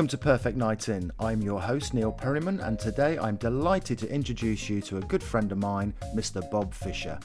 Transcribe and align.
Welcome 0.00 0.08
to 0.08 0.16
Perfect 0.16 0.56
Night 0.56 0.88
In. 0.88 1.12
I'm 1.20 1.42
your 1.42 1.60
host, 1.60 1.92
Neil 1.92 2.10
Perryman, 2.10 2.58
and 2.60 2.78
today 2.78 3.18
I'm 3.18 3.36
delighted 3.36 3.98
to 3.98 4.10
introduce 4.10 4.70
you 4.70 4.80
to 4.80 4.96
a 4.96 5.02
good 5.02 5.22
friend 5.22 5.52
of 5.52 5.58
mine, 5.58 5.92
Mr. 6.14 6.40
Bob 6.50 6.72
Fischer. 6.72 7.18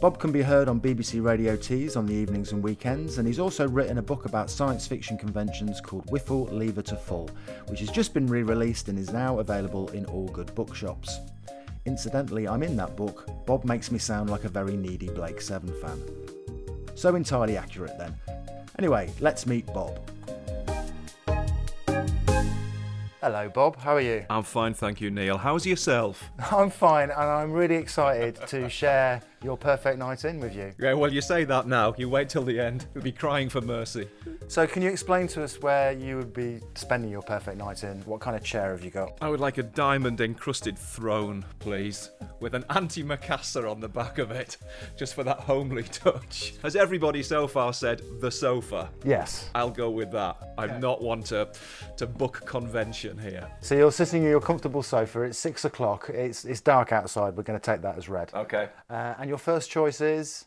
Bob 0.00 0.18
can 0.18 0.32
be 0.32 0.42
heard 0.42 0.68
on 0.68 0.80
BBC 0.80 1.22
Radio 1.22 1.54
Tees 1.54 1.94
on 1.94 2.04
the 2.04 2.12
evenings 2.12 2.50
and 2.50 2.64
weekends, 2.64 3.18
and 3.18 3.28
he's 3.28 3.38
also 3.38 3.68
written 3.68 3.98
a 3.98 4.02
book 4.02 4.24
about 4.24 4.50
science 4.50 4.88
fiction 4.88 5.16
conventions 5.16 5.80
called 5.80 6.04
Wiffle 6.06 6.50
Lever 6.50 6.82
to 6.82 6.96
Full, 6.96 7.30
which 7.68 7.78
has 7.78 7.90
just 7.90 8.12
been 8.12 8.26
re 8.26 8.42
released 8.42 8.88
and 8.88 8.98
is 8.98 9.12
now 9.12 9.38
available 9.38 9.88
in 9.90 10.04
all 10.06 10.26
good 10.26 10.52
bookshops. 10.56 11.20
Incidentally, 11.84 12.48
I'm 12.48 12.64
in 12.64 12.74
that 12.74 12.96
book. 12.96 13.30
Bob 13.46 13.64
makes 13.64 13.92
me 13.92 14.00
sound 14.00 14.30
like 14.30 14.42
a 14.42 14.48
very 14.48 14.76
needy 14.76 15.10
Blake 15.10 15.40
Seven 15.40 15.72
fan. 15.80 16.02
So 16.96 17.14
entirely 17.14 17.56
accurate 17.56 17.96
then. 17.98 18.16
Anyway, 18.80 19.12
let's 19.20 19.46
meet 19.46 19.64
Bob. 19.66 20.00
Hello, 23.26 23.48
Bob. 23.48 23.76
How 23.80 23.96
are 23.96 24.00
you? 24.00 24.24
I'm 24.30 24.44
fine, 24.44 24.72
thank 24.72 25.00
you, 25.00 25.10
Neil. 25.10 25.36
How's 25.36 25.66
yourself? 25.66 26.30
I'm 26.52 26.70
fine, 26.70 27.10
and 27.10 27.20
I'm 27.20 27.50
really 27.50 27.74
excited 27.74 28.36
to 28.46 28.70
share 28.70 29.20
your 29.42 29.56
perfect 29.56 29.98
night 29.98 30.24
in 30.24 30.40
with 30.40 30.54
you. 30.54 30.72
Yeah, 30.78 30.94
well, 30.94 31.12
you 31.12 31.20
say 31.20 31.44
that 31.44 31.66
now. 31.66 31.94
You 31.96 32.08
wait 32.08 32.28
till 32.28 32.42
the 32.42 32.58
end. 32.58 32.86
You'll 32.94 33.04
be 33.04 33.12
crying 33.12 33.48
for 33.48 33.60
mercy. 33.60 34.08
So, 34.48 34.66
can 34.66 34.82
you 34.82 34.90
explain 34.90 35.26
to 35.28 35.42
us 35.42 35.60
where 35.60 35.92
you 35.92 36.16
would 36.16 36.32
be 36.32 36.60
spending 36.74 37.10
your 37.10 37.22
perfect 37.22 37.58
night 37.58 37.84
in? 37.84 38.00
What 38.02 38.20
kind 38.20 38.36
of 38.36 38.44
chair 38.44 38.70
have 38.70 38.84
you 38.84 38.90
got? 38.90 39.18
I 39.20 39.28
would 39.28 39.40
like 39.40 39.58
a 39.58 39.62
diamond 39.62 40.20
encrusted 40.20 40.78
throne, 40.78 41.44
please, 41.58 42.10
with 42.40 42.54
an 42.54 42.62
antimacassar 42.64 43.70
on 43.70 43.80
the 43.80 43.88
back 43.88 44.18
of 44.18 44.30
it, 44.30 44.56
just 44.96 45.14
for 45.14 45.24
that 45.24 45.40
homely 45.40 45.82
touch. 45.92 46.54
Has 46.62 46.76
everybody 46.76 47.22
so 47.22 47.46
far 47.46 47.72
said 47.72 48.02
the 48.20 48.30
sofa? 48.30 48.90
Yes. 49.04 49.50
I'll 49.54 49.70
go 49.70 49.90
with 49.90 50.10
that. 50.12 50.36
I'm 50.58 50.80
not 50.80 51.02
one 51.02 51.22
to, 51.24 51.48
to 51.96 52.06
book 52.06 52.42
convention 52.46 53.18
here. 53.18 53.48
So, 53.60 53.74
you're 53.74 53.92
sitting 53.92 54.22
in 54.22 54.30
your 54.30 54.40
comfortable 54.40 54.82
sofa. 54.82 55.22
It's 55.22 55.38
six 55.38 55.64
o'clock. 55.64 56.08
It's, 56.08 56.44
it's 56.44 56.60
dark 56.60 56.92
outside. 56.92 57.36
We're 57.36 57.42
going 57.42 57.58
to 57.58 57.64
take 57.64 57.82
that 57.82 57.98
as 57.98 58.08
read. 58.08 58.32
Okay. 58.32 58.68
Uh, 58.88 59.14
and 59.26 59.30
your 59.30 59.38
first 59.38 59.72
choice 59.72 60.00
is. 60.00 60.44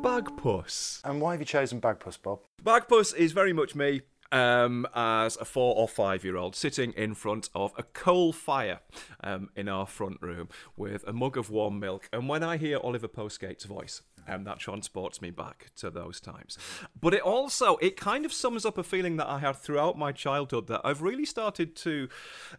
Bagpuss. 0.00 1.00
And 1.04 1.20
why 1.20 1.32
have 1.32 1.40
you 1.40 1.44
chosen 1.44 1.80
Bagpuss, 1.80 2.22
Bob? 2.22 2.38
Bagpuss 2.62 3.16
is 3.16 3.32
very 3.32 3.52
much 3.52 3.74
me 3.74 4.02
um, 4.30 4.86
as 4.94 5.36
a 5.38 5.44
four 5.44 5.74
or 5.74 5.88
five 5.88 6.24
year 6.24 6.36
old 6.36 6.54
sitting 6.54 6.92
in 6.92 7.14
front 7.14 7.50
of 7.52 7.72
a 7.76 7.82
coal 7.82 8.32
fire 8.32 8.78
um, 9.24 9.48
in 9.56 9.68
our 9.68 9.86
front 9.88 10.22
room 10.22 10.48
with 10.76 11.02
a 11.08 11.12
mug 11.12 11.36
of 11.36 11.50
warm 11.50 11.80
milk. 11.80 12.08
And 12.12 12.28
when 12.28 12.44
I 12.44 12.58
hear 12.58 12.78
Oliver 12.78 13.08
Postgate's 13.08 13.64
voice, 13.64 14.02
um, 14.26 14.44
that 14.44 14.58
transports 14.58 15.20
me 15.20 15.30
back 15.30 15.70
to 15.76 15.90
those 15.90 16.20
times. 16.20 16.58
But 17.00 17.14
it 17.14 17.22
also 17.22 17.76
it 17.76 17.96
kind 17.96 18.24
of 18.24 18.32
sums 18.32 18.64
up 18.64 18.78
a 18.78 18.82
feeling 18.82 19.16
that 19.16 19.28
I 19.28 19.38
had 19.38 19.56
throughout 19.56 19.98
my 19.98 20.12
childhood 20.12 20.66
that 20.68 20.80
I've 20.84 21.02
really 21.02 21.24
started 21.24 21.76
to 21.76 22.08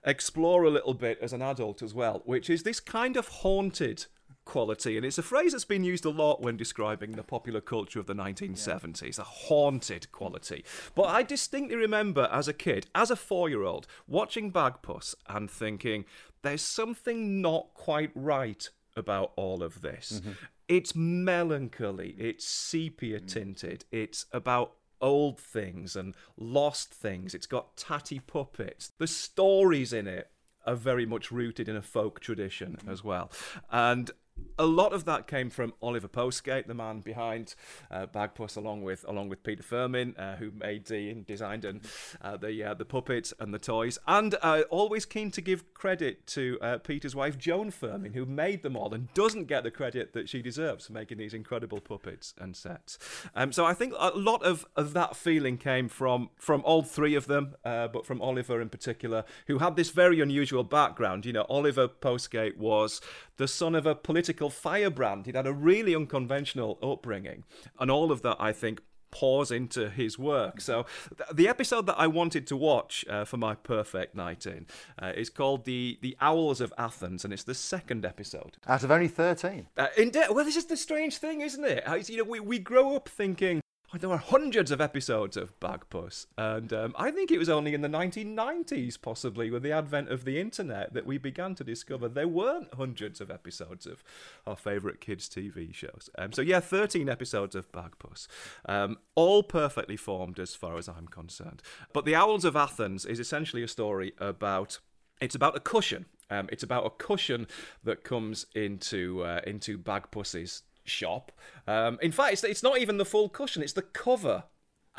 explore 0.06 0.64
a 0.64 0.70
little 0.70 0.94
bit 0.94 1.20
as 1.22 1.34
an 1.34 1.42
adult 1.42 1.82
as 1.82 1.94
well, 1.94 2.22
which 2.26 2.50
is 2.50 2.64
this 2.64 2.80
kind 2.80 3.18
of 3.18 3.28
haunted 3.28 4.06
quality. 4.48 4.98
And 4.98 5.06
it's 5.06 5.18
a 5.18 5.24
phrase 5.24 5.52
that's 5.52 5.66
been 5.66 5.84
used 5.84 6.06
a 6.06 6.10
lot 6.10 6.42
when 6.42 6.58
describing 6.58 7.12
the 7.12 7.24
popular 7.24 7.62
culture 7.62 8.00
of 8.00 8.08
the 8.08 8.16
1970s, 8.16 9.20
a 9.20 9.24
haunted 9.24 10.12
quality. 10.12 10.64
But 10.96 11.04
I 11.04 11.22
distinctly 11.24 11.76
remember 11.76 12.30
as 12.32 12.48
a 12.48 12.54
kid, 12.54 12.88
as 12.96 13.12
a 13.12 13.16
four 13.16 13.50
year 13.50 13.64
old, 13.64 13.86
watching 14.08 14.52
Bagpuss 14.52 15.14
and 15.28 15.52
thinking, 15.52 16.06
there's 16.42 16.62
something 16.62 17.42
not 17.42 17.74
quite 17.74 18.12
right 18.16 18.70
about 18.96 19.34
all 19.36 19.62
of 19.62 19.82
this. 19.82 20.22
It's 20.68 20.96
melancholy, 20.96 22.16
it's 22.18 22.46
sepia 22.46 23.20
mm. 23.20 23.28
tinted, 23.28 23.86
it's 23.92 24.26
about 24.32 24.74
old 25.00 25.40
things 25.40 25.96
and 25.96 26.16
lost 26.38 26.92
things. 26.94 27.34
It's 27.34 27.46
got 27.46 27.78
tatty 27.78 28.20
puppets. 28.20 28.92
The 28.98 29.08
stories 29.08 29.94
in 29.94 30.08
it 30.08 30.30
are 30.66 30.76
very 30.76 31.06
much 31.06 31.32
rooted 31.32 31.70
in 31.70 31.76
a 31.76 31.82
folk 31.82 32.20
tradition 32.20 32.78
mm-hmm. 32.80 32.90
as 32.90 33.04
well. 33.04 33.32
And 33.72 34.12
a 34.60 34.66
lot 34.66 34.94
of 34.94 35.06
that 35.06 35.28
came 35.28 35.50
from 35.50 35.74
Oliver 35.82 36.08
Postgate, 36.08 36.68
the 36.68 36.74
man 36.74 37.02
behind 37.02 37.56
uh, 37.92 38.08
Bagpuss, 38.08 38.58
along 38.58 38.82
with 38.82 39.06
along 39.08 39.30
with 39.30 39.44
Peter 39.44 39.64
Firmin, 39.64 40.16
uh, 40.18 40.38
who 40.38 40.52
made 40.52 40.86
the 40.86 41.10
and 41.10 41.26
designed 41.28 41.64
and 41.64 41.82
uh, 42.22 42.38
the 42.38 42.64
uh, 42.64 42.74
the 42.74 42.86
puppets 42.86 43.34
and 43.40 43.54
the 43.54 43.60
toys, 43.60 44.00
and 44.08 44.36
uh, 44.42 44.64
always 44.70 45.06
keen 45.06 45.32
to 45.32 45.42
give 45.42 45.74
credit 45.74 46.26
to 46.28 46.58
uh, 46.62 46.78
Peter's 46.80 47.16
wife 47.16 47.38
Joan 47.38 47.72
Firmin, 47.72 48.14
who 48.14 48.26
made 48.26 48.64
them 48.64 48.76
all 48.76 48.94
and 48.94 49.14
doesn't 49.14 49.46
get 49.46 49.64
the 49.64 49.72
credit 49.72 50.14
that 50.14 50.28
she 50.28 50.42
deserves 50.42 50.88
for 50.88 50.94
making 50.94 51.18
these 51.18 51.34
incredible 51.34 51.80
puppets 51.80 52.34
and 52.40 52.56
sets. 52.56 52.98
Um, 53.36 53.52
so 53.52 53.66
I 53.66 53.74
think 53.74 53.94
a 53.98 54.10
lot 54.10 54.44
of, 54.44 54.66
of 54.76 54.94
that 54.94 55.16
feeling 55.16 55.58
came 55.58 55.88
from 55.88 56.30
from 56.38 56.62
all 56.66 56.82
three 56.82 57.16
of 57.16 57.28
them, 57.28 57.56
but 57.64 58.06
from 58.06 58.22
Oliver 58.22 58.60
in 58.60 58.70
particular, 58.70 59.24
who 59.48 59.60
had 59.60 59.76
this 59.76 59.92
very 59.92 60.20
unusual 60.20 60.64
background. 60.64 61.26
You 61.26 61.34
know, 61.34 61.46
Oliver 61.50 61.88
Postgate 61.88 62.58
was 62.58 63.02
the 63.38 63.48
son 63.48 63.76
of 63.76 63.86
a 63.86 63.96
political 63.96 64.50
firebrand. 64.50 65.26
He'd 65.26 65.36
had 65.36 65.48
a 65.48 65.54
really 65.54 65.96
unconventional 65.96 66.78
upbringing, 66.82 67.44
and 67.80 67.90
all 67.90 68.12
of 68.12 68.22
that, 68.24 68.38
I 68.40 68.52
think, 68.52 68.82
pours 69.10 69.52
into 69.52 69.90
his 69.90 70.20
work. 70.20 70.60
So, 70.62 70.86
th- 71.18 71.30
the 71.34 71.48
episode 71.48 71.86
that 71.88 71.98
I 71.98 72.08
wanted 72.08 72.46
to 72.48 72.58
watch 72.58 73.06
uh, 73.10 73.26
for 73.26 73.38
my 73.38 73.56
perfect 73.56 74.16
night 74.16 74.46
in 74.46 74.66
uh, 75.02 75.14
is 75.16 75.30
called 75.30 75.66
the 75.66 75.98
the 76.02 76.18
Owls 76.20 76.62
of 76.62 76.74
Athens, 76.78 77.24
and 77.24 77.34
it's 77.34 77.44
the 77.44 77.56
second 77.56 78.06
episode. 78.06 78.58
Out 78.68 78.84
of 78.84 78.92
only 78.92 79.08
13. 79.08 79.68
Uh, 79.78 79.88
indeed, 79.98 80.26
well, 80.30 80.46
this 80.46 80.58
is 80.58 80.66
the 80.66 80.78
strange 80.78 81.18
thing, 81.18 81.42
isn't 81.42 81.64
it? 81.64 81.84
You 82.10 82.18
know, 82.18 82.24
we, 82.24 82.40
we 82.40 82.60
grow 82.60 82.96
up 82.96 83.08
thinking. 83.10 83.62
"Oh, 83.94 83.98
There 83.98 84.10
were 84.10 84.18
hundreds 84.18 84.72
of 84.72 84.82
episodes 84.82 85.38
of 85.38 85.58
Bagpuss, 85.60 86.26
and 86.38 86.74
um, 86.74 86.94
I 86.98 87.10
think 87.10 87.32
it 87.32 87.38
was 87.38 87.48
only 87.48 87.74
in 87.74 87.82
the 87.82 87.88
1990s, 87.88 89.02
possibly, 89.02 89.50
with 89.50 89.64
the 89.64 89.72
advent 89.72 90.10
of 90.10 90.26
the 90.26 90.40
internet, 90.40 90.94
that 90.94 91.06
we 91.06 91.18
began 91.18 91.56
to 91.56 91.64
discover 91.64 92.10
there 92.10 92.28
weren't 92.28 92.74
hundreds 92.74 93.22
of 93.22 93.32
episodes 93.32 93.86
of 93.86 94.04
our 94.46 94.58
favourite 94.58 95.00
kids' 95.00 95.30
TV 95.30 95.74
shows. 95.74 96.10
Um, 96.18 96.34
so, 96.34 96.42
yeah, 96.42 96.60
13 96.60 97.08
episodes 97.08 97.56
of 97.56 97.72
Bagpuss, 97.72 98.28
um, 98.66 98.98
all 99.16 99.42
perfectly 99.42 99.96
formed 99.96 100.38
as 100.38 100.54
far 100.54 100.78
as 100.78 100.90
I'm 100.90 101.08
concerned. 101.08 101.62
But 101.94 102.04
The 102.04 102.16
Owls 102.16 102.44
of 102.44 102.56
Athens 102.56 103.06
is 103.06 103.20
essentially 103.20 103.64
a 103.64 103.68
story 103.68 104.14
about 104.20 104.80
it's 105.20 105.36
about 105.36 105.56
a 105.56 105.60
cushion. 105.60 106.06
Um, 106.30 106.48
it's 106.52 106.64
about 106.64 106.86
a 106.86 106.90
cushion 106.90 107.48
that 107.84 108.04
comes 108.04 108.46
into 108.54 109.24
uh, 109.24 109.42
into 109.48 109.78
Bagpuss's 109.78 110.64
shop. 110.88 111.32
Um, 111.68 112.00
in 112.02 112.12
fact, 112.12 112.34
it's, 112.34 112.44
it's 112.44 112.64
not 112.64 112.80
even 112.80 112.98
the 112.98 113.06
full 113.06 113.30
cushion; 113.30 113.62
it's 113.62 113.74
the 113.74 113.82
cover. 113.82 114.46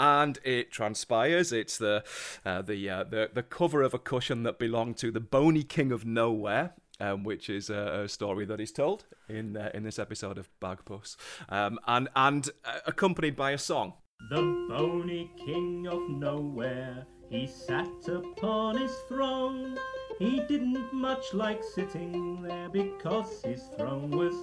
And 0.00 0.38
it 0.44 0.70
transpires 0.70 1.50
it's 1.52 1.76
the 1.76 2.04
uh, 2.46 2.62
the, 2.62 2.88
uh, 2.88 3.02
the 3.02 3.30
the 3.34 3.42
cover 3.42 3.82
of 3.82 3.94
a 3.94 3.98
cushion 3.98 4.44
that 4.44 4.56
belonged 4.56 4.96
to 4.98 5.10
the 5.10 5.18
Bony 5.18 5.64
King 5.64 5.90
of 5.90 6.06
Nowhere, 6.06 6.74
um, 7.00 7.24
which 7.24 7.50
is 7.50 7.68
a, 7.68 8.02
a 8.04 8.08
story 8.08 8.44
that 8.44 8.60
is 8.60 8.70
told 8.70 9.06
in 9.28 9.56
uh, 9.56 9.70
in 9.74 9.82
this 9.82 9.98
episode 9.98 10.38
of 10.38 10.48
Bagpuss, 10.60 11.16
um, 11.48 11.78
and 11.86 12.08
and 12.14 12.48
uh, 12.64 12.78
accompanied 12.86 13.34
by 13.34 13.50
a 13.50 13.58
song. 13.58 13.94
The 14.30 14.66
bony 14.68 15.30
king 15.38 15.86
of 15.86 16.10
nowhere, 16.10 17.06
he 17.30 17.46
sat 17.46 18.08
upon 18.08 18.76
his 18.76 18.94
throne. 19.08 19.78
He 20.18 20.40
didn't 20.40 20.92
much 20.92 21.32
like 21.32 21.62
sitting 21.62 22.42
there 22.42 22.68
because 22.68 23.42
his 23.42 23.62
throne 23.76 24.10
was 24.10 24.34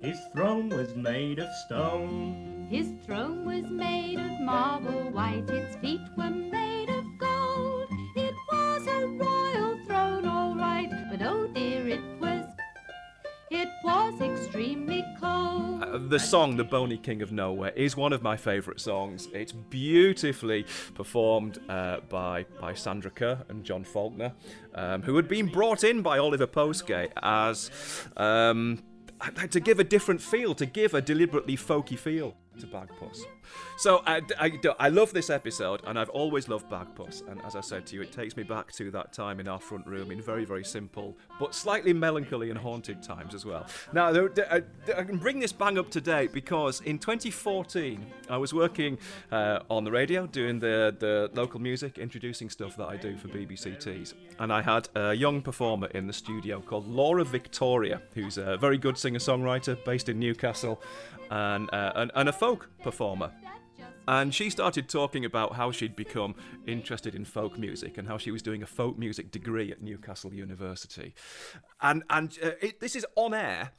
his 0.00 0.18
throne 0.32 0.68
was 0.68 0.94
made 0.94 1.38
of 1.38 1.48
stone. 1.66 2.66
His 2.70 2.88
throne 3.04 3.44
was 3.44 3.64
made 3.70 4.18
of 4.18 4.40
marble 4.40 5.10
white, 5.10 5.48
its 5.48 5.76
feet 5.76 6.00
were 6.16 6.30
made 6.30 6.88
of 6.90 7.04
gold. 7.18 7.88
It 8.14 8.34
was 8.52 8.86
a 8.86 9.06
royal 9.06 9.78
throne, 9.86 10.26
all 10.26 10.54
right, 10.54 10.90
but 11.10 11.22
oh 11.22 11.46
dear, 11.48 11.88
it 11.88 12.02
was, 12.20 12.44
it 13.50 13.68
was 13.82 14.20
extremely 14.20 15.04
cold. 15.20 15.82
Uh, 15.82 15.98
the 15.98 16.18
song 16.18 16.56
"The 16.56 16.64
Bony 16.64 16.98
King 16.98 17.22
of 17.22 17.32
Nowhere" 17.32 17.72
is 17.74 17.96
one 17.96 18.12
of 18.12 18.22
my 18.22 18.36
favourite 18.36 18.80
songs. 18.80 19.28
It's 19.32 19.52
beautifully 19.52 20.66
performed 20.94 21.58
uh, 21.68 22.00
by 22.08 22.44
by 22.60 22.74
Sandra 22.74 23.10
Kerr 23.10 23.44
and 23.48 23.64
John 23.64 23.84
Faulkner, 23.84 24.32
um, 24.74 25.02
who 25.02 25.16
had 25.16 25.28
been 25.28 25.46
brought 25.46 25.84
in 25.84 26.02
by 26.02 26.18
Oliver 26.18 26.46
Postgate 26.46 27.12
as 27.22 27.70
um, 28.16 28.82
to 29.50 29.60
give 29.60 29.78
a 29.78 29.84
different 29.84 30.20
feel, 30.20 30.54
to 30.54 30.66
give 30.66 30.94
a 30.94 31.00
deliberately 31.00 31.56
folky 31.56 31.98
feel 31.98 32.36
to 32.60 32.66
Bagpuss. 32.66 33.22
So 33.76 34.02
I, 34.06 34.22
I, 34.38 34.60
I 34.78 34.88
love 34.88 35.12
this 35.12 35.30
episode, 35.30 35.82
and 35.86 35.98
I've 35.98 36.08
always 36.10 36.48
loved 36.48 36.68
Bagpuss. 36.70 37.26
And 37.30 37.40
as 37.42 37.56
I 37.56 37.60
said 37.60 37.86
to 37.86 37.96
you, 37.96 38.02
it 38.02 38.12
takes 38.12 38.36
me 38.36 38.42
back 38.42 38.72
to 38.72 38.90
that 38.90 39.12
time 39.12 39.40
in 39.40 39.48
our 39.48 39.60
front 39.60 39.86
room 39.86 40.10
in 40.10 40.20
very, 40.20 40.44
very 40.44 40.64
simple, 40.64 41.16
but 41.38 41.54
slightly 41.54 41.92
melancholy 41.92 42.50
and 42.50 42.58
haunted 42.58 43.02
times 43.02 43.34
as 43.34 43.44
well. 43.44 43.66
Now, 43.92 44.12
I, 44.50 44.62
I 44.96 45.04
can 45.04 45.18
bring 45.18 45.38
this 45.38 45.52
bang 45.52 45.78
up 45.78 45.90
to 45.92 46.00
date 46.00 46.32
because 46.32 46.80
in 46.82 46.98
2014, 46.98 48.04
I 48.28 48.36
was 48.36 48.52
working 48.52 48.98
uh, 49.30 49.60
on 49.70 49.84
the 49.84 49.90
radio 49.90 50.26
doing 50.26 50.58
the, 50.58 50.94
the 50.98 51.30
local 51.34 51.60
music, 51.60 51.98
introducing 51.98 52.50
stuff 52.50 52.76
that 52.76 52.88
I 52.88 52.96
do 52.96 53.16
for 53.16 53.28
BBC 53.28 53.78
Tees. 53.78 54.14
And 54.38 54.52
I 54.52 54.62
had 54.62 54.88
a 54.94 55.14
young 55.14 55.42
performer 55.42 55.88
in 55.88 56.06
the 56.06 56.12
studio 56.12 56.60
called 56.60 56.88
Laura 56.88 57.24
Victoria, 57.24 58.02
who's 58.14 58.38
a 58.38 58.56
very 58.56 58.78
good 58.78 58.98
singer 58.98 59.18
songwriter 59.18 59.82
based 59.84 60.08
in 60.08 60.18
Newcastle 60.18 60.80
and, 61.30 61.68
uh, 61.72 61.92
and, 61.94 62.10
and 62.14 62.28
a 62.28 62.32
folk 62.32 62.70
performer. 62.82 63.32
And 64.08 64.34
she 64.34 64.48
started 64.48 64.88
talking 64.88 65.26
about 65.26 65.56
how 65.56 65.70
she'd 65.70 65.94
become 65.94 66.34
interested 66.66 67.14
in 67.14 67.26
folk 67.26 67.58
music 67.58 67.98
and 67.98 68.08
how 68.08 68.16
she 68.16 68.30
was 68.30 68.40
doing 68.40 68.62
a 68.62 68.66
folk 68.66 68.98
music 68.98 69.30
degree 69.30 69.70
at 69.70 69.82
Newcastle 69.82 70.32
University. 70.32 71.14
And 71.82 72.02
and 72.08 72.38
uh, 72.42 72.52
it, 72.62 72.80
this 72.80 72.96
is 72.96 73.04
on 73.16 73.34
air. 73.34 73.72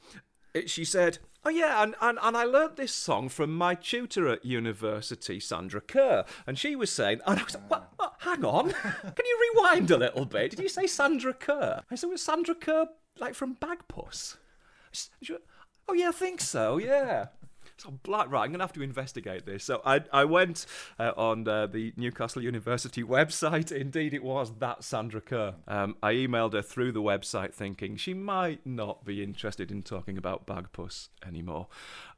It, 0.54 0.70
she 0.70 0.84
said, 0.84 1.18
"Oh 1.44 1.50
yeah, 1.50 1.82
and, 1.82 1.96
and 2.00 2.16
and 2.22 2.36
I 2.36 2.44
learnt 2.44 2.76
this 2.76 2.94
song 2.94 3.28
from 3.28 3.52
my 3.56 3.74
tutor 3.74 4.28
at 4.28 4.44
university, 4.44 5.40
Sandra 5.40 5.80
Kerr." 5.80 6.24
And 6.46 6.56
she 6.56 6.76
was 6.76 6.90
saying, 6.90 7.20
and 7.26 7.40
I 7.40 7.42
was 7.42 7.54
like, 7.54 7.68
what, 7.68 7.92
what, 7.96 8.14
"Hang 8.20 8.44
on, 8.44 8.70
can 8.70 9.26
you 9.26 9.52
rewind 9.54 9.90
a 9.90 9.96
little 9.96 10.26
bit? 10.26 10.50
Did 10.50 10.60
you 10.60 10.68
say 10.68 10.86
Sandra 10.86 11.34
Kerr?" 11.34 11.82
I 11.90 11.96
said, 11.96 12.08
"Was 12.08 12.22
Sandra 12.22 12.54
Kerr 12.54 12.86
like 13.18 13.34
from 13.34 13.56
Bagpuss?" 13.56 14.36
She 14.92 15.36
oh 15.88 15.92
yeah, 15.92 16.10
I 16.10 16.12
think 16.12 16.40
so. 16.40 16.78
Yeah. 16.78 17.26
So 17.80 17.90
black 18.02 18.30
right. 18.30 18.44
I'm 18.44 18.52
gonna 18.52 18.62
have 18.62 18.74
to 18.74 18.82
investigate 18.82 19.46
this. 19.46 19.64
So 19.64 19.80
I 19.86 20.02
I 20.12 20.26
went 20.26 20.66
uh, 20.98 21.12
on 21.16 21.48
uh, 21.48 21.66
the 21.66 21.94
Newcastle 21.96 22.42
University 22.42 23.02
website. 23.02 23.72
Indeed, 23.72 24.12
it 24.12 24.22
was 24.22 24.52
that 24.58 24.84
Sandra 24.84 25.22
Kerr. 25.22 25.54
Um, 25.66 25.96
I 26.02 26.12
emailed 26.12 26.52
her 26.52 26.60
through 26.60 26.92
the 26.92 27.00
website, 27.00 27.54
thinking 27.54 27.96
she 27.96 28.12
might 28.12 28.66
not 28.66 29.06
be 29.06 29.22
interested 29.22 29.70
in 29.70 29.82
talking 29.82 30.18
about 30.18 30.46
Bagpuss 30.46 31.08
anymore. 31.26 31.68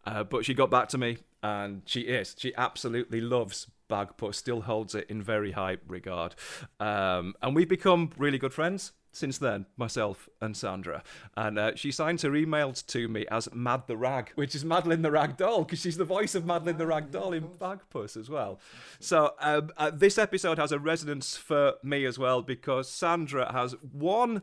Uh, 0.05 0.25
but 0.25 0.45
she 0.45 0.53
got 0.53 0.69
back 0.69 0.89
to 0.89 0.99
me, 0.99 1.19
and 1.45 1.83
she 1.85 2.01
is. 2.01 2.35
She 2.37 2.53
absolutely 2.57 3.21
loves 3.21 3.69
Bagpuss. 3.89 4.35
Still 4.35 4.63
holds 4.63 4.97
it 4.97 5.09
in 5.09 5.23
very 5.23 5.53
high 5.53 5.77
regard, 5.87 6.35
um, 6.81 7.35
and 7.41 7.55
we've 7.55 7.69
become 7.69 8.11
really 8.19 8.39
good 8.39 8.53
friends 8.53 8.91
since 9.13 9.39
then, 9.39 9.67
myself 9.77 10.29
and 10.41 10.57
Sandra. 10.57 11.03
And 11.37 11.59
uh, 11.59 11.75
she 11.77 11.93
signs 11.93 12.23
her 12.23 12.31
emails 12.31 12.85
to 12.89 13.09
me 13.09 13.27
as 13.31 13.49
Mad 13.53 13.87
the 13.87 13.97
Rag, 13.97 14.33
which 14.35 14.55
is 14.55 14.65
Madeline 14.65 15.03
the 15.03 15.11
Rag 15.11 15.37
Doll, 15.37 15.65
because 15.65 15.81
she's 15.81 15.99
the 15.99 16.05
voice 16.05 16.35
of 16.35 16.47
Madeline 16.47 16.79
the 16.79 16.87
Rag 16.87 17.11
Doll 17.11 17.33
in 17.33 17.49
Bagpuss 17.49 18.17
as 18.17 18.29
well. 18.29 18.59
So 18.99 19.35
um, 19.41 19.71
uh, 19.77 19.91
this 19.91 20.19
episode 20.19 20.59
has 20.59 20.73
a 20.73 20.79
resonance 20.79 21.37
for 21.37 21.75
me 21.83 22.05
as 22.05 22.19
well, 22.19 22.43
because 22.43 22.89
Sandra 22.91 23.53
has 23.53 23.75
one 23.93 24.43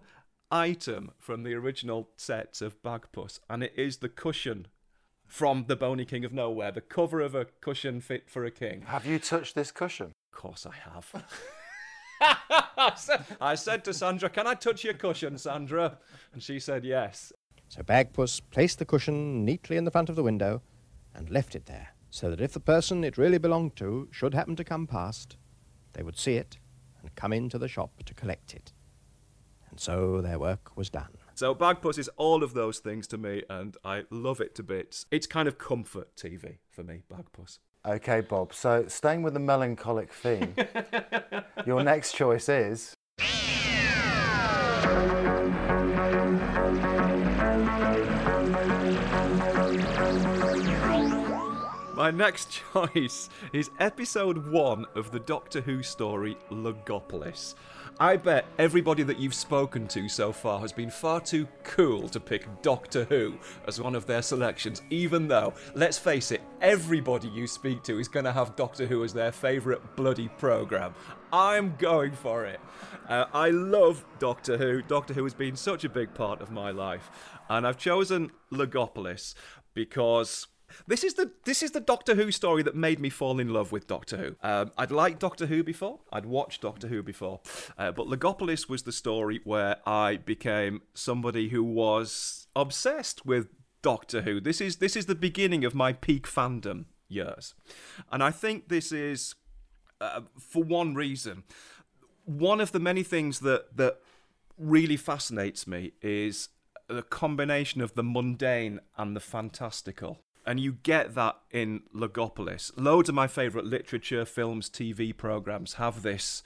item 0.52 1.12
from 1.18 1.44
the 1.44 1.54
original 1.54 2.10
sets 2.16 2.62
of 2.62 2.82
Bagpuss, 2.82 3.40
and 3.50 3.64
it 3.64 3.74
is 3.76 3.98
the 3.98 4.10
cushion 4.10 4.68
from 5.26 5.66
The 5.68 5.76
Bony 5.76 6.06
King 6.06 6.26
of 6.26 6.34
Nowhere, 6.34 6.72
the 6.72 6.82
cover 6.82 7.22
of 7.22 7.36
a 7.36 7.46
cushion 7.46 8.02
fit 8.02 8.30
for 8.30 8.46
a 8.46 8.52
king. 8.52 8.84
Have 8.88 9.06
you 9.06 9.20
touched 9.20 9.56
this 9.56 9.72
cushion? 9.72 10.12
Of 10.34 10.40
course 10.40 10.66
I 10.66 10.74
have. 10.92 11.26
I 13.42 13.56
said 13.56 13.84
to 13.86 13.94
Sandra, 13.94 14.30
Can 14.30 14.48
I 14.48 14.54
touch 14.54 14.84
your 14.84 14.94
cushion, 14.94 15.38
Sandra? 15.38 15.98
And 16.34 16.42
she 16.42 16.60
said 16.60 16.86
yes. 16.86 17.32
So 17.70 17.84
Bagpuss 17.84 18.42
placed 18.50 18.80
the 18.80 18.86
cushion 18.86 19.46
neatly 19.46 19.78
in 19.78 19.86
the 19.86 19.92
front 19.92 20.10
of 20.10 20.16
the 20.16 20.24
window 20.24 20.62
and 21.14 21.30
left 21.30 21.56
it 21.56 21.66
there, 21.66 21.90
so 22.10 22.30
that 22.30 22.42
if 22.42 22.54
the 22.54 22.60
person 22.60 23.04
it 23.04 23.18
really 23.18 23.38
belonged 23.38 23.76
to 23.78 24.08
should 24.12 24.34
happen 24.34 24.56
to 24.56 24.64
come 24.64 24.88
past, 24.88 25.38
they 25.94 26.04
would 26.04 26.18
see 26.18 26.36
it 26.36 26.58
and 27.02 27.14
come 27.16 27.34
into 27.34 27.58
the 27.58 27.68
shop 27.68 28.04
to 28.06 28.14
collect 28.14 28.54
it. 28.54 28.74
And 29.70 29.80
so 29.80 30.22
their 30.22 30.40
work 30.40 30.76
was 30.76 30.90
done. 30.90 31.10
So 31.36 31.54
Bagpuss 31.56 31.98
is 31.98 32.10
all 32.18 32.44
of 32.44 32.54
those 32.54 32.80
things 32.80 33.08
to 33.08 33.18
me, 33.18 33.44
and 33.50 33.78
I 33.86 34.04
love 34.10 34.42
it 34.42 34.56
to 34.56 34.64
bits. 34.64 35.06
It's 35.12 35.28
kind 35.28 35.48
of 35.48 35.58
comfort 35.58 36.16
TV 36.16 36.58
for 36.70 36.84
me, 36.84 37.04
Bagpuss. 37.10 37.60
Okay, 37.86 38.22
Bob. 38.22 38.54
So 38.54 38.86
staying 38.88 39.22
with 39.22 39.34
the 39.34 39.40
melancholic 39.40 40.12
theme, 40.12 40.54
your 41.66 41.82
next 41.84 42.14
choice 42.14 42.50
is. 42.50 42.94
My 51.96 52.12
next 52.12 52.62
choice 52.74 53.30
is 53.54 53.70
episode 53.80 54.48
one 54.52 54.86
of 54.96 55.12
the 55.12 55.20
Doctor 55.20 55.62
Who 55.62 55.82
story 55.84 56.38
Logopolis. 56.50 57.56
I 58.02 58.16
bet 58.16 58.46
everybody 58.58 59.04
that 59.04 59.20
you've 59.20 59.34
spoken 59.34 59.86
to 59.90 60.08
so 60.08 60.32
far 60.32 60.62
has 60.62 60.72
been 60.72 60.90
far 60.90 61.20
too 61.20 61.46
cool 61.66 62.08
to 62.08 62.20
pick 62.22 62.48
Doctor 62.62 63.04
Who 63.04 63.38
as 63.68 63.82
one 63.82 63.94
of 63.94 64.06
their 64.06 64.22
selections, 64.22 64.82
even 64.90 65.28
though, 65.28 65.54
let's 65.76 65.98
face 65.98 66.32
it, 66.32 66.42
everybody 66.62 67.28
you 67.28 67.46
speak 67.46 67.84
to 67.84 68.00
is 68.00 68.08
going 68.08 68.24
to 68.24 68.32
have 68.32 68.56
Doctor 68.56 68.86
Who 68.86 69.04
as 69.04 69.12
their 69.12 69.34
favourite 69.34 69.98
bloody 69.98 70.30
programme. 70.38 70.94
I'm 71.34 71.76
going 71.76 72.14
for 72.14 72.46
it. 72.46 72.62
Uh, 73.10 73.26
I 73.34 73.50
love 73.50 74.06
Doctor 74.18 74.56
Who. 74.56 74.82
Doctor 74.82 75.14
Who 75.14 75.26
has 75.26 75.34
been 75.34 75.58
such 75.58 75.84
a 75.84 75.90
big 75.90 76.14
part 76.14 76.40
of 76.40 76.52
my 76.52 76.72
life. 76.72 77.12
And 77.50 77.68
I've 77.68 77.78
chosen 77.78 78.32
Logopolis 78.50 79.34
because 79.74 80.48
this 80.88 81.04
is 81.04 81.16
the 81.16 81.32
this 81.46 81.64
is 81.64 81.72
the 81.72 81.80
Doctor 81.80 82.16
Who 82.16 82.32
story 82.32 82.64
that 82.64 82.76
made 82.76 83.00
me 83.00 83.10
fall 83.10 83.40
in 83.40 83.50
love 83.50 83.72
with 83.72 83.88
Doctor 83.88 84.18
Who. 84.18 84.36
Um, 84.42 84.72
I'd 84.78 84.92
liked 84.92 85.20
Doctor 85.20 85.46
Who 85.46 85.64
before. 85.64 86.00
I'd 86.12 86.26
watched 86.26 86.62
Doctor 86.62 86.88
Who 86.88 87.04
before, 87.04 87.42
uh, 87.78 87.92
but 87.92 88.08
Logopolis 88.08 88.70
was 88.70 88.84
the 88.84 88.92
story 88.92 89.42
where 89.44 89.78
I 89.86 90.18
became 90.18 90.82
somebody 90.94 91.50
who 91.50 91.64
was 91.64 92.48
obsessed 92.56 93.26
with 93.26 93.48
Doctor 93.82 94.22
Who. 94.22 94.40
This 94.40 94.62
is 94.62 94.78
this 94.78 94.96
is 94.96 95.06
the 95.06 95.16
beginning 95.16 95.66
of 95.66 95.76
my 95.76 95.94
peak 95.94 96.28
fandom 96.28 96.86
years, 97.08 97.56
and 98.12 98.24
I 98.24 98.32
think 98.32 98.70
this 98.70 98.92
is 98.92 99.36
uh, 100.02 100.22
for 100.38 100.64
one 100.64 100.96
reason. 100.96 101.44
One 102.26 102.62
of 102.62 102.72
the 102.72 102.80
many 102.80 103.04
things 103.04 103.40
that 103.40 103.78
that 103.78 104.00
really 104.58 104.98
fascinates 104.98 105.66
me 105.66 105.94
is 106.02 106.50
the 106.90 107.04
combination 107.04 107.82
of 107.82 107.94
the 107.94 108.04
mundane 108.04 108.80
and 108.98 109.16
the 109.16 109.20
fantastical 109.20 110.20
and 110.50 110.60
you 110.60 110.72
get 110.82 111.14
that 111.14 111.36
in 111.52 111.84
Logopolis. 111.96 112.72
Loads 112.76 113.08
of 113.08 113.14
my 113.14 113.28
favourite 113.28 113.68
literature, 113.68 114.26
films, 114.26 114.68
TV 114.68 115.16
programs 115.16 115.74
have 115.76 116.02
this 116.02 116.42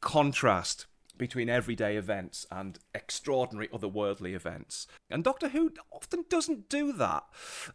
contrast 0.00 0.86
between 1.18 1.48
everyday 1.48 1.96
events 1.96 2.46
and 2.52 2.78
extraordinary 2.94 3.66
otherworldly 3.68 4.32
events. 4.32 4.86
And 5.10 5.24
Doctor 5.24 5.48
Who 5.48 5.72
often 5.90 6.24
doesn't 6.30 6.68
do 6.68 6.92
that. 6.92 7.24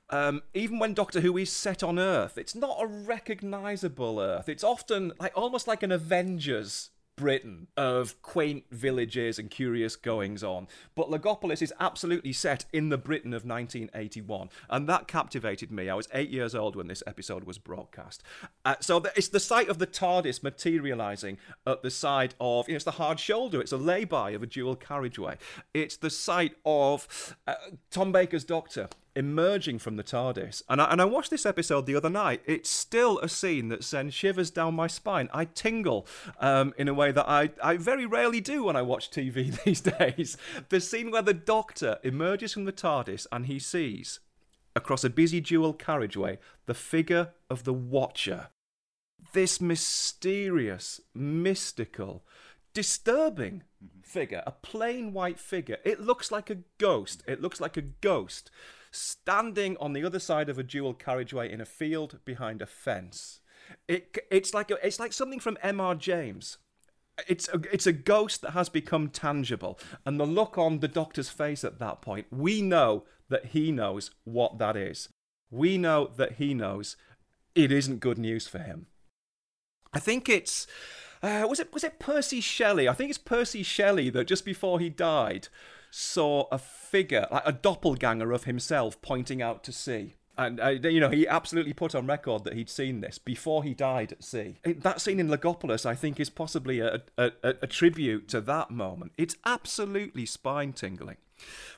Um, 0.09 0.42
even 0.53 0.80
when 0.80 0.94
Doctor 0.94 1.19
Who 1.19 1.36
is 1.36 1.51
set 1.51 1.83
on 1.83 2.00
Earth, 2.00 2.38
it's 2.38 2.55
not 2.55 2.77
a 2.79 2.88
recognisable 2.88 4.22
Earth. 4.22 4.48
It's 4.48 4.63
often 4.63 5.12
like 5.20 5.34
almost 5.36 5.67
like 5.67 5.84
an 5.84 5.91
Avengers 5.91 6.91
Britain 7.15 7.68
of 7.77 8.22
quaint 8.22 8.63
villages 8.72 9.38
and 9.38 9.50
curious 9.50 9.96
goings 9.96 10.44
on. 10.44 10.68
But 10.96 11.10
Logopolis 11.10 11.62
is 11.62 11.74
absolutely 11.80 12.34
set 12.34 12.65
in 12.74 12.89
the 12.89 12.98
Britain 12.98 13.34
of 13.34 13.46
1981, 13.46 14.50
and 14.70 14.88
that 14.89 15.08
captivated 15.08 15.72
me. 15.72 15.89
I 15.89 15.96
was 15.96 16.08
eight 16.13 16.30
years 16.30 16.56
old 16.56 16.75
when 16.75 16.88
this 16.88 17.03
episode 17.06 17.44
was 17.44 17.58
broadcast. 17.58 18.24
Uh, 18.65 18.75
so 18.80 19.00
the, 19.00 19.12
it's 19.15 19.27
the 19.27 19.39
sight 19.39 19.70
of 19.70 19.77
the 19.77 19.88
TARDIS 19.88 20.44
materializing 20.44 21.38
at 21.65 21.84
the 21.84 21.91
side 21.91 22.36
of, 22.39 22.68
you 22.68 22.74
know, 22.74 22.77
it's 22.77 22.86
the 22.86 22.91
hard 22.91 23.20
shoulder, 23.20 23.62
it's 23.62 23.72
a 23.72 23.77
lay-by 23.77 24.32
of 24.32 24.44
a 24.44 24.48
dual 24.48 24.75
carriageway. 24.75 25.38
It's 25.74 25.98
the 25.98 26.10
sight 26.10 26.56
of 26.65 27.36
uh, 27.48 27.56
Tom 27.89 28.12
Baker's 28.12 28.44
Doctor 28.44 28.89
emerging 29.15 29.80
from 29.80 29.96
the 29.96 30.03
TARDIS. 30.03 30.63
And 30.70 30.82
I, 30.82 30.91
and 30.91 31.01
I 31.01 31.06
watched 31.06 31.30
this 31.30 31.46
episode 31.46 31.86
the 31.86 31.96
other 31.96 32.10
night. 32.10 32.41
It's 32.46 32.70
still 32.70 33.20
a 33.20 33.30
scene 33.30 33.70
that 33.70 33.84
sends 33.84 34.13
shivers 34.13 34.51
down 34.51 34.74
my 34.74 34.88
spine. 34.88 35.30
I 35.34 35.46
tingle 35.46 36.08
um, 36.39 36.74
in 36.77 36.88
a 36.88 36.94
way 36.94 37.12
that 37.12 37.27
I, 37.27 37.51
I 37.62 37.77
very 37.77 38.06
rarely 38.06 38.41
do 38.41 38.63
when 38.63 38.75
I 38.75 38.82
watch 38.82 39.12
TV 39.12 39.63
these 39.63 39.82
days. 39.82 40.38
The 40.70 40.80
scene 40.80 41.12
where 41.12 41.22
the 41.22 41.34
Doctor 41.34 42.00
emerges 42.03 42.53
from 42.53 42.65
the 42.65 42.72
TARDIS 42.72 43.27
and 43.32 43.46
he 43.46 43.60
sees, 43.60 44.20
across 44.75 45.03
a 45.03 45.10
busy 45.10 45.41
dual 45.41 45.74
carriageway, 45.74 46.39
the 46.65 46.74
figure 46.74 47.32
of 47.50 47.63
the 47.63 47.74
Watcher. 47.74 48.48
This 49.34 49.62
mysterious, 49.62 51.01
mystical, 51.13 52.24
disturbing 52.74 53.63
figure, 54.03 54.44
a 54.46 54.51
plain 54.51 55.13
white 55.13 55.39
figure. 55.39 55.77
It 55.84 56.00
looks 56.00 56.32
like 56.32 56.50
a 56.50 56.60
ghost. 56.77 57.24
It 57.27 57.41
looks 57.41 57.62
like 57.62 57.77
a 57.77 57.82
ghost 57.82 58.51
standing 58.91 59.77
on 59.79 59.93
the 59.93 60.03
other 60.03 60.19
side 60.19 60.50
of 60.50 60.57
a 60.57 60.63
dual 60.63 60.93
carriageway 60.93 61.51
in 61.51 61.62
a 61.62 61.65
field 61.65 62.19
behind 62.25 62.62
a 62.62 62.65
fence. 62.65 63.39
It, 63.88 64.17
it's 64.29 64.53
like 64.53 64.69
a, 64.71 64.86
it's 64.86 65.00
like 65.00 65.13
something 65.13 65.39
from 65.39 65.57
M.R. 65.62 65.95
James. 65.95 66.57
It's 67.27 67.48
a, 67.50 67.62
it's 67.71 67.88
a 67.88 67.93
ghost 67.93 68.41
that 68.41 68.51
has 68.51 68.69
become 68.69 69.10
tangible, 69.10 69.79
and 70.05 70.19
the 70.19 70.25
look 70.25 70.57
on 70.57 70.79
the 70.79 70.88
doctor's 70.88 71.29
face 71.29 71.63
at 71.63 71.79
that 71.79 72.01
point, 72.01 72.27
we 72.31 72.62
know 72.62 73.03
that 73.29 73.48
he 73.48 73.71
knows 73.71 74.12
what 74.24 74.57
that 74.60 74.75
is. 74.75 75.10
We 75.50 75.77
know 75.77 76.10
that 76.17 76.33
he 76.33 76.53
knows 76.53 76.95
it 77.53 77.71
isn't 77.71 78.00
good 78.00 78.17
news 78.17 78.48
for 78.48 78.60
him. 78.60 78.88
I 79.93 80.00
think 80.00 80.29
it's 80.29 80.67
uh, 81.21 81.45
was 81.48 81.60
it 81.60 81.74
was 81.74 81.83
it 81.83 82.00
Percy 82.00 82.41
Shelley? 82.41 82.88
I 82.88 82.93
think 82.93 83.10
it's 83.10 83.19
Percy 83.19 83.62
Shelley 83.62 84.10
that 84.10 84.27
just 84.27 84.45
before 84.45 84.79
he 84.79 84.89
died 84.89 85.50
saw 85.91 86.48
a 86.51 86.57
figure, 86.57 87.27
like 87.29 87.43
a 87.45 87.51
doppelganger 87.51 88.31
of 88.31 88.45
himself, 88.45 89.00
pointing 89.01 89.41
out 89.41 89.63
to 89.65 89.71
sea. 89.71 90.15
And 90.38 90.60
uh, 90.60 90.69
you 90.69 91.00
know, 91.00 91.10
he 91.10 91.27
absolutely 91.27 91.74
put 91.74 91.93
on 91.93 92.07
record 92.07 92.45
that 92.45 92.53
he'd 92.53 92.69
seen 92.69 93.01
this 93.01 93.19
before 93.19 93.63
he 93.63 93.74
died 93.74 94.13
at 94.13 94.24
sea. 94.24 94.57
That 94.63 95.01
scene 95.01 95.19
in 95.19 95.27
Logopolis, 95.27 95.86
I 95.86 95.93
think, 95.93 96.19
is 96.19 96.29
possibly 96.29 96.79
a, 96.79 97.03
a, 97.17 97.31
a, 97.43 97.67
tribute 97.67 98.27
to 98.29 98.41
that 98.41 98.71
moment. 98.71 99.12
It's 99.17 99.36
absolutely 99.45 100.25
spine 100.25 100.74
tingling. 100.74 101.17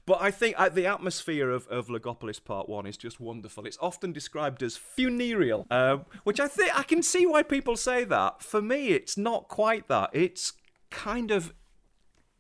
But 0.06 0.22
I 0.22 0.30
think 0.32 0.56
uh, 0.58 0.70
the 0.70 0.86
atmosphere 0.86 1.50
of, 1.50 1.68
of 1.68 1.88
Logopolis 1.88 2.44
Part 2.44 2.70
1 2.70 2.86
is 2.86 2.96
just 2.96 3.20
wonderful. 3.20 3.66
It's 3.66 3.78
often 3.82 4.14
described 4.14 4.62
as 4.62 4.78
funereal, 4.78 5.66
uh, 5.72 6.00
which 6.24 6.40
I 6.40 6.48
think 6.48 6.78
I 6.78 6.84
can 6.84 7.02
see 7.02 7.26
why 7.26 7.44
people 7.44 7.76
say 7.76 8.04
that. 8.04 8.44
For 8.44 8.62
me, 8.62 8.90
it's 8.90 9.18
not 9.18 9.48
quite 9.48 9.88
that. 9.88 10.10
It's 10.14 10.54
kind 10.90 11.32
of 11.32 11.54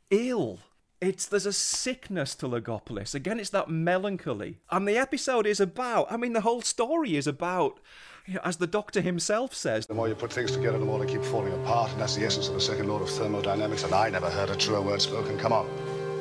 ill. 0.10 0.60
It's 1.03 1.25
there's 1.25 1.45
a 1.45 1.51
sickness 1.51 2.33
to 2.36 2.48
Logopolis. 2.48 3.13
Again, 3.13 3.38
it's 3.38 3.50
that 3.50 3.69
melancholy. 3.69 4.60
And 4.72 4.88
the 4.88 4.98
episode 4.98 5.45
is 5.45 5.60
about, 5.60 6.10
I 6.10 6.15
mean, 6.15 6.31
the 6.31 6.41
whole 6.41 6.62
story 6.62 7.17
is 7.17 7.27
about 7.27 7.81
you 8.25 8.36
know, 8.36 8.41
as 8.45 8.55
the 8.55 8.67
doctor 8.67 9.01
himself 9.01 9.53
says. 9.53 9.86
The 9.86 9.93
more 9.93 10.07
you 10.07 10.15
put 10.15 10.31
things 10.31 10.53
together, 10.53 10.77
the 10.77 10.86
more 10.86 11.03
they 11.03 11.12
keep 11.12 11.22
falling 11.25 11.51
apart, 11.62 11.91
and 11.91 12.00
that's 12.00 12.15
the 12.15 12.24
essence 12.25 12.48
of 12.48 12.53
the 12.53 12.62
second 12.62 12.88
law 12.88 13.00
of 13.01 13.10
thermodynamics, 13.10 13.83
and 13.83 13.93
I 13.93 14.10
never 14.10 14.29
heard 14.29 14.50
a 14.50 14.55
truer 14.55 14.81
word 14.81 15.01
spoken. 15.01 15.38
Come 15.38 15.51
on. 15.51 15.67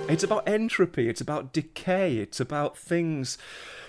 It's 0.08 0.24
about 0.24 0.48
entropy, 0.48 1.08
it's 1.08 1.20
about 1.20 1.52
decay, 1.52 2.16
it's 2.16 2.40
about 2.40 2.76
things 2.76 3.38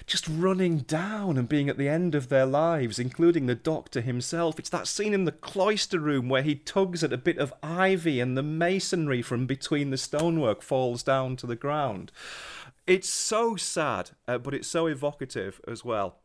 just 0.06 0.28
running 0.28 0.80
down 0.80 1.38
and 1.38 1.48
being 1.48 1.70
at 1.70 1.78
the 1.78 1.88
end 1.88 2.16
of 2.16 2.30
their 2.30 2.46
lives, 2.46 3.00
including 3.00 3.46
the 3.46 3.56
doctor 3.56 4.02
himself. 4.02 4.60
It's 4.60 4.70
that 4.70 4.88
scene 4.88 5.14
in 5.14 5.26
the 5.26 5.32
cloister 5.32 6.00
room 6.00 6.30
where 6.30 6.44
he 6.44 6.56
tugs 6.56 7.04
at 7.04 7.14
a 7.14 7.18
bit 7.18 7.38
of 7.38 7.54
ivy 7.64 8.20
and 8.20 8.38
the 8.38 8.44
masonry 8.44 9.22
from 9.22 9.46
between 9.46 9.90
the 9.90 9.98
stonework 9.98 10.62
falls 10.62 11.04
down 11.04 11.36
to 11.38 11.48
the 11.48 11.56
ground. 11.56 12.12
It's 12.86 13.10
so 13.10 13.56
sad, 13.56 14.12
uh, 14.28 14.38
but 14.38 14.54
it's 14.54 14.68
so 14.68 14.88
evocative 14.88 15.62
as 15.68 15.86
well. 15.86 16.18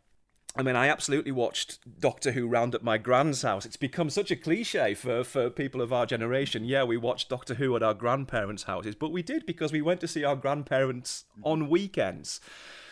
I 0.56 0.62
mean, 0.62 0.74
I 0.74 0.88
absolutely 0.88 1.30
watched 1.30 2.00
Doctor 2.00 2.32
Who 2.32 2.48
round 2.48 2.74
at 2.74 2.82
my 2.82 2.98
grand's 2.98 3.42
house. 3.42 3.64
It's 3.64 3.76
become 3.76 4.10
such 4.10 4.32
a 4.32 4.36
cliche 4.36 4.94
for, 4.94 5.22
for 5.22 5.50
people 5.50 5.80
of 5.80 5.92
our 5.92 6.04
generation. 6.04 6.64
Yeah, 6.64 6.82
we 6.82 6.96
watched 6.96 7.28
Doctor 7.28 7.54
Who 7.54 7.76
at 7.76 7.82
our 7.82 7.94
grandparents' 7.94 8.64
houses, 8.64 8.96
but 8.96 9.12
we 9.12 9.22
did 9.22 9.46
because 9.46 9.70
we 9.70 9.82
went 9.82 10.00
to 10.00 10.08
see 10.08 10.24
our 10.24 10.34
grandparents 10.34 11.26
on 11.44 11.68
weekends. 11.68 12.40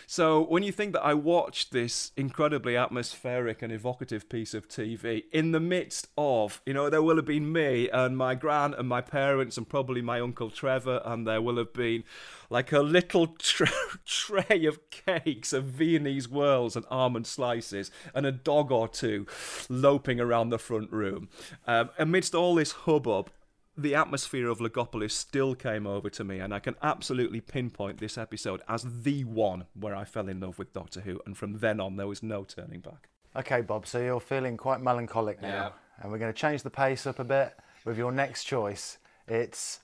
So 0.09 0.41
when 0.41 0.63
you 0.63 0.71
think 0.71 0.93
that 0.93 1.03
I 1.03 1.15
watched 1.15 1.73
this 1.73 2.13
incredibly 2.17 2.77
atmospheric 2.77 3.61
and 3.61 3.73
evocative 3.73 4.29
piece 4.29 4.55
of 4.55 4.69
TV 4.69 5.25
in 5.33 5.51
the 5.51 5.59
midst 5.59 6.07
of, 6.17 6.63
you 6.65 6.75
know, 6.75 6.89
there 6.89 7.03
will 7.03 7.17
have 7.17 7.25
been 7.25 7.53
me 7.53 7.91
and 7.91 8.17
my 8.17 8.37
gran 8.37 8.73
and 8.73 8.89
my 8.89 9.01
parents 9.01 9.59
and 9.59 9.69
probably 9.69 10.01
my 10.03 10.21
uncle 10.21 10.49
Trevor, 10.49 11.03
and 11.05 11.27
there 11.27 11.43
will 11.43 11.57
have 11.57 11.73
been 11.73 12.05
like 12.49 12.71
a 12.71 12.83
little 12.83 13.27
tra- 13.39 13.67
tray 14.05 14.65
of 14.65 14.91
cakes 14.91 15.53
of 15.53 15.65
Viennese 15.65 16.27
whirls 16.27 16.77
and 16.77 16.87
almond 16.89 17.27
slices 17.27 17.91
and 18.15 18.25
a 18.25 18.33
dog 18.33 18.71
or 18.71 18.87
two 18.87 19.27
loping 19.69 20.21
around 20.21 20.51
the 20.51 20.59
front 20.59 20.93
room. 20.93 21.29
Um, 21.67 21.91
amidst 21.99 22.33
all 22.33 22.55
this 22.55 22.71
hubbub, 22.71 23.29
the 23.77 23.95
atmosphere 23.95 24.49
of 24.49 24.59
Logopolis 24.59 25.11
still 25.13 25.55
came 25.55 25.87
over 25.87 26.09
to 26.11 26.25
me, 26.25 26.39
and 26.39 26.55
I 26.55 26.59
can 26.59 26.75
absolutely 26.83 27.41
pinpoint 27.41 27.99
this 27.99 28.17
episode 28.19 28.63
as 28.69 28.85
the 29.03 29.25
one 29.25 29.67
where 29.79 29.95
I 29.95 30.05
fell 30.05 30.29
in 30.29 30.41
love 30.41 30.59
with 30.59 30.73
Doctor 30.73 31.01
Who, 31.01 31.21
and 31.27 31.37
from 31.37 31.59
then 31.59 31.81
on, 31.81 31.97
there 31.97 32.07
was 32.07 32.23
no 32.23 32.45
turning 32.45 32.81
back. 32.81 33.09
Okay, 33.37 33.61
Bob, 33.61 33.87
so 33.87 34.01
you're 34.01 34.21
feeling 34.21 34.57
quite 34.57 34.81
melancholic 34.81 35.43
now, 35.43 35.49
Yeah. 35.49 35.71
and 36.03 36.11
we're 36.11 36.19
going 36.19 36.33
to 36.33 36.39
change 36.39 36.63
the 36.63 36.71
pace 36.71 37.07
up 37.07 37.19
a 37.19 37.25
bit 37.25 37.55
with 37.85 37.99
your 37.99 38.13
next 38.13 38.45
choice. 38.45 38.99
It's 39.29 39.81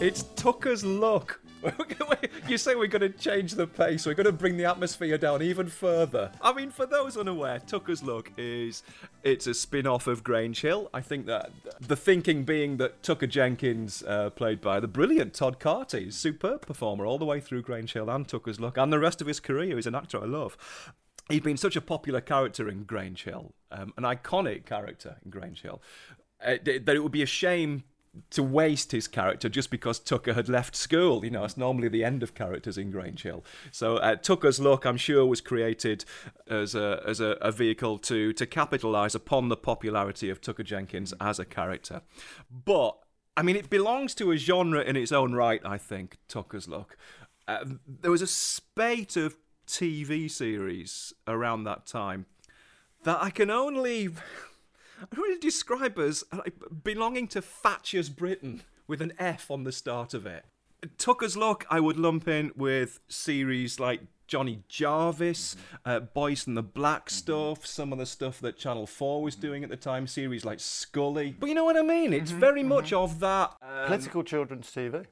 It's 0.00 0.22
Tucker's 0.36 0.84
luck. 0.84 1.40
you 2.48 2.56
say 2.56 2.76
we're 2.76 2.86
going 2.86 3.00
to 3.00 3.08
change 3.08 3.56
the 3.56 3.66
pace, 3.66 4.06
we're 4.06 4.14
going 4.14 4.26
to 4.26 4.32
bring 4.32 4.56
the 4.56 4.64
atmosphere 4.64 5.18
down 5.18 5.42
even 5.42 5.66
further. 5.66 6.30
I 6.40 6.52
mean, 6.52 6.70
for 6.70 6.86
those 6.86 7.16
unaware, 7.16 7.58
Tucker's 7.58 8.00
Luck 8.00 8.30
is 8.36 8.84
it's 9.24 9.48
a 9.48 9.54
spin-off 9.54 10.06
of 10.06 10.22
Grange 10.22 10.60
Hill. 10.60 10.88
I 10.94 11.00
think 11.00 11.26
that 11.26 11.50
the 11.80 11.96
thinking 11.96 12.44
being 12.44 12.76
that 12.76 13.02
Tucker 13.02 13.26
Jenkins, 13.26 14.04
uh, 14.04 14.30
played 14.30 14.60
by 14.60 14.78
the 14.78 14.86
brilliant 14.86 15.34
Todd 15.34 15.58
Carty, 15.58 16.12
superb 16.12 16.64
performer 16.64 17.04
all 17.04 17.18
the 17.18 17.24
way 17.24 17.40
through 17.40 17.62
Grange 17.62 17.92
Hill 17.92 18.08
and 18.08 18.28
Tucker's 18.28 18.60
Luck, 18.60 18.78
and 18.78 18.92
the 18.92 19.00
rest 19.00 19.20
of 19.20 19.26
his 19.26 19.40
career. 19.40 19.74
He's 19.74 19.88
an 19.88 19.96
actor 19.96 20.22
I 20.22 20.26
love. 20.26 20.56
He'd 21.28 21.42
been 21.42 21.56
such 21.56 21.74
a 21.74 21.80
popular 21.80 22.20
character 22.20 22.68
in 22.68 22.84
Grange 22.84 23.24
Hill, 23.24 23.52
um, 23.72 23.92
an 23.96 24.04
iconic 24.04 24.64
character 24.64 25.16
in 25.24 25.32
Grange 25.32 25.62
Hill, 25.62 25.82
uh, 26.40 26.54
that 26.64 26.88
it 26.88 27.02
would 27.02 27.10
be 27.10 27.22
a 27.22 27.26
shame 27.26 27.82
to 28.30 28.42
waste 28.42 28.92
his 28.92 29.08
character 29.08 29.48
just 29.48 29.70
because 29.70 29.98
Tucker 29.98 30.34
had 30.34 30.48
left 30.48 30.76
school. 30.76 31.24
You 31.24 31.30
know, 31.30 31.44
it's 31.44 31.56
normally 31.56 31.88
the 31.88 32.04
end 32.04 32.22
of 32.22 32.34
characters 32.34 32.78
in 32.78 32.90
Grange 32.90 33.22
Hill. 33.22 33.44
So 33.72 33.96
uh, 33.96 34.16
Tucker's 34.16 34.60
Luck, 34.60 34.84
I'm 34.84 34.96
sure, 34.96 35.26
was 35.26 35.40
created 35.40 36.04
as 36.46 36.74
a 36.74 37.02
as 37.06 37.20
a, 37.20 37.36
a 37.40 37.52
vehicle 37.52 37.98
to 37.98 38.32
to 38.32 38.46
capitalise 38.46 39.14
upon 39.14 39.48
the 39.48 39.56
popularity 39.56 40.30
of 40.30 40.40
Tucker 40.40 40.62
Jenkins 40.62 41.14
as 41.20 41.38
a 41.38 41.44
character. 41.44 42.02
But 42.50 42.96
I 43.36 43.42
mean, 43.42 43.56
it 43.56 43.70
belongs 43.70 44.14
to 44.16 44.32
a 44.32 44.36
genre 44.36 44.80
in 44.82 44.96
its 44.96 45.12
own 45.12 45.32
right. 45.32 45.60
I 45.64 45.78
think 45.78 46.18
Tucker's 46.28 46.68
Luck. 46.68 46.96
Uh, 47.46 47.64
there 47.86 48.10
was 48.10 48.22
a 48.22 48.26
spate 48.26 49.16
of 49.16 49.36
TV 49.66 50.30
series 50.30 51.12
around 51.26 51.64
that 51.64 51.86
time 51.86 52.26
that 53.04 53.22
I 53.22 53.30
can 53.30 53.50
only 53.50 54.08
I 55.00 55.16
really 55.16 55.38
describe 55.38 55.98
as 55.98 56.24
like, 56.32 56.54
belonging 56.84 57.28
to 57.28 57.42
Thatcher's 57.42 58.08
Britain 58.08 58.62
with 58.86 59.00
an 59.02 59.12
F 59.18 59.50
on 59.50 59.64
the 59.64 59.72
start 59.72 60.14
of 60.14 60.26
it. 60.26 60.44
Tucker's 60.96 61.36
Luck, 61.36 61.66
I 61.70 61.80
would 61.80 61.96
lump 61.98 62.28
in 62.28 62.52
with 62.56 63.00
series 63.08 63.80
like 63.80 64.00
Johnny 64.28 64.62
Jarvis, 64.68 65.56
uh, 65.84 66.00
Boys 66.00 66.44
from 66.44 66.54
the 66.54 66.62
Black 66.62 67.10
stuff, 67.10 67.66
some 67.66 67.92
of 67.92 67.98
the 67.98 68.06
stuff 68.06 68.40
that 68.40 68.56
Channel 68.58 68.86
4 68.86 69.22
was 69.22 69.34
doing 69.34 69.64
at 69.64 69.70
the 69.70 69.76
time, 69.76 70.06
series 70.06 70.44
like 70.44 70.60
Scully. 70.60 71.34
But 71.38 71.48
you 71.48 71.54
know 71.54 71.64
what 71.64 71.76
I 71.76 71.82
mean? 71.82 72.12
It's 72.12 72.30
very 72.30 72.62
much 72.62 72.92
of 72.92 73.18
that. 73.20 73.54
um, 73.62 73.86
political 73.86 74.22
children's 74.22 74.70
TV. 74.70 75.06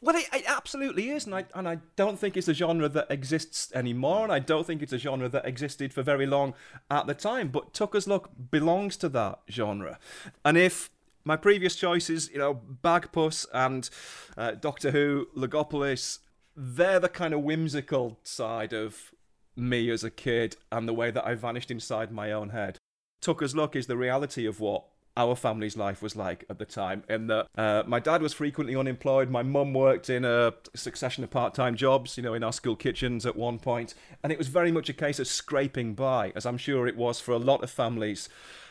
Well, 0.00 0.16
it, 0.16 0.26
it 0.32 0.44
absolutely 0.46 1.10
is, 1.10 1.26
and 1.26 1.34
I 1.34 1.44
and 1.54 1.68
I 1.68 1.78
don't 1.96 2.18
think 2.18 2.36
it's 2.36 2.48
a 2.48 2.54
genre 2.54 2.88
that 2.88 3.10
exists 3.10 3.72
anymore, 3.74 4.24
and 4.24 4.32
I 4.32 4.38
don't 4.38 4.66
think 4.66 4.82
it's 4.82 4.92
a 4.92 4.98
genre 4.98 5.28
that 5.28 5.46
existed 5.46 5.92
for 5.92 6.02
very 6.02 6.26
long 6.26 6.54
at 6.90 7.06
the 7.06 7.14
time. 7.14 7.48
But 7.48 7.72
Tucker's 7.72 8.06
Luck 8.06 8.30
belongs 8.50 8.96
to 8.98 9.08
that 9.10 9.40
genre, 9.50 9.98
and 10.44 10.56
if 10.56 10.90
my 11.24 11.36
previous 11.36 11.74
choices, 11.74 12.30
you 12.30 12.38
know, 12.38 12.60
Bagpuss 12.84 13.46
and 13.52 13.90
uh, 14.36 14.52
Doctor 14.52 14.92
Who, 14.92 15.26
Logopolis, 15.36 16.20
they're 16.54 17.00
the 17.00 17.08
kind 17.08 17.34
of 17.34 17.42
whimsical 17.42 18.20
side 18.22 18.72
of 18.72 19.12
me 19.56 19.90
as 19.90 20.04
a 20.04 20.10
kid 20.10 20.56
and 20.70 20.86
the 20.86 20.94
way 20.94 21.10
that 21.10 21.26
I 21.26 21.34
vanished 21.34 21.70
inside 21.70 22.12
my 22.12 22.30
own 22.30 22.50
head. 22.50 22.78
Tucker's 23.20 23.56
Luck 23.56 23.74
is 23.74 23.86
the 23.88 23.96
reality 23.96 24.46
of 24.46 24.60
what 24.60 24.84
our 25.16 25.34
family's 25.34 25.76
life 25.76 26.02
was 26.02 26.14
like 26.14 26.44
at 26.50 26.58
the 26.58 26.64
time. 26.64 27.02
In 27.08 27.26
that 27.28 27.48
uh, 27.56 27.82
my 27.86 28.00
dad 28.00 28.22
was 28.22 28.32
frequently 28.32 28.76
unemployed, 28.76 29.30
my 29.30 29.42
mum 29.42 29.72
worked 29.72 30.10
in 30.10 30.24
a 30.24 30.52
succession 30.74 31.24
of 31.24 31.30
part-time 31.30 31.76
jobs, 31.76 32.16
you 32.16 32.22
know, 32.22 32.34
in 32.34 32.44
our 32.44 32.52
school 32.52 32.76
kitchens 32.76 33.24
at 33.24 33.36
one 33.36 33.58
point, 33.58 33.94
and 34.22 34.32
it 34.32 34.38
was 34.38 34.48
very 34.48 34.70
much 34.70 34.88
a 34.88 34.92
case 34.92 35.18
of 35.18 35.26
scraping 35.26 35.94
by, 35.94 36.32
as 36.36 36.44
I'm 36.46 36.58
sure 36.58 36.86
it 36.86 36.96
was 36.96 37.20
for 37.20 37.32
a 37.32 37.38
lot 37.38 37.62
of 37.62 37.70
families. 37.70 38.28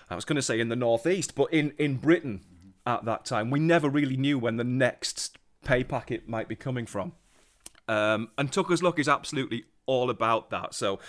I 0.09 0.15
was 0.15 0.25
going 0.25 0.35
to 0.35 0.41
say 0.41 0.59
in 0.59 0.69
the 0.69 0.75
northeast, 0.75 1.35
but 1.35 1.51
in 1.51 1.73
in 1.77 1.97
Britain 1.97 2.41
at 2.85 3.05
that 3.05 3.25
time, 3.25 3.49
we 3.49 3.59
never 3.59 3.89
really 3.89 4.17
knew 4.17 4.37
when 4.37 4.57
the 4.57 4.63
next 4.63 5.37
pay 5.63 5.83
packet 5.83 6.29
might 6.29 6.47
be 6.47 6.55
coming 6.55 6.85
from. 6.85 7.13
Um, 7.87 8.29
and 8.37 8.51
Tucker's 8.51 8.83
Luck 8.83 8.99
is 8.99 9.07
absolutely 9.07 9.65
all 9.86 10.10
about 10.10 10.50
that. 10.50 10.74
So 10.74 11.00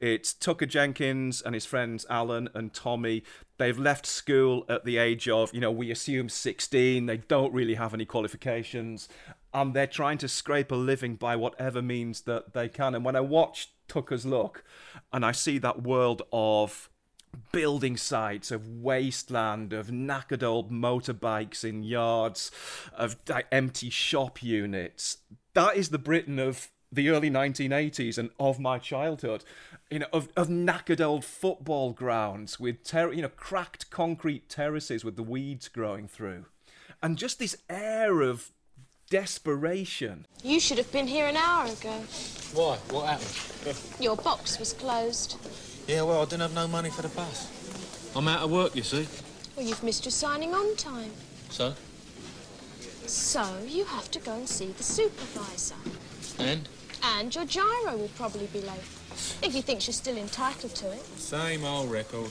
it's 0.00 0.32
Tucker 0.32 0.66
Jenkins 0.66 1.42
and 1.42 1.54
his 1.54 1.66
friends 1.66 2.06
Alan 2.08 2.48
and 2.54 2.72
Tommy. 2.72 3.22
They've 3.58 3.78
left 3.78 4.06
school 4.06 4.64
at 4.68 4.84
the 4.84 4.98
age 4.98 5.28
of, 5.28 5.54
you 5.54 5.60
know, 5.60 5.70
we 5.70 5.90
assume 5.90 6.28
16. 6.28 7.06
They 7.06 7.16
don't 7.18 7.52
really 7.52 7.74
have 7.74 7.94
any 7.94 8.04
qualifications. 8.04 9.08
And 9.52 9.74
they're 9.74 9.86
trying 9.86 10.18
to 10.18 10.28
scrape 10.28 10.72
a 10.72 10.76
living 10.76 11.14
by 11.16 11.36
whatever 11.36 11.80
means 11.80 12.22
that 12.22 12.52
they 12.54 12.68
can. 12.68 12.94
And 12.94 13.04
when 13.04 13.16
I 13.16 13.20
watch 13.20 13.70
Tucker's 13.86 14.26
Luck 14.26 14.64
and 15.12 15.24
I 15.24 15.32
see 15.32 15.58
that 15.58 15.82
world 15.82 16.22
of 16.32 16.90
building 17.52 17.96
sites 17.96 18.50
of 18.50 18.68
wasteland 18.68 19.72
of 19.72 19.88
knackered 19.88 20.42
old 20.42 20.70
motorbikes 20.70 21.64
in 21.64 21.82
yards 21.82 22.50
of 22.96 23.16
empty 23.50 23.90
shop 23.90 24.42
units 24.42 25.18
that 25.54 25.76
is 25.76 25.88
the 25.88 25.98
britain 25.98 26.38
of 26.38 26.70
the 26.94 27.10
early 27.10 27.30
1980s 27.30 28.18
and 28.18 28.30
of 28.38 28.58
my 28.58 28.78
childhood, 28.78 29.44
you 29.90 30.00
know, 30.00 30.06
of, 30.12 30.28
of 30.36 30.48
knackered 30.48 31.00
old 31.00 31.24
football 31.24 31.92
grounds 31.92 32.58
with, 32.60 32.84
ter- 32.84 33.12
you 33.12 33.22
know, 33.22 33.28
cracked 33.28 33.90
concrete 33.90 34.48
terraces 34.48 35.04
with 35.04 35.16
the 35.16 35.22
weeds 35.22 35.68
growing 35.68 36.08
through. 36.08 36.46
And 37.02 37.18
just 37.18 37.38
this 37.38 37.56
air 37.68 38.20
of 38.20 38.50
desperation. 39.10 40.26
You 40.42 40.58
should 40.60 40.78
have 40.78 40.90
been 40.90 41.06
here 41.06 41.26
an 41.26 41.36
hour 41.36 41.66
ago. 41.66 42.04
Why? 42.54 42.76
What 42.90 43.06
happened? 43.06 43.78
Your 44.00 44.16
box 44.16 44.58
was 44.58 44.72
closed. 44.72 45.36
Yeah, 45.86 46.02
well, 46.02 46.22
I 46.22 46.24
didn't 46.24 46.40
have 46.40 46.54
no 46.54 46.66
money 46.66 46.90
for 46.90 47.02
the 47.02 47.08
bus. 47.08 47.50
I'm 48.16 48.28
out 48.28 48.42
of 48.42 48.50
work, 48.50 48.74
you 48.74 48.82
see. 48.82 49.06
Well, 49.56 49.66
you've 49.66 49.82
missed 49.82 50.04
your 50.04 50.12
signing 50.12 50.54
on 50.54 50.74
time. 50.76 51.10
So? 51.50 51.74
So 53.06 53.44
you 53.66 53.84
have 53.84 54.10
to 54.12 54.18
go 54.18 54.32
and 54.32 54.48
see 54.48 54.68
the 54.68 54.82
supervisor. 54.82 55.76
And? 56.38 56.68
And 57.06 57.34
your 57.34 57.44
giro 57.44 57.96
will 57.96 58.10
probably 58.16 58.46
be 58.46 58.60
late. 58.62 58.80
If 59.42 59.52
he 59.52 59.60
thinks 59.60 59.86
you're 59.86 59.92
still 59.92 60.16
entitled 60.16 60.74
to 60.76 60.90
it. 60.90 61.04
Same 61.18 61.62
old 61.64 61.90
record. 61.90 62.30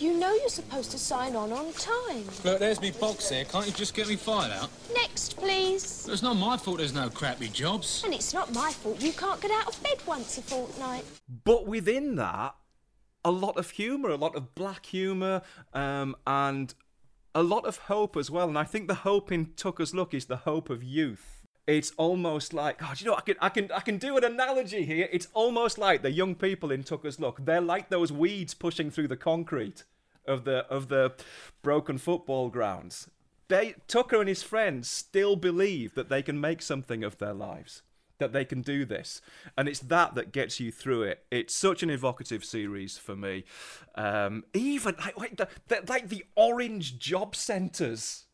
You 0.00 0.16
know 0.16 0.32
you're 0.34 0.48
supposed 0.48 0.90
to 0.90 0.98
sign 0.98 1.36
on 1.36 1.52
on 1.52 1.72
time. 1.72 2.24
Look, 2.44 2.58
there's 2.58 2.80
me 2.80 2.90
box 2.90 3.28
there. 3.28 3.44
Can't 3.44 3.66
you 3.66 3.72
just 3.72 3.94
get 3.94 4.08
me 4.08 4.16
fired 4.16 4.52
out? 4.52 4.70
Next, 4.92 5.36
please. 5.36 6.08
It's 6.08 6.22
not 6.22 6.36
my 6.36 6.56
fault 6.56 6.78
there's 6.78 6.92
no 6.92 7.08
crappy 7.10 7.48
jobs. 7.48 8.02
And 8.04 8.12
it's 8.12 8.34
not 8.34 8.52
my 8.52 8.70
fault 8.70 9.00
you 9.00 9.12
can't 9.12 9.40
get 9.40 9.50
out 9.50 9.68
of 9.68 9.82
bed 9.82 9.98
once 10.06 10.38
a 10.38 10.42
fortnight. 10.42 11.04
But 11.44 11.66
within 11.66 12.16
that, 12.16 12.54
a 13.24 13.30
lot 13.30 13.56
of 13.56 13.70
humour, 13.70 14.10
a 14.10 14.16
lot 14.16 14.34
of 14.34 14.54
black 14.54 14.86
humour, 14.86 15.42
um, 15.74 16.16
and 16.26 16.74
a 17.34 17.42
lot 17.42 17.66
of 17.66 17.76
hope 17.78 18.16
as 18.16 18.30
well. 18.30 18.48
And 18.48 18.58
I 18.58 18.64
think 18.64 18.88
the 18.88 18.94
hope 18.94 19.30
in 19.30 19.52
Tucker's 19.56 19.94
Luck 19.94 20.12
is 20.12 20.26
the 20.26 20.38
hope 20.38 20.70
of 20.70 20.82
youth. 20.82 21.46
It's 21.68 21.92
almost 21.98 22.54
like, 22.54 22.78
do 22.78 22.86
you 22.96 23.10
know, 23.10 23.14
I 23.14 23.20
can, 23.20 23.36
I 23.42 23.50
can, 23.50 23.70
I 23.70 23.80
can 23.80 23.98
do 23.98 24.16
an 24.16 24.24
analogy 24.24 24.86
here. 24.86 25.06
It's 25.12 25.28
almost 25.34 25.76
like 25.76 26.00
the 26.00 26.10
young 26.10 26.34
people 26.34 26.70
in 26.70 26.82
Tucker's 26.82 27.20
Luck. 27.20 27.40
They're 27.44 27.60
like 27.60 27.90
those 27.90 28.10
weeds 28.10 28.54
pushing 28.54 28.90
through 28.90 29.08
the 29.08 29.18
concrete 29.18 29.84
of 30.26 30.44
the 30.44 30.66
of 30.70 30.88
the 30.88 31.12
broken 31.60 31.98
football 31.98 32.48
grounds. 32.48 33.10
They, 33.48 33.74
Tucker 33.86 34.18
and 34.18 34.30
his 34.30 34.42
friends 34.42 34.88
still 34.88 35.36
believe 35.36 35.94
that 35.94 36.08
they 36.08 36.22
can 36.22 36.40
make 36.40 36.62
something 36.62 37.04
of 37.04 37.18
their 37.18 37.34
lives 37.34 37.82
that 38.18 38.32
they 38.32 38.44
can 38.44 38.62
do 38.62 38.84
this 38.84 39.22
and 39.56 39.68
it's 39.68 39.78
that 39.78 40.16
that 40.16 40.32
gets 40.32 40.58
you 40.58 40.72
through 40.72 41.02
it 41.02 41.24
it's 41.30 41.54
such 41.54 41.84
an 41.84 41.88
evocative 41.88 42.44
series 42.44 42.98
for 42.98 43.14
me 43.14 43.44
um, 43.94 44.42
even 44.54 44.96
like, 44.98 45.16
like, 45.16 45.36
the, 45.36 45.48
the, 45.68 45.84
like 45.88 46.08
the 46.08 46.24
orange 46.34 46.98
job 46.98 47.36
centres 47.36 48.24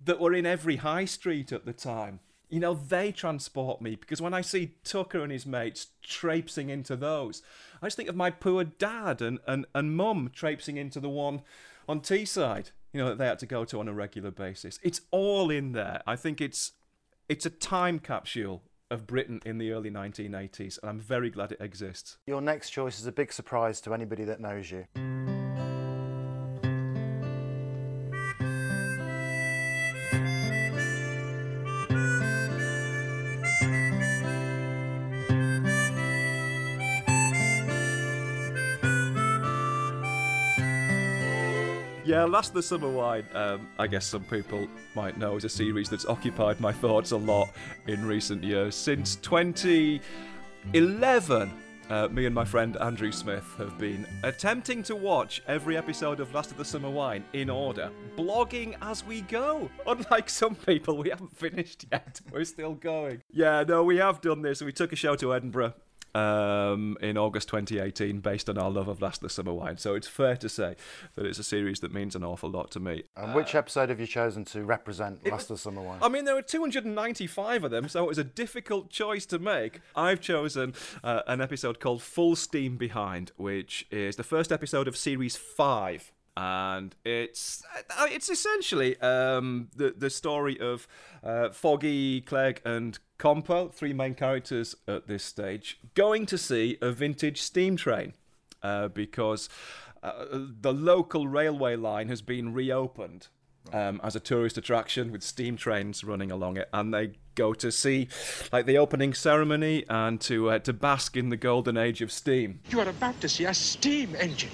that 0.00 0.20
were 0.20 0.32
in 0.32 0.46
every 0.46 0.76
high 0.76 1.04
street 1.04 1.50
at 1.50 1.66
the 1.66 1.72
time 1.72 2.20
you 2.52 2.60
know 2.60 2.74
they 2.74 3.10
transport 3.10 3.80
me 3.80 3.96
because 3.96 4.20
when 4.20 4.34
i 4.34 4.40
see 4.40 4.74
tucker 4.84 5.22
and 5.22 5.32
his 5.32 5.46
mates 5.46 5.88
traipsing 6.02 6.68
into 6.68 6.94
those 6.94 7.42
i 7.80 7.86
just 7.86 7.96
think 7.96 8.08
of 8.08 8.14
my 8.14 8.30
poor 8.30 8.62
dad 8.62 9.20
and, 9.20 9.40
and, 9.48 9.66
and 9.74 9.96
mum 9.96 10.30
traipsing 10.32 10.76
into 10.76 11.00
the 11.00 11.08
one 11.08 11.40
on 11.88 12.00
teesside 12.00 12.70
you 12.92 13.00
know 13.00 13.08
that 13.08 13.18
they 13.18 13.26
had 13.26 13.38
to 13.38 13.46
go 13.46 13.64
to 13.64 13.80
on 13.80 13.88
a 13.88 13.92
regular 13.92 14.30
basis 14.30 14.78
it's 14.82 15.00
all 15.10 15.50
in 15.50 15.72
there 15.72 16.02
i 16.06 16.14
think 16.14 16.40
it's 16.40 16.72
it's 17.28 17.46
a 17.46 17.50
time 17.50 17.98
capsule 17.98 18.62
of 18.90 19.06
Britain 19.06 19.40
in 19.46 19.56
the 19.56 19.72
early 19.72 19.90
1980s, 19.90 20.78
and 20.82 20.90
I'm 20.90 21.00
very 21.00 21.30
glad 21.30 21.50
it 21.50 21.62
exists. 21.62 22.18
Your 22.26 22.42
next 22.42 22.70
choice 22.70 23.00
is 23.00 23.06
a 23.06 23.12
big 23.12 23.32
surprise 23.32 23.80
to 23.82 23.94
anybody 23.94 24.24
that 24.24 24.38
knows 24.38 24.70
you. 24.70 24.84
Yeah, 42.12 42.24
Last 42.24 42.48
of 42.48 42.54
the 42.56 42.62
Summer 42.62 42.90
Wine, 42.90 43.24
um, 43.32 43.66
I 43.78 43.86
guess 43.86 44.04
some 44.04 44.24
people 44.24 44.68
might 44.94 45.16
know, 45.16 45.36
is 45.36 45.44
a 45.44 45.48
series 45.48 45.88
that's 45.88 46.04
occupied 46.04 46.60
my 46.60 46.70
thoughts 46.70 47.12
a 47.12 47.16
lot 47.16 47.48
in 47.86 48.04
recent 48.04 48.44
years. 48.44 48.74
Since 48.74 49.16
2011, 49.16 51.50
uh, 51.88 52.08
me 52.08 52.26
and 52.26 52.34
my 52.34 52.44
friend 52.44 52.76
Andrew 52.76 53.12
Smith 53.12 53.54
have 53.56 53.78
been 53.78 54.06
attempting 54.24 54.82
to 54.82 54.94
watch 54.94 55.42
every 55.48 55.78
episode 55.78 56.20
of 56.20 56.34
Last 56.34 56.50
of 56.50 56.58
the 56.58 56.66
Summer 56.66 56.90
Wine 56.90 57.24
in 57.32 57.48
order, 57.48 57.90
blogging 58.14 58.76
as 58.82 59.06
we 59.06 59.22
go. 59.22 59.70
Unlike 59.86 60.28
some 60.28 60.54
people, 60.54 60.98
we 60.98 61.08
haven't 61.08 61.34
finished 61.34 61.86
yet. 61.90 62.20
We're 62.30 62.44
still 62.44 62.74
going. 62.74 63.22
Yeah, 63.30 63.64
no, 63.66 63.84
we 63.84 63.96
have 63.96 64.20
done 64.20 64.42
this. 64.42 64.60
We 64.60 64.72
took 64.72 64.92
a 64.92 64.96
show 64.96 65.16
to 65.16 65.32
Edinburgh 65.32 65.72
um, 66.14 66.96
in 67.00 67.16
August 67.16 67.48
2018 67.48 68.20
based 68.20 68.48
on 68.48 68.58
our 68.58 68.70
love 68.70 68.88
of 68.88 69.00
Last 69.00 69.18
of 69.18 69.22
the 69.22 69.30
Summer 69.30 69.52
Wine. 69.52 69.78
So 69.78 69.94
it's 69.94 70.08
fair 70.08 70.36
to 70.36 70.48
say 70.48 70.76
that 71.14 71.26
it's 71.26 71.38
a 71.38 71.44
series 71.44 71.80
that 71.80 71.92
means 71.92 72.14
an 72.14 72.24
awful 72.24 72.50
lot 72.50 72.70
to 72.72 72.80
me. 72.80 73.04
And 73.16 73.34
which 73.34 73.54
episode 73.54 73.88
have 73.88 74.00
you 74.00 74.06
chosen 74.06 74.44
to 74.46 74.64
represent 74.64 75.26
Last 75.30 75.50
of 75.50 75.56
the 75.56 75.62
Summer 75.62 75.82
Wine? 75.82 75.98
I 76.02 76.08
mean, 76.08 76.24
there 76.24 76.34
were 76.34 76.42
295 76.42 77.64
of 77.64 77.70
them, 77.70 77.88
so 77.88 78.04
it 78.04 78.08
was 78.08 78.18
a 78.18 78.24
difficult 78.24 78.90
choice 78.90 79.26
to 79.26 79.38
make. 79.38 79.80
I've 79.96 80.20
chosen 80.20 80.74
uh, 81.02 81.22
an 81.26 81.40
episode 81.40 81.80
called 81.80 82.02
Full 82.02 82.36
Steam 82.36 82.76
Behind, 82.76 83.32
which 83.36 83.86
is 83.90 84.16
the 84.16 84.24
first 84.24 84.52
episode 84.52 84.88
of 84.88 84.96
series 84.96 85.36
five. 85.36 86.12
And 86.36 86.94
it's 87.04 87.62
uh, 87.76 88.06
it's 88.08 88.30
essentially 88.30 88.98
um, 89.00 89.68
the 89.76 89.94
the 89.96 90.08
story 90.08 90.58
of 90.58 90.88
uh, 91.22 91.50
Foggy, 91.50 92.22
Clegg, 92.22 92.62
and 92.64 92.98
Compo, 93.18 93.68
three 93.68 93.92
main 93.92 94.14
characters 94.14 94.74
at 94.88 95.06
this 95.06 95.24
stage, 95.24 95.78
going 95.94 96.24
to 96.26 96.38
see 96.38 96.78
a 96.80 96.90
vintage 96.90 97.42
steam 97.42 97.76
train 97.76 98.14
uh, 98.62 98.88
because 98.88 99.50
uh, 100.02 100.24
the 100.32 100.72
local 100.72 101.28
railway 101.28 101.76
line 101.76 102.08
has 102.08 102.22
been 102.22 102.52
reopened 102.52 103.28
um, 103.72 104.00
as 104.02 104.16
a 104.16 104.20
tourist 104.20 104.58
attraction 104.58 105.12
with 105.12 105.22
steam 105.22 105.56
trains 105.56 106.02
running 106.02 106.30
along 106.30 106.56
it, 106.56 106.68
and 106.72 106.92
they 106.92 107.12
go 107.34 107.54
to 107.54 107.70
see 107.70 108.08
like 108.52 108.66
the 108.66 108.78
opening 108.78 109.14
ceremony 109.14 109.84
and 109.88 110.20
to 110.20 110.50
uh, 110.50 110.58
to 110.60 110.72
bask 110.72 111.16
in 111.16 111.28
the 111.28 111.36
golden 111.36 111.76
age 111.76 112.02
of 112.02 112.10
steam. 112.10 112.60
You 112.70 112.80
are 112.80 112.88
about 112.88 113.20
to 113.20 113.28
see 113.28 113.44
a 113.44 113.54
steam 113.54 114.14
engine. 114.16 114.50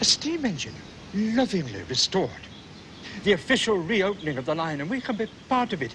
A 0.00 0.04
steam 0.04 0.44
engine, 0.44 0.74
lovingly 1.14 1.82
restored. 1.88 2.30
The 3.24 3.32
official 3.32 3.78
reopening 3.78 4.36
of 4.36 4.44
the 4.44 4.54
line, 4.54 4.80
and 4.80 4.90
we 4.90 5.00
can 5.00 5.16
be 5.16 5.26
part 5.48 5.72
of 5.72 5.82
it. 5.82 5.94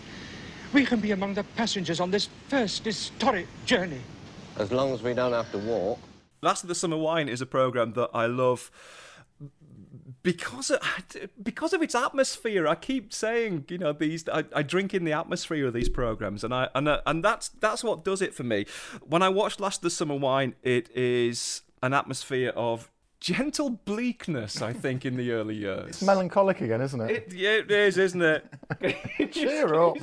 We 0.73 0.85
can 0.85 0.99
be 0.99 1.11
among 1.11 1.35
the 1.35 1.43
passengers 1.43 1.99
on 1.99 2.09
this 2.09 2.29
first 2.47 2.85
historic 2.85 3.47
journey. 3.65 4.01
As 4.57 4.71
long 4.71 4.93
as 4.93 5.03
we 5.03 5.13
don't 5.13 5.33
have 5.33 5.51
to 5.51 5.59
walk. 5.59 5.99
Last 6.41 6.63
of 6.63 6.69
the 6.69 6.75
Summer 6.75 6.97
Wine 6.97 7.29
is 7.29 7.41
a 7.41 7.45
program 7.45 7.93
that 7.93 8.09
I 8.13 8.25
love 8.25 8.71
because 10.23 10.71
of, 10.71 10.79
because 11.41 11.73
of 11.73 11.81
its 11.81 11.93
atmosphere. 11.93 12.67
I 12.67 12.75
keep 12.75 13.13
saying, 13.13 13.65
you 13.69 13.77
know, 13.77 13.93
these 13.93 14.27
I, 14.27 14.45
I 14.55 14.63
drink 14.63 14.93
in 14.93 15.03
the 15.03 15.13
atmosphere 15.13 15.67
of 15.67 15.73
these 15.73 15.89
programs, 15.89 16.43
and 16.43 16.53
I 16.53 16.69
and 16.73 16.87
uh, 16.87 17.01
and 17.05 17.23
that's 17.23 17.49
that's 17.49 17.83
what 17.83 18.03
does 18.03 18.21
it 18.21 18.33
for 18.33 18.43
me. 18.43 18.65
When 19.01 19.21
I 19.21 19.29
watched 19.29 19.59
Last 19.59 19.77
of 19.77 19.83
the 19.83 19.89
Summer 19.89 20.15
Wine, 20.15 20.55
it 20.63 20.89
is 20.95 21.61
an 21.83 21.93
atmosphere 21.93 22.49
of 22.55 22.89
gentle 23.21 23.69
bleakness, 23.69 24.61
I 24.61 24.73
think, 24.73 25.05
in 25.05 25.15
the 25.15 25.31
early 25.31 25.55
years. 25.55 25.87
It's 25.89 26.01
melancholic 26.01 26.59
again, 26.59 26.81
isn't 26.81 26.99
it? 26.99 27.11
It, 27.11 27.33
yeah, 27.33 27.51
it 27.51 27.71
is, 27.71 27.97
isn't 27.97 28.21
it? 28.21 28.45
Cheer 29.31 29.73
up. 29.81 29.97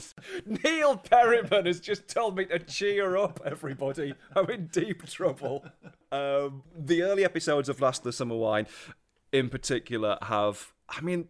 Neil 0.46 0.96
Perryman 0.96 1.66
has 1.66 1.81
just 1.81 2.09
told 2.09 2.37
me 2.37 2.46
to 2.46 2.61
cheer 2.61 3.16
up, 3.16 3.40
everybody. 3.44 4.14
I'm 4.35 4.48
in 4.48 4.68
deep 4.68 5.04
trouble. 5.07 5.66
Um, 6.11 6.62
the 6.74 7.02
early 7.02 7.24
episodes 7.24 7.68
of 7.68 7.81
Last 7.81 7.98
of 7.98 8.04
the 8.04 8.12
Summer 8.12 8.37
Wine, 8.37 8.66
in 9.33 9.50
particular, 9.50 10.16
have, 10.22 10.72
I 10.88 11.00
mean, 11.00 11.28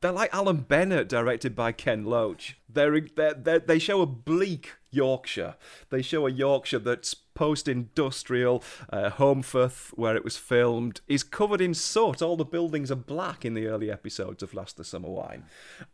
they're 0.00 0.12
like 0.12 0.32
Alan 0.32 0.58
Bennett, 0.58 1.08
directed 1.08 1.56
by 1.56 1.72
Ken 1.72 2.04
Loach. 2.04 2.56
They're, 2.68 3.00
they're, 3.00 3.34
they're, 3.34 3.58
they 3.58 3.78
show 3.78 4.00
a 4.00 4.06
bleak 4.06 4.74
Yorkshire. 4.90 5.56
They 5.90 6.02
show 6.02 6.26
a 6.26 6.30
Yorkshire 6.30 6.78
that's 6.78 7.14
post-industrial. 7.14 8.62
Uh, 8.90 9.10
Holmfirth, 9.10 9.90
where 9.90 10.16
it 10.16 10.24
was 10.24 10.36
filmed, 10.36 11.00
is 11.06 11.22
covered 11.22 11.60
in 11.60 11.74
soot. 11.74 12.22
All 12.22 12.36
the 12.36 12.44
buildings 12.44 12.90
are 12.90 12.96
black 12.96 13.44
in 13.44 13.54
the 13.54 13.66
early 13.66 13.90
episodes 13.90 14.42
of 14.42 14.54
Last 14.54 14.72
of 14.72 14.78
the 14.78 14.84
Summer 14.84 15.08
Wine, 15.08 15.44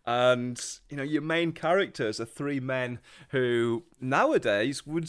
and 0.06 0.62
you 0.88 0.96
know 0.96 1.02
your 1.02 1.22
main 1.22 1.52
characters 1.52 2.20
are 2.20 2.24
three 2.24 2.60
men 2.60 2.98
who 3.30 3.84
nowadays 4.00 4.86
would 4.86 5.08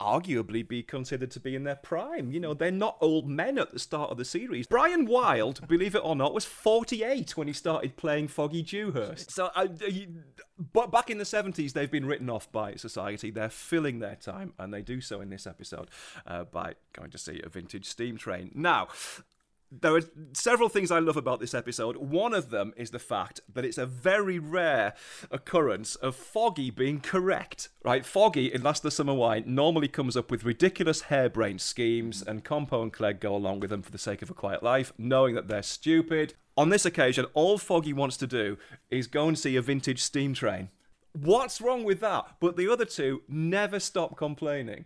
arguably 0.00 0.66
be 0.66 0.82
considered 0.82 1.30
to 1.32 1.40
be 1.40 1.54
in 1.54 1.64
their 1.64 1.76
prime. 1.76 2.32
You 2.32 2.40
know, 2.40 2.54
they're 2.54 2.70
not 2.70 2.96
old 3.00 3.28
men 3.28 3.58
at 3.58 3.72
the 3.72 3.78
start 3.78 4.10
of 4.10 4.18
the 4.18 4.24
series. 4.24 4.66
Brian 4.66 5.06
Wilde, 5.06 5.66
believe 5.68 5.94
it 5.94 6.04
or 6.04 6.16
not, 6.16 6.34
was 6.34 6.44
48 6.44 7.36
when 7.36 7.46
he 7.46 7.52
started 7.52 7.96
playing 7.96 8.28
Foggy 8.28 8.62
Dewhurst. 8.62 9.30
So, 9.30 9.50
I, 9.54 9.68
but 10.72 10.90
back 10.90 11.10
in 11.10 11.18
the 11.18 11.24
70s, 11.24 11.72
they've 11.72 11.90
been 11.90 12.06
written 12.06 12.30
off 12.30 12.50
by 12.52 12.74
society. 12.74 13.30
They're 13.30 13.48
filling 13.48 13.98
their 13.98 14.16
time, 14.16 14.52
and 14.58 14.72
they 14.72 14.82
do 14.82 15.00
so 15.00 15.20
in 15.20 15.30
this 15.30 15.46
episode 15.46 15.90
uh, 16.26 16.44
by 16.44 16.74
going 16.92 17.10
to 17.10 17.18
see 17.18 17.40
a 17.44 17.48
vintage 17.48 17.86
steam 17.86 18.16
train. 18.16 18.50
Now, 18.54 18.88
there 19.70 19.96
are 19.96 20.02
several 20.32 20.68
things 20.68 20.90
I 20.90 20.98
love 20.98 21.16
about 21.16 21.40
this 21.40 21.54
episode. 21.54 21.96
One 21.96 22.32
of 22.32 22.50
them 22.50 22.72
is 22.76 22.90
the 22.90 22.98
fact 22.98 23.40
that 23.52 23.64
it's 23.64 23.78
a 23.78 23.86
very 23.86 24.38
rare 24.38 24.94
occurrence 25.30 25.96
of 25.96 26.14
Foggy 26.14 26.70
being 26.70 27.00
correct. 27.00 27.68
Right, 27.84 28.06
Foggy 28.06 28.52
in 28.52 28.62
Last 28.62 28.80
of 28.80 28.84
the 28.84 28.90
Summer 28.90 29.14
Wine 29.14 29.44
normally 29.46 29.88
comes 29.88 30.16
up 30.16 30.30
with 30.30 30.44
ridiculous 30.44 31.02
harebrained 31.02 31.60
schemes, 31.60 32.22
and 32.22 32.44
Compo 32.44 32.82
and 32.82 32.92
Clegg 32.92 33.20
go 33.20 33.34
along 33.34 33.60
with 33.60 33.70
them 33.70 33.82
for 33.82 33.90
the 33.90 33.98
sake 33.98 34.22
of 34.22 34.30
a 34.30 34.34
quiet 34.34 34.62
life, 34.62 34.92
knowing 34.98 35.34
that 35.34 35.48
they're 35.48 35.62
stupid. 35.62 36.34
On 36.56 36.68
this 36.68 36.86
occasion, 36.86 37.26
all 37.34 37.58
Foggy 37.58 37.92
wants 37.92 38.16
to 38.18 38.26
do 38.26 38.56
is 38.90 39.06
go 39.06 39.28
and 39.28 39.38
see 39.38 39.56
a 39.56 39.62
vintage 39.62 40.02
steam 40.02 40.32
train. 40.32 40.70
What's 41.12 41.60
wrong 41.60 41.84
with 41.84 42.00
that? 42.00 42.36
But 42.40 42.56
the 42.56 42.70
other 42.70 42.84
two 42.84 43.22
never 43.28 43.80
stop 43.80 44.16
complaining. 44.16 44.84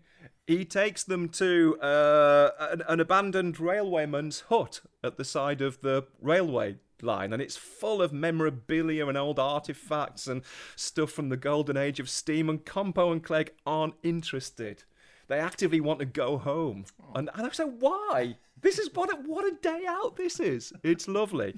He 0.50 0.64
takes 0.64 1.04
them 1.04 1.28
to 1.28 1.78
uh, 1.80 2.50
an, 2.58 2.82
an 2.88 2.98
abandoned 2.98 3.58
railwayman's 3.58 4.40
hut 4.48 4.80
at 5.00 5.16
the 5.16 5.24
side 5.24 5.60
of 5.60 5.80
the 5.80 6.08
railway 6.20 6.74
line, 7.02 7.32
and 7.32 7.40
it's 7.40 7.56
full 7.56 8.02
of 8.02 8.12
memorabilia 8.12 9.06
and 9.06 9.16
old 9.16 9.38
artifacts 9.38 10.26
and 10.26 10.42
stuff 10.74 11.12
from 11.12 11.28
the 11.28 11.36
golden 11.36 11.76
age 11.76 12.00
of 12.00 12.10
steam. 12.10 12.48
And 12.48 12.66
Compo 12.66 13.12
and 13.12 13.22
Clegg 13.22 13.52
aren't 13.64 13.94
interested. 14.02 14.82
They 15.28 15.38
actively 15.38 15.80
want 15.80 16.00
to 16.00 16.04
go 16.04 16.36
home, 16.36 16.84
and, 17.14 17.30
and 17.32 17.46
I 17.46 17.50
said, 17.50 17.76
"Why? 17.78 18.36
This 18.60 18.80
is 18.80 18.92
what 18.92 19.08
a, 19.08 19.18
what 19.18 19.44
a 19.44 19.54
day 19.62 19.84
out 19.86 20.16
this 20.16 20.40
is. 20.40 20.72
It's 20.82 21.06
lovely, 21.06 21.54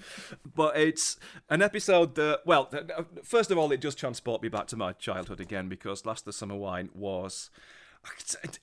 but 0.54 0.76
it's 0.76 1.16
an 1.48 1.62
episode 1.62 2.14
that 2.16 2.40
well, 2.44 2.70
first 3.24 3.50
of 3.50 3.56
all, 3.56 3.72
it 3.72 3.80
does 3.80 3.94
transport 3.94 4.42
me 4.42 4.50
back 4.50 4.66
to 4.66 4.76
my 4.76 4.92
childhood 4.92 5.40
again 5.40 5.70
because 5.70 6.04
Last 6.04 6.26
the 6.26 6.32
Summer 6.34 6.56
Wine 6.56 6.90
was. 6.92 7.48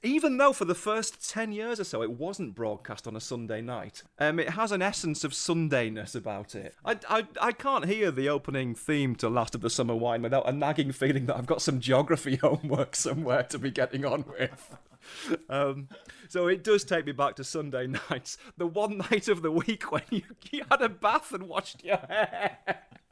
Even 0.03 0.37
though 0.37 0.53
for 0.53 0.65
the 0.65 0.75
first 0.75 1.29
10 1.29 1.51
years 1.51 1.79
or 1.79 1.83
so 1.83 2.01
it 2.01 2.11
wasn't 2.11 2.55
broadcast 2.55 3.07
on 3.07 3.15
a 3.15 3.21
Sunday 3.21 3.61
night, 3.61 4.03
um, 4.17 4.39
it 4.39 4.51
has 4.51 4.71
an 4.71 4.81
essence 4.81 5.23
of 5.23 5.31
Sundayness 5.31 6.15
about 6.15 6.55
it. 6.55 6.75
I, 6.83 6.97
I, 7.07 7.27
I 7.39 7.51
can't 7.51 7.85
hear 7.85 8.11
the 8.11 8.29
opening 8.29 8.75
theme 8.75 9.15
to 9.17 9.29
Last 9.29 9.55
of 9.55 9.61
the 9.61 9.69
Summer 9.69 9.95
Wine 9.95 10.21
without 10.21 10.47
a 10.47 10.51
nagging 10.51 10.91
feeling 10.91 11.25
that 11.27 11.37
I've 11.37 11.45
got 11.45 11.61
some 11.61 11.79
geography 11.79 12.35
homework 12.41 12.95
somewhere 12.95 13.43
to 13.43 13.59
be 13.59 13.71
getting 13.71 14.05
on 14.05 14.25
with. 14.27 14.77
Um, 15.49 15.87
so 16.27 16.47
it 16.47 16.63
does 16.63 16.83
take 16.83 17.05
me 17.05 17.13
back 17.13 17.35
to 17.37 17.43
Sunday 17.43 17.87
nights, 18.11 18.37
the 18.57 18.67
one 18.67 18.97
night 18.97 19.27
of 19.27 19.41
the 19.41 19.49
week 19.49 19.91
when 19.91 20.03
you, 20.11 20.21
you 20.51 20.63
had 20.69 20.81
a 20.81 20.89
bath 20.89 21.33
and 21.33 21.43
washed 21.43 21.83
your 21.83 21.97
hair. 21.97 22.57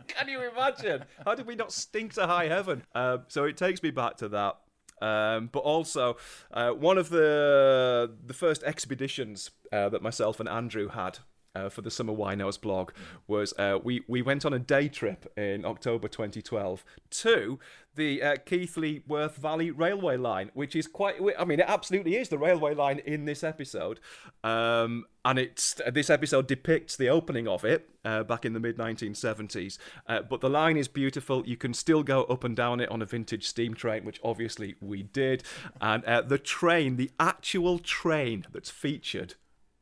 Can 0.08 0.28
you 0.28 0.48
imagine? 0.50 1.06
How 1.26 1.34
did 1.34 1.48
we 1.48 1.56
not 1.56 1.72
stink 1.72 2.14
to 2.14 2.28
high 2.28 2.50
heaven? 2.50 2.84
Um, 2.94 3.24
so 3.30 3.46
it 3.46 3.58
takes 3.58 3.82
me 3.82 3.92
back 3.92 4.18
to 4.18 4.28
that. 4.30 4.58
Um, 5.02 5.50
but 5.52 5.60
also, 5.60 6.18
uh, 6.52 6.72
one 6.72 6.98
of 6.98 7.10
the 7.10 8.12
the 8.26 8.34
first 8.34 8.64
expeditions 8.64 9.52
uh, 9.72 9.90
that 9.90 10.02
myself 10.02 10.40
and 10.40 10.50
Andrew 10.50 10.90
had 10.90 11.20
uh, 11.58 11.70
for 11.70 11.82
the 11.82 11.92
Summer 11.92 12.14
Winos 12.14 12.60
blog 12.60 12.92
was 13.28 13.54
uh, 13.58 13.80
we 13.84 14.04
we 14.08 14.22
went 14.22 14.46
on 14.46 14.54
a 14.54 14.60
day 14.60 14.88
trip 14.88 15.32
in 15.38 15.66
October 15.66 16.08
2012 16.08 16.84
to 17.10 17.60
the 17.96 18.22
uh, 18.22 18.36
Keighley 18.46 19.04
Worth 19.08 19.38
Valley 19.38 19.72
Railway 19.72 20.18
Line, 20.18 20.52
which 20.54 20.76
is 20.76 20.88
quite. 20.88 21.16
I 21.38 21.44
mean, 21.46 21.60
it 21.60 21.66
absolutely 21.68 22.16
is 22.16 22.30
the 22.30 22.38
railway 22.38 22.76
line 22.76 23.00
in 23.00 23.26
this 23.26 23.44
episode, 23.44 24.00
um, 24.44 25.06
and 25.26 25.40
it's 25.40 25.82
this 25.92 26.10
episode 26.10 26.48
depicts 26.48 26.96
the 26.96 27.10
opening 27.10 27.48
of 27.48 27.66
it 27.66 27.90
uh, 28.06 28.24
back 28.24 28.46
in 28.46 28.54
the 28.54 28.60
mid 28.60 28.78
1970s. 28.78 29.78
Uh, 30.08 30.22
but 30.22 30.42
the 30.42 30.50
line 30.50 30.78
is 30.78 30.88
beautiful. 30.88 31.46
You 31.46 31.58
can 31.58 31.74
still 31.74 32.04
go 32.04 32.24
up 32.26 32.44
and 32.44 32.56
down 32.56 32.80
it 32.80 32.90
on 32.90 33.02
a 33.02 33.06
vintage 33.06 33.48
steam 33.48 33.74
train, 33.74 34.06
which 34.06 34.20
obviously 34.24 34.76
we 34.80 35.04
did, 35.04 35.44
and 35.82 36.06
uh, 36.06 36.22
the 36.22 36.38
train, 36.38 36.96
the 36.96 37.12
actual 37.20 37.80
train 37.80 38.46
that's 38.54 38.70
featured 38.70 39.34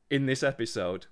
in 0.09 0.25
this 0.25 0.41
episode 0.41 1.07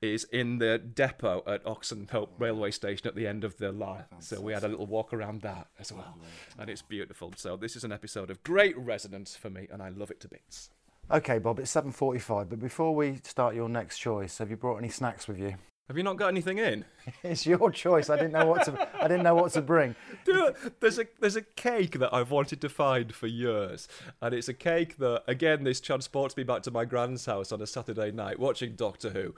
is 0.00 0.24
in 0.24 0.58
the 0.58 0.78
depot 0.78 1.42
at 1.46 1.64
Oxenhope 1.64 2.30
railway 2.38 2.70
station 2.70 3.06
at 3.06 3.14
the 3.14 3.26
end 3.26 3.44
of 3.44 3.56
the 3.58 3.68
oh, 3.68 3.72
line. 3.72 4.04
So 4.18 4.40
we 4.40 4.52
had 4.52 4.64
a 4.64 4.68
little 4.68 4.86
walk 4.86 5.12
around 5.12 5.42
that 5.42 5.68
as 5.78 5.92
well. 5.92 6.18
And 6.58 6.70
it's 6.70 6.82
beautiful. 6.82 7.32
So 7.36 7.56
this 7.56 7.76
is 7.76 7.84
an 7.84 7.92
episode 7.92 8.30
of 8.30 8.42
great 8.42 8.76
resonance 8.76 9.36
for 9.36 9.50
me 9.50 9.68
and 9.70 9.82
I 9.82 9.88
love 9.88 10.10
it 10.10 10.20
to 10.20 10.28
bits. 10.28 10.70
Okay, 11.10 11.38
Bob, 11.38 11.58
it's 11.58 11.74
7.45, 11.74 12.48
but 12.50 12.60
before 12.60 12.94
we 12.94 13.20
start 13.24 13.56
your 13.56 13.68
next 13.68 13.98
choice, 13.98 14.38
have 14.38 14.48
you 14.48 14.56
brought 14.56 14.76
any 14.76 14.88
snacks 14.88 15.26
with 15.26 15.40
you? 15.40 15.56
Have 15.90 15.96
you 15.96 16.04
not 16.04 16.18
got 16.18 16.28
anything 16.28 16.58
in? 16.58 16.84
it's 17.24 17.44
your 17.44 17.68
choice. 17.72 18.10
I 18.10 18.14
didn't 18.14 18.30
know 18.30 18.46
what 18.46 18.64
to. 18.66 18.88
I 19.02 19.08
didn't 19.08 19.24
know 19.24 19.34
what 19.34 19.50
to 19.54 19.60
bring. 19.60 19.96
there's 20.78 21.00
a 21.00 21.06
there's 21.18 21.34
a 21.34 21.42
cake 21.42 21.98
that 21.98 22.14
I've 22.14 22.30
wanted 22.30 22.60
to 22.60 22.68
find 22.68 23.12
for 23.12 23.26
years, 23.26 23.88
and 24.22 24.32
it's 24.32 24.48
a 24.48 24.54
cake 24.54 24.98
that 24.98 25.24
again 25.26 25.64
this 25.64 25.80
transports 25.80 26.36
me 26.36 26.44
back 26.44 26.62
to 26.62 26.70
my 26.70 26.84
grand's 26.84 27.26
house 27.26 27.50
on 27.50 27.60
a 27.60 27.66
Saturday 27.66 28.12
night 28.12 28.38
watching 28.38 28.76
Doctor 28.76 29.10
Who, 29.10 29.34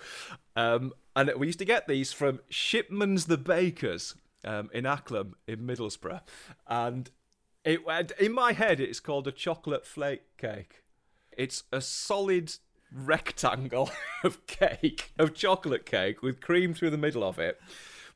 um, 0.55 0.93
and 1.17 1.33
we 1.39 1.47
used 1.47 1.59
to 1.61 1.65
get 1.65 1.89
these 1.89 2.13
from 2.13 2.41
Shipman's 2.51 3.25
the 3.29 3.39
Bakers 3.39 4.15
um, 4.45 4.69
in 4.75 4.85
Acklam 4.85 5.33
in 5.47 5.61
Middlesbrough, 5.61 6.21
and 6.67 7.11
it 7.65 7.81
in 8.21 8.35
my 8.35 8.53
head 8.53 8.79
it's 8.79 9.01
called 9.01 9.27
a 9.27 9.33
chocolate 9.33 9.87
flake 9.87 10.37
cake. 10.37 10.83
It's 11.35 11.65
a 11.73 11.81
solid 11.81 12.53
rectangle 12.95 13.91
of 14.25 14.47
cake, 14.47 15.13
of 15.19 15.35
chocolate 15.35 15.87
cake 15.87 16.23
with 16.23 16.41
cream 16.41 16.75
through 16.75 16.91
the 16.91 16.99
middle 16.99 17.25
of 17.25 17.39
it. 17.39 17.61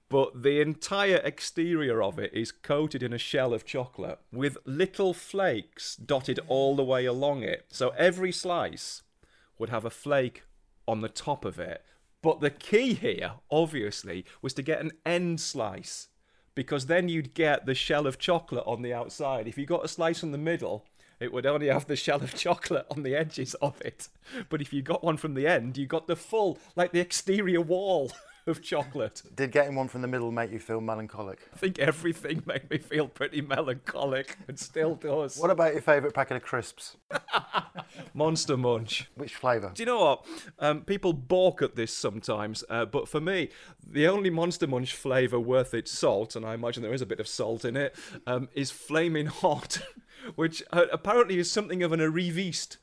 But 0.08 0.42
the 0.42 0.60
entire 0.60 1.20
exterior 1.24 2.00
of 2.02 2.18
it 2.18 2.32
is 2.32 2.52
coated 2.52 3.02
in 3.02 3.12
a 3.12 3.18
shell 3.18 3.52
of 3.52 3.64
chocolate 3.64 4.20
with 4.32 4.56
little 4.64 5.12
flakes 5.12 5.96
dotted 5.96 6.38
all 6.46 6.76
the 6.76 6.84
way 6.84 7.06
along 7.06 7.42
it. 7.42 7.66
So 7.68 7.88
every 7.90 8.30
slice 8.30 9.02
would 9.58 9.70
have 9.70 9.84
a 9.84 9.90
flake 9.90 10.44
on 10.86 11.00
the 11.00 11.08
top 11.08 11.44
of 11.44 11.58
it. 11.58 11.82
But 12.22 12.40
the 12.40 12.50
key 12.50 12.94
here, 12.94 13.32
obviously, 13.50 14.24
was 14.42 14.54
to 14.54 14.62
get 14.62 14.80
an 14.80 14.92
end 15.04 15.40
slice 15.40 16.08
because 16.54 16.86
then 16.86 17.08
you'd 17.08 17.34
get 17.34 17.66
the 17.66 17.74
shell 17.74 18.06
of 18.06 18.18
chocolate 18.18 18.64
on 18.66 18.82
the 18.82 18.94
outside. 18.94 19.46
If 19.46 19.58
you 19.58 19.66
got 19.66 19.84
a 19.84 19.88
slice 19.88 20.20
from 20.20 20.32
the 20.32 20.38
middle, 20.38 20.86
it 21.20 21.32
would 21.32 21.46
only 21.46 21.68
have 21.68 21.86
the 21.86 21.96
shell 21.96 22.22
of 22.22 22.34
chocolate 22.34 22.86
on 22.90 23.02
the 23.02 23.14
edges 23.14 23.54
of 23.54 23.80
it. 23.80 24.08
But 24.48 24.60
if 24.60 24.72
you 24.72 24.82
got 24.82 25.02
one 25.02 25.16
from 25.16 25.34
the 25.34 25.46
end, 25.46 25.76
you 25.76 25.86
got 25.86 26.06
the 26.06 26.16
full, 26.16 26.58
like 26.74 26.92
the 26.92 27.00
exterior 27.00 27.60
wall 27.60 28.12
of 28.46 28.62
chocolate. 28.62 29.22
Did 29.34 29.50
getting 29.50 29.74
one 29.74 29.88
from 29.88 30.02
the 30.02 30.08
middle 30.08 30.30
make 30.30 30.52
you 30.52 30.58
feel 30.58 30.80
melancholic? 30.80 31.40
I 31.52 31.56
think 31.56 31.78
everything 31.78 32.42
made 32.46 32.70
me 32.70 32.78
feel 32.78 33.08
pretty 33.08 33.40
melancholic 33.40 34.36
and 34.46 34.58
still 34.58 34.94
does. 34.94 35.38
What 35.38 35.50
about 35.50 35.72
your 35.72 35.82
favourite 35.82 36.14
packet 36.14 36.36
of 36.36 36.42
crisps? 36.42 36.96
Monster 38.14 38.56
Munch. 38.56 39.08
Which 39.14 39.34
flavour? 39.34 39.72
Do 39.74 39.82
you 39.82 39.86
know 39.86 40.00
what? 40.00 40.26
Um, 40.58 40.82
people 40.82 41.12
balk 41.12 41.62
at 41.62 41.76
this 41.76 41.92
sometimes, 41.92 42.62
uh, 42.68 42.84
but 42.84 43.08
for 43.08 43.20
me, 43.20 43.50
the 43.86 44.06
only 44.06 44.30
Monster 44.30 44.66
Munch 44.66 44.94
flavour 44.94 45.40
worth 45.40 45.74
its 45.74 45.90
salt, 45.90 46.36
and 46.36 46.44
I 46.44 46.54
imagine 46.54 46.82
there 46.82 46.94
is 46.94 47.02
a 47.02 47.06
bit 47.06 47.20
of 47.20 47.28
salt 47.28 47.64
in 47.64 47.76
it, 47.76 47.94
um, 48.26 48.48
is 48.54 48.70
Flaming 48.70 49.26
Hot. 49.26 49.78
which 50.34 50.62
uh, 50.72 50.86
apparently 50.92 51.38
is 51.38 51.50
something 51.50 51.82
of 51.82 51.92
an 51.92 52.00
arriviste 52.00 52.76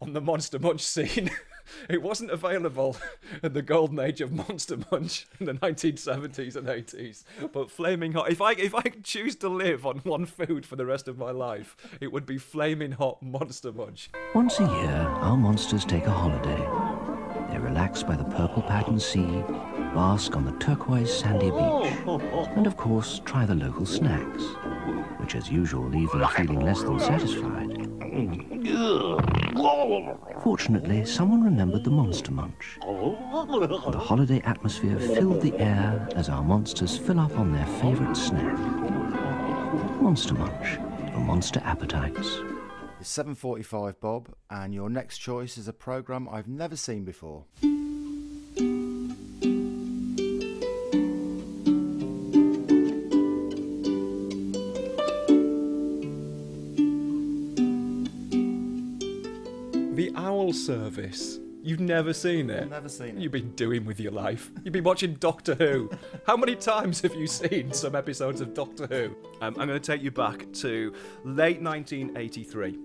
on 0.00 0.12
the 0.12 0.20
Monster 0.20 0.58
Munch 0.58 0.82
scene. 0.82 1.30
it 1.88 2.02
wasn't 2.02 2.30
available 2.30 2.96
in 3.42 3.52
the 3.52 3.62
golden 3.62 3.98
age 3.98 4.20
of 4.20 4.32
Monster 4.32 4.78
Munch 4.90 5.26
in 5.40 5.46
the 5.46 5.54
1970s 5.54 6.56
and 6.56 6.66
80s. 6.66 7.24
But 7.52 7.70
flaming 7.70 8.12
hot. 8.12 8.30
If 8.30 8.40
I 8.40 8.52
if 8.52 8.74
I 8.74 8.82
could 8.82 9.04
choose 9.04 9.36
to 9.36 9.48
live 9.48 9.86
on 9.86 9.98
one 9.98 10.26
food 10.26 10.66
for 10.66 10.76
the 10.76 10.86
rest 10.86 11.08
of 11.08 11.18
my 11.18 11.30
life, 11.30 11.76
it 12.00 12.12
would 12.12 12.26
be 12.26 12.38
flaming 12.38 12.92
hot 12.92 13.22
Monster 13.22 13.72
Munch. 13.72 14.10
Once 14.34 14.58
a 14.60 14.64
year, 14.64 15.06
our 15.20 15.36
monsters 15.36 15.84
take 15.84 16.06
a 16.06 16.10
holiday. 16.10 17.02
They 17.50 17.58
relax 17.58 18.02
by 18.02 18.16
the 18.16 18.24
purple 18.24 18.62
patterned 18.62 19.02
sea, 19.02 19.42
bask 19.94 20.34
on 20.36 20.44
the 20.44 20.52
turquoise 20.52 21.12
sandy 21.12 21.50
beach, 21.50 21.92
and 22.56 22.66
of 22.66 22.76
course 22.76 23.20
try 23.24 23.44
the 23.44 23.54
local 23.54 23.84
snacks, 23.84 24.42
which 25.18 25.34
as 25.34 25.50
usual 25.50 25.88
leave 25.88 26.10
them 26.10 26.26
feeling 26.28 26.60
less 26.60 26.82
than 26.82 26.98
satisfied. 27.00 27.88
Fortunately, 30.42 31.04
someone 31.04 31.42
remembered 31.42 31.84
the 31.84 31.90
Monster 31.90 32.32
Munch. 32.32 32.78
The 32.82 33.98
holiday 33.98 34.40
atmosphere 34.44 34.98
filled 34.98 35.40
the 35.40 35.56
air 35.58 36.08
as 36.14 36.28
our 36.28 36.42
monsters 36.42 36.96
fill 36.98 37.20
up 37.20 37.38
on 37.38 37.52
their 37.52 37.66
favorite 37.80 38.16
snack. 38.16 38.58
Monster 40.00 40.34
Munch 40.34 40.78
for 41.12 41.20
monster 41.20 41.60
appetites. 41.64 42.40
It's 43.00 43.16
7.45, 43.16 43.94
Bob, 44.00 44.28
and 44.50 44.72
your 44.72 44.88
next 44.88 45.18
choice 45.18 45.58
is 45.58 45.68
a 45.68 45.72
programme 45.72 46.28
I've 46.28 46.48
never 46.48 46.76
seen 46.76 47.04
before. 47.04 47.44
The 60.52 60.58
Service. 60.58 61.38
You've 61.62 61.80
never 61.80 62.12
seen 62.12 62.50
it? 62.50 62.68
Never 62.68 62.90
seen 62.90 63.16
it. 63.16 63.22
You've 63.22 63.32
been 63.32 63.52
doing 63.52 63.86
with 63.86 63.98
your 63.98 64.12
life. 64.12 64.50
You've 64.62 64.74
been 64.74 64.84
watching 64.84 65.14
Doctor 65.14 65.54
Who. 65.54 65.90
How 66.26 66.36
many 66.36 66.56
times 66.56 67.00
have 67.00 67.14
you 67.14 67.26
seen 67.26 67.72
some 67.72 67.96
episodes 67.96 68.42
of 68.42 68.52
Doctor 68.52 68.86
Who? 68.86 69.16
Um, 69.40 69.56
I'm 69.58 69.66
going 69.66 69.68
to 69.68 69.80
take 69.80 70.02
you 70.02 70.10
back 70.10 70.52
to 70.56 70.92
late 71.24 71.62
1983. 71.62 72.78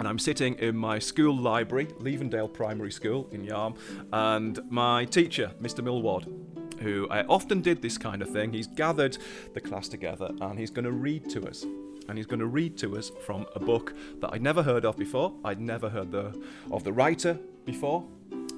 and 0.00 0.08
I'm 0.08 0.18
sitting 0.18 0.56
in 0.56 0.76
my 0.76 0.98
school 0.98 1.36
library, 1.36 1.86
Levendale 2.00 2.52
Primary 2.52 2.90
School 2.90 3.28
in 3.30 3.46
Yarm, 3.46 3.76
and 4.12 4.58
my 4.68 5.04
teacher, 5.04 5.52
Mr. 5.62 5.84
Millward, 5.84 6.26
who 6.80 7.06
uh, 7.08 7.22
often 7.28 7.60
did 7.60 7.82
this 7.82 7.98
kind 7.98 8.20
of 8.20 8.30
thing, 8.30 8.52
he's 8.52 8.66
gathered 8.66 9.16
the 9.54 9.60
class 9.60 9.86
together 9.86 10.32
and 10.40 10.58
he's 10.58 10.70
going 10.72 10.86
to 10.86 10.90
read 10.90 11.30
to 11.30 11.46
us. 11.46 11.64
And 12.10 12.18
he's 12.18 12.26
going 12.26 12.40
to 12.40 12.46
read 12.46 12.76
to 12.78 12.98
us 12.98 13.12
from 13.24 13.46
a 13.54 13.60
book 13.60 13.94
that 14.20 14.30
I'd 14.32 14.42
never 14.42 14.64
heard 14.64 14.84
of 14.84 14.96
before. 14.96 15.32
I'd 15.44 15.60
never 15.60 15.88
heard 15.88 16.10
the, 16.10 16.36
of 16.72 16.82
the 16.82 16.92
writer 16.92 17.38
before, 17.64 18.04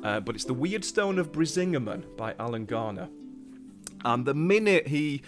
uh, 0.03 0.21
but 0.21 0.35
it's 0.35 0.47
The 0.47 0.55
Weird 0.55 0.87
Stone 0.87 1.19
of 1.19 1.33
Brisingamen 1.33 2.17
by 2.17 2.35
Alan 2.39 2.65
Garner. 2.65 3.11
And 4.07 4.25
the 4.25 4.33
minute 4.33 4.87
he 4.87 5.21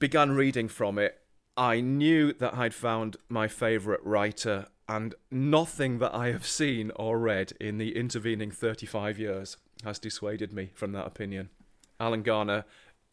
began 0.00 0.32
reading 0.32 0.66
from 0.66 0.98
it, 0.98 1.16
I 1.56 1.80
knew 1.80 2.32
that 2.32 2.54
I'd 2.54 2.74
found 2.74 3.18
my 3.28 3.46
favourite 3.46 4.04
writer 4.04 4.66
and 4.88 5.14
nothing 5.30 6.00
that 6.00 6.12
I 6.12 6.32
have 6.32 6.44
seen 6.44 6.90
or 6.96 7.20
read 7.20 7.52
in 7.60 7.78
the 7.78 7.96
intervening 7.96 8.50
35 8.50 9.16
years 9.20 9.58
has 9.84 10.00
dissuaded 10.00 10.52
me 10.52 10.72
from 10.74 10.90
that 10.90 11.06
opinion. 11.06 11.50
Alan 12.00 12.22
Garner 12.22 12.64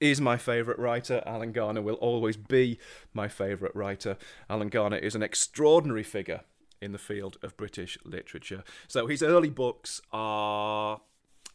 is 0.06 0.22
my 0.22 0.38
favourite 0.38 0.80
writer. 0.80 1.22
Alan 1.26 1.52
Garner 1.52 1.82
will 1.82 1.96
always 1.96 2.38
be 2.38 2.80
my 3.14 3.28
favourite 3.28 3.76
writer. 3.76 4.18
Alan 4.50 4.70
Garner 4.70 4.98
is 4.98 5.16
an 5.16 5.24
extraordinary 5.24 6.04
figure 6.04 6.42
in 6.82 6.92
the 6.92 6.98
field 6.98 7.38
of 7.44 7.58
British 7.58 7.98
literature. 8.06 8.64
So 8.88 9.08
his 9.08 9.24
early 9.24 9.50
books 9.50 10.02
are, 10.14 11.02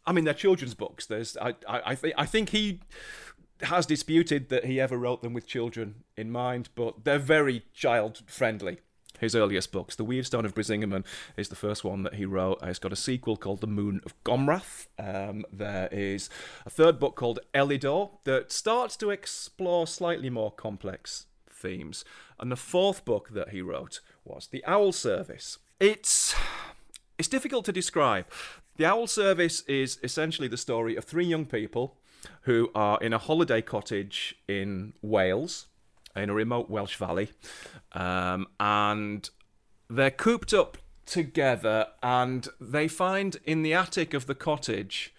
I 0.05 0.11
mean, 0.11 0.25
they're 0.25 0.33
children's 0.33 0.73
books. 0.73 1.05
There's, 1.05 1.37
I, 1.37 1.55
I, 1.67 1.81
I 1.87 1.95
think, 1.95 2.15
I 2.17 2.25
think 2.25 2.49
he 2.49 2.81
has 3.61 3.85
disputed 3.85 4.49
that 4.49 4.65
he 4.65 4.79
ever 4.79 4.97
wrote 4.97 5.21
them 5.21 5.33
with 5.33 5.47
children 5.47 6.03
in 6.17 6.31
mind, 6.31 6.69
but 6.75 7.03
they're 7.03 7.19
very 7.19 7.63
child 7.73 8.21
friendly 8.25 8.79
his 9.21 9.35
earliest 9.35 9.71
books. 9.71 9.95
The 9.95 10.03
Weird 10.03 10.25
Stone 10.25 10.45
of 10.45 10.53
Brisingamen 10.53 11.05
is 11.37 11.47
the 11.47 11.55
first 11.55 11.83
one 11.85 12.03
that 12.03 12.15
he 12.15 12.25
wrote. 12.25 12.57
It's 12.63 12.79
got 12.79 12.91
a 12.91 12.97
sequel 12.97 13.37
called 13.37 13.61
The 13.61 13.67
Moon 13.67 14.01
of 14.03 14.21
Gomrath. 14.23 14.87
Um, 14.99 15.45
there 15.53 15.87
is 15.91 16.29
a 16.65 16.69
third 16.69 16.99
book 16.99 17.15
called 17.15 17.39
Elidor 17.53 18.17
that 18.25 18.51
starts 18.51 18.97
to 18.97 19.11
explore 19.11 19.87
slightly 19.87 20.29
more 20.29 20.51
complex 20.51 21.27
themes. 21.49 22.03
And 22.39 22.51
the 22.51 22.57
fourth 22.57 23.05
book 23.05 23.29
that 23.33 23.49
he 23.49 23.61
wrote 23.61 24.01
was 24.25 24.47
The 24.47 24.65
Owl 24.65 24.91
Service. 24.91 25.59
It's 25.79 26.35
it's 27.17 27.27
difficult 27.27 27.65
to 27.65 27.71
describe. 27.71 28.25
The 28.77 28.85
Owl 28.85 29.05
Service 29.05 29.61
is 29.61 29.99
essentially 30.01 30.47
the 30.47 30.57
story 30.57 30.95
of 30.95 31.05
three 31.05 31.25
young 31.25 31.45
people 31.45 31.97
who 32.43 32.71
are 32.73 32.97
in 32.99 33.13
a 33.13 33.19
holiday 33.19 33.61
cottage 33.61 34.35
in 34.47 34.93
Wales 35.03 35.67
in 36.15 36.29
a 36.29 36.33
remote 36.33 36.69
Welsh 36.69 36.95
valley, 36.95 37.29
um, 37.93 38.47
and 38.59 39.29
they're 39.89 40.11
cooped 40.11 40.53
up 40.53 40.77
together, 41.05 41.87
and 42.01 42.47
they 42.59 42.87
find 42.87 43.37
in 43.45 43.63
the 43.63 43.73
attic 43.73 44.13
of 44.13 44.27
the 44.27 44.35
cottage 44.35 45.13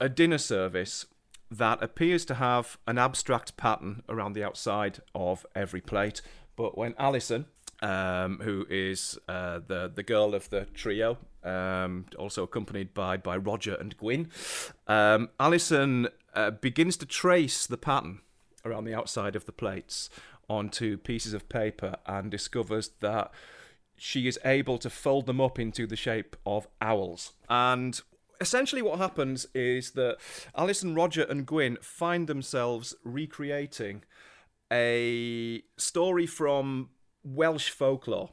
a 0.00 0.08
dinner 0.08 0.38
service 0.38 1.06
that 1.50 1.82
appears 1.82 2.24
to 2.26 2.34
have 2.34 2.78
an 2.86 2.98
abstract 2.98 3.56
pattern 3.56 4.02
around 4.08 4.32
the 4.32 4.44
outside 4.44 5.00
of 5.14 5.46
every 5.54 5.80
plate. 5.80 6.20
But 6.56 6.76
when 6.76 6.94
Alison, 6.98 7.46
um, 7.80 8.40
who 8.42 8.66
is 8.68 9.18
uh, 9.28 9.60
the 9.66 9.90
the 9.94 10.02
girl 10.02 10.34
of 10.34 10.50
the 10.50 10.66
trio, 10.74 11.18
um, 11.42 12.06
also 12.18 12.42
accompanied 12.42 12.94
by 12.94 13.16
by 13.16 13.36
Roger 13.36 13.74
and 13.74 13.96
Gwyn, 13.96 14.30
um, 14.86 15.30
Alison 15.38 16.08
uh, 16.34 16.50
begins 16.50 16.96
to 16.98 17.06
trace 17.06 17.66
the 17.66 17.76
pattern 17.76 18.20
around 18.64 18.84
the 18.84 18.94
outside 18.94 19.36
of 19.36 19.44
the 19.44 19.52
plates 19.52 20.10
onto 20.48 20.96
pieces 20.96 21.32
of 21.34 21.48
paper 21.48 21.96
and 22.06 22.30
discovers 22.30 22.90
that 23.00 23.30
she 23.96 24.26
is 24.26 24.38
able 24.44 24.78
to 24.78 24.90
fold 24.90 25.26
them 25.26 25.40
up 25.40 25.58
into 25.58 25.86
the 25.86 25.96
shape 25.96 26.36
of 26.44 26.66
owls. 26.80 27.32
And 27.48 28.00
essentially, 28.40 28.82
what 28.82 28.98
happens 28.98 29.46
is 29.54 29.92
that 29.92 30.18
Alison, 30.56 30.94
Roger, 30.94 31.22
and 31.22 31.46
Gwyn 31.46 31.78
find 31.80 32.26
themselves 32.26 32.94
recreating 33.04 34.02
a 34.72 35.62
story 35.76 36.26
from 36.26 36.90
Welsh 37.22 37.70
folklore. 37.70 38.30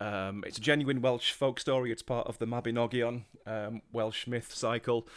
Um, 0.00 0.44
it's 0.46 0.58
a 0.58 0.60
genuine 0.60 1.00
Welsh 1.00 1.32
folk 1.32 1.58
story. 1.58 1.90
It's 1.90 2.02
part 2.02 2.28
of 2.28 2.38
the 2.38 2.46
Mabinogion 2.46 3.24
um, 3.46 3.82
Welsh 3.92 4.26
myth 4.26 4.54
cycle. 4.54 5.08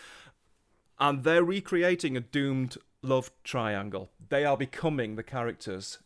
And 1.00 1.24
they're 1.24 1.44
recreating 1.44 2.16
a 2.16 2.20
doomed 2.20 2.78
love 3.04 3.32
triangle. 3.44 4.10
They 4.30 4.46
are 4.46 4.58
becoming 4.58 5.16
the 5.16 5.24
characters 5.24 6.00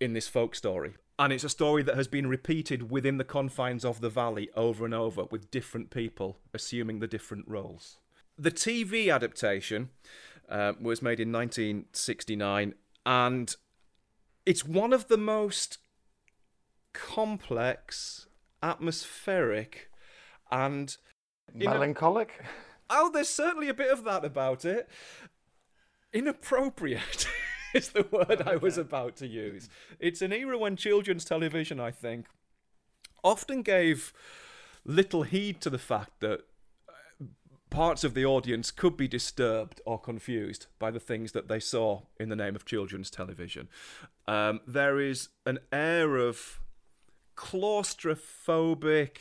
in 0.00 0.12
this 0.12 0.28
folk 0.28 0.54
story. 0.54 0.94
And 1.18 1.32
it's 1.32 1.44
a 1.44 1.48
story 1.48 1.82
that 1.82 1.96
has 1.96 2.06
been 2.06 2.28
repeated 2.28 2.90
within 2.90 3.18
the 3.18 3.24
confines 3.24 3.84
of 3.84 4.00
the 4.00 4.08
valley 4.08 4.50
over 4.54 4.84
and 4.84 4.94
over 4.94 5.24
with 5.24 5.50
different 5.50 5.90
people 5.90 6.38
assuming 6.54 7.00
the 7.00 7.08
different 7.08 7.48
roles. 7.48 7.98
The 8.38 8.52
TV 8.52 9.12
adaptation 9.12 9.90
uh, 10.48 10.74
was 10.80 11.02
made 11.02 11.18
in 11.18 11.32
1969 11.32 12.74
and 13.04 13.56
it's 14.46 14.64
one 14.64 14.92
of 14.92 15.08
the 15.08 15.18
most 15.18 15.78
complex, 16.92 18.28
atmospheric, 18.62 19.90
and 20.50 20.96
melancholic. 21.52 22.44
oh, 22.90 23.10
there's 23.12 23.28
certainly 23.28 23.68
a 23.68 23.74
bit 23.74 23.90
of 23.90 24.04
that 24.04 24.24
about 24.24 24.64
it. 24.64 24.88
Inappropriate. 26.12 27.26
is 27.74 27.90
the 27.90 28.06
word 28.10 28.42
I 28.46 28.56
was 28.56 28.78
about 28.78 29.16
to 29.16 29.26
use. 29.26 29.68
It's 29.98 30.22
an 30.22 30.32
era 30.32 30.56
when 30.58 30.76
children's 30.76 31.24
television, 31.24 31.80
I 31.80 31.90
think, 31.90 32.26
often 33.22 33.62
gave 33.62 34.12
little 34.84 35.22
heed 35.22 35.60
to 35.62 35.70
the 35.70 35.78
fact 35.78 36.20
that 36.20 36.40
uh, 36.88 37.24
parts 37.70 38.04
of 38.04 38.14
the 38.14 38.24
audience 38.24 38.70
could 38.70 38.96
be 38.96 39.08
disturbed 39.08 39.80
or 39.84 39.98
confused 39.98 40.66
by 40.78 40.90
the 40.90 41.00
things 41.00 41.32
that 41.32 41.48
they 41.48 41.60
saw 41.60 42.02
in 42.18 42.28
the 42.28 42.36
name 42.36 42.56
of 42.56 42.64
children's 42.64 43.10
television. 43.10 43.68
Um, 44.26 44.60
there 44.66 44.98
is 45.00 45.28
an 45.44 45.58
air 45.72 46.16
of 46.16 46.60
claustrophobic, 47.36 49.16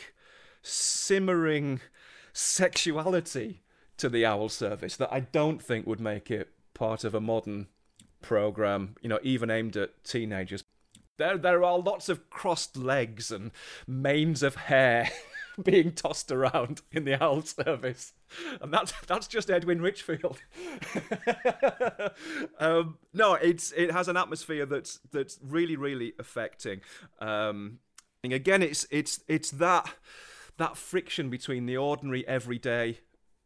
simmering 0.62 1.82
sexuality 2.34 3.64
to 3.98 4.10
the 4.10 4.26
owl 4.26 4.50
service 4.50 4.96
that 4.98 5.12
I 5.12 5.22
don't 5.22 5.62
think 5.62 5.88
would 5.88 6.00
make 6.00 6.30
it 6.30 6.52
part 6.78 7.04
of 7.04 7.16
a 7.16 7.20
modern 7.20 7.68
program, 8.22 8.96
you 9.02 9.10
know, 9.10 9.20
even 9.24 9.50
aimed 9.50 9.76
at 9.76 10.04
teenagers. 10.04 10.64
There, 11.18 11.38
there 11.38 11.64
are 11.64 11.80
lots 11.80 12.10
of 12.10 12.30
crossed 12.30 12.78
legs 12.78 13.32
and 13.32 13.52
manes 13.88 14.44
of 14.44 14.56
hair 14.56 15.10
being 15.64 15.92
tossed 15.92 16.32
around 16.32 16.82
in 16.92 17.06
the 17.06 17.22
owl 17.22 17.42
service, 17.42 18.14
and 18.62 18.72
that's 18.72 18.94
that's 19.08 19.28
just 19.28 19.50
Edwin 19.50 19.82
Richfield. 19.82 20.40
um, 22.60 23.00
no, 23.14 23.34
it's 23.34 23.72
it 23.72 23.92
has 23.92 24.08
an 24.08 24.16
atmosphere 24.16 24.68
that's 24.68 25.00
that's 25.12 25.40
really 25.42 25.76
really 25.76 26.14
affecting. 26.20 26.82
Um, 27.20 27.80
again, 28.24 28.62
it's 28.62 28.86
it's 28.92 29.22
it's 29.28 29.50
that 29.52 29.96
that 30.58 30.78
friction 30.78 31.32
between 31.32 31.66
the 31.66 31.78
ordinary 31.78 32.28
everyday 32.28 33.00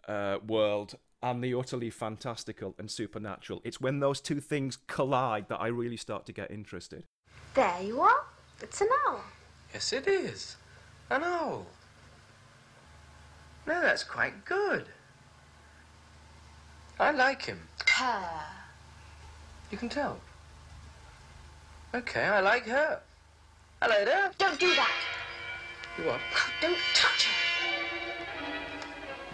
uh, 0.08 0.40
world 0.46 0.96
and 1.24 1.44
the 1.44 1.54
utterly 1.54 1.90
fantastical 1.90 2.76
and 2.80 2.90
supernatural. 2.90 3.62
It's 3.64 3.80
when 3.80 4.00
those 4.00 4.22
two 4.22 4.40
things 4.40 4.78
collide 4.88 5.50
that 5.50 5.62
I 5.62 5.68
really 5.68 5.98
start 5.98 6.26
to 6.26 6.32
get 6.32 6.50
interested. 6.50 7.04
There 7.54 7.82
you 7.82 8.02
are. 8.02 8.24
It's 8.62 8.82
an 8.82 8.90
owl. 9.08 9.22
Yes, 9.74 9.94
it 9.94 10.08
is. 10.08 10.58
An 11.10 11.24
owl. 11.24 11.66
No, 13.68 13.82
that's 13.82 14.04
quite 14.04 14.46
good. 14.46 14.86
I 17.00 17.12
like 17.12 17.44
him. 17.44 17.60
Her. 17.88 18.46
You 19.72 19.78
can 19.78 19.90
tell. 19.90 20.20
Okay, 21.94 22.24
I 22.24 22.40
like 22.40 22.66
her. 22.66 23.02
Hello 23.82 24.06
there. 24.06 24.32
Don't 24.38 24.60
do 24.60 24.74
that. 24.76 24.92
You 25.98 26.06
what? 26.06 26.20
Don't 26.62 26.78
touch 26.94 27.26
her. 27.26 27.41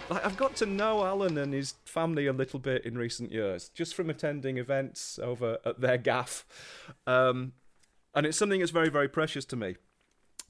Like, 0.08 0.24
I've 0.24 0.36
got 0.36 0.56
to 0.56 0.66
know 0.66 1.04
Alan 1.04 1.36
and 1.36 1.52
his 1.52 1.74
family 1.84 2.26
a 2.26 2.32
little 2.32 2.58
bit 2.58 2.84
in 2.84 2.96
recent 2.96 3.30
years, 3.30 3.68
just 3.70 3.94
from 3.94 4.08
attending 4.08 4.56
events 4.56 5.18
over 5.22 5.58
at 5.64 5.80
their 5.80 5.98
gaff. 5.98 6.46
Um, 7.06 7.52
and 8.14 8.26
it's 8.26 8.38
something 8.38 8.60
that's 8.60 8.72
very, 8.72 8.88
very 8.88 9.08
precious 9.08 9.44
to 9.46 9.56
me. 9.56 9.76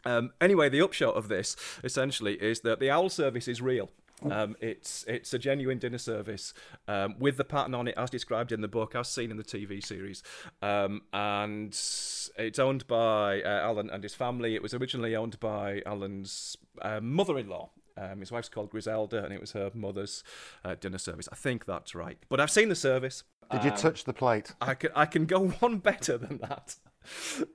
Um, 0.05 0.31
anyway, 0.40 0.68
the 0.68 0.81
upshot 0.81 1.14
of 1.14 1.29
this 1.29 1.57
essentially 1.83 2.35
is 2.35 2.61
that 2.61 2.79
the 2.79 2.90
owl 2.90 3.09
service 3.09 3.49
is 3.49 3.61
real. 3.61 3.90
Um, 4.29 4.57
it's 4.61 5.05
it's 5.07 5.33
a 5.33 5.38
genuine 5.38 5.79
dinner 5.79 5.99
service 5.99 6.53
um, 6.88 7.14
with 7.18 7.37
the 7.37 7.44
pattern 7.44 7.75
on 7.75 7.87
it 7.87 7.94
as 7.97 8.11
described 8.11 8.51
in 8.51 8.61
the 8.62 8.68
book, 8.68 8.97
as 8.97 9.09
seen 9.09 9.31
in 9.31 9.37
the 9.37 9.44
TV 9.44 9.85
series, 9.85 10.25
um, 10.61 11.03
and 11.12 11.68
it's 11.73 12.59
owned 12.59 12.87
by 12.88 13.42
uh, 13.42 13.61
Alan 13.62 13.90
and 13.90 14.03
his 14.03 14.14
family. 14.14 14.57
It 14.57 14.62
was 14.62 14.75
originally 14.75 15.14
owned 15.14 15.38
by 15.38 15.83
Alan's 15.87 16.57
uh, 16.83 17.01
mother-in-law, 17.01 17.71
um, 17.98 18.20
his 18.20 18.30
wife's 18.30 18.48
called 18.48 18.70
Griselda, 18.70 19.24
and 19.24 19.32
it 19.34 19.40
was 19.40 19.52
her 19.52 19.70
mother's 19.74 20.22
uh, 20.64 20.74
dinner 20.78 20.98
service. 20.98 21.28
I 21.32 21.37
think 21.37 21.64
that's 21.64 21.94
right. 21.94 22.18
But 22.28 22.40
I've 22.40 22.50
seen 22.50 22.68
the 22.68 22.74
service. 22.76 23.24
Did 23.50 23.64
you 23.64 23.70
Um, 23.70 23.76
touch 23.76 24.04
the 24.04 24.12
plate? 24.12 24.54
I 24.61 24.74
can 24.74 24.90
I 24.94 25.06
can 25.06 25.24
go 25.26 25.48
one 25.61 25.78
better 25.78 26.18
than 26.18 26.38
that. 26.38 26.76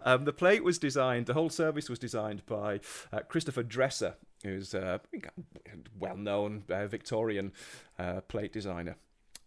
Um, 0.01 0.25
the 0.25 0.33
plate 0.33 0.63
was 0.63 0.79
designed, 0.79 1.27
the 1.27 1.35
whole 1.35 1.49
service 1.51 1.87
was 1.89 1.99
designed 1.99 2.43
by 2.47 2.79
uh, 3.11 3.19
Christopher 3.27 3.61
Dresser, 3.61 4.15
who's 4.43 4.73
a 4.73 4.99
well 5.99 6.17
known 6.17 6.63
uh, 6.69 6.87
Victorian 6.87 7.51
uh, 7.99 8.21
plate 8.21 8.51
designer. 8.51 8.95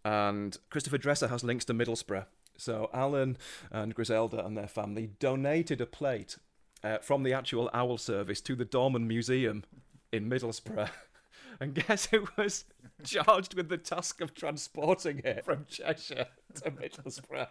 And 0.04 0.56
Christopher 0.70 0.98
Dresser 0.98 1.28
has 1.28 1.42
links 1.42 1.64
to 1.64 1.74
Middlesbrough. 1.74 2.26
So 2.56 2.88
Alan 2.94 3.36
and 3.72 3.94
Griselda 3.94 4.44
and 4.46 4.56
their 4.56 4.68
family 4.68 5.10
donated 5.18 5.80
a 5.80 5.86
plate 5.86 6.36
uh, 6.84 6.98
from 6.98 7.24
the 7.24 7.32
actual 7.32 7.68
owl 7.74 7.98
service 7.98 8.40
to 8.42 8.54
the 8.54 8.64
Dorman 8.64 9.08
Museum 9.08 9.64
in 10.12 10.28
Middlesbrough. 10.28 10.90
And 11.58 11.74
guess 11.74 12.04
who 12.06 12.26
was 12.36 12.66
charged 13.02 13.54
with 13.54 13.70
the 13.70 13.78
task 13.78 14.20
of 14.20 14.34
transporting 14.34 15.20
it 15.24 15.42
from 15.46 15.64
Cheshire 15.66 16.26
to 16.56 16.70
Middlesbrough? 16.70 17.48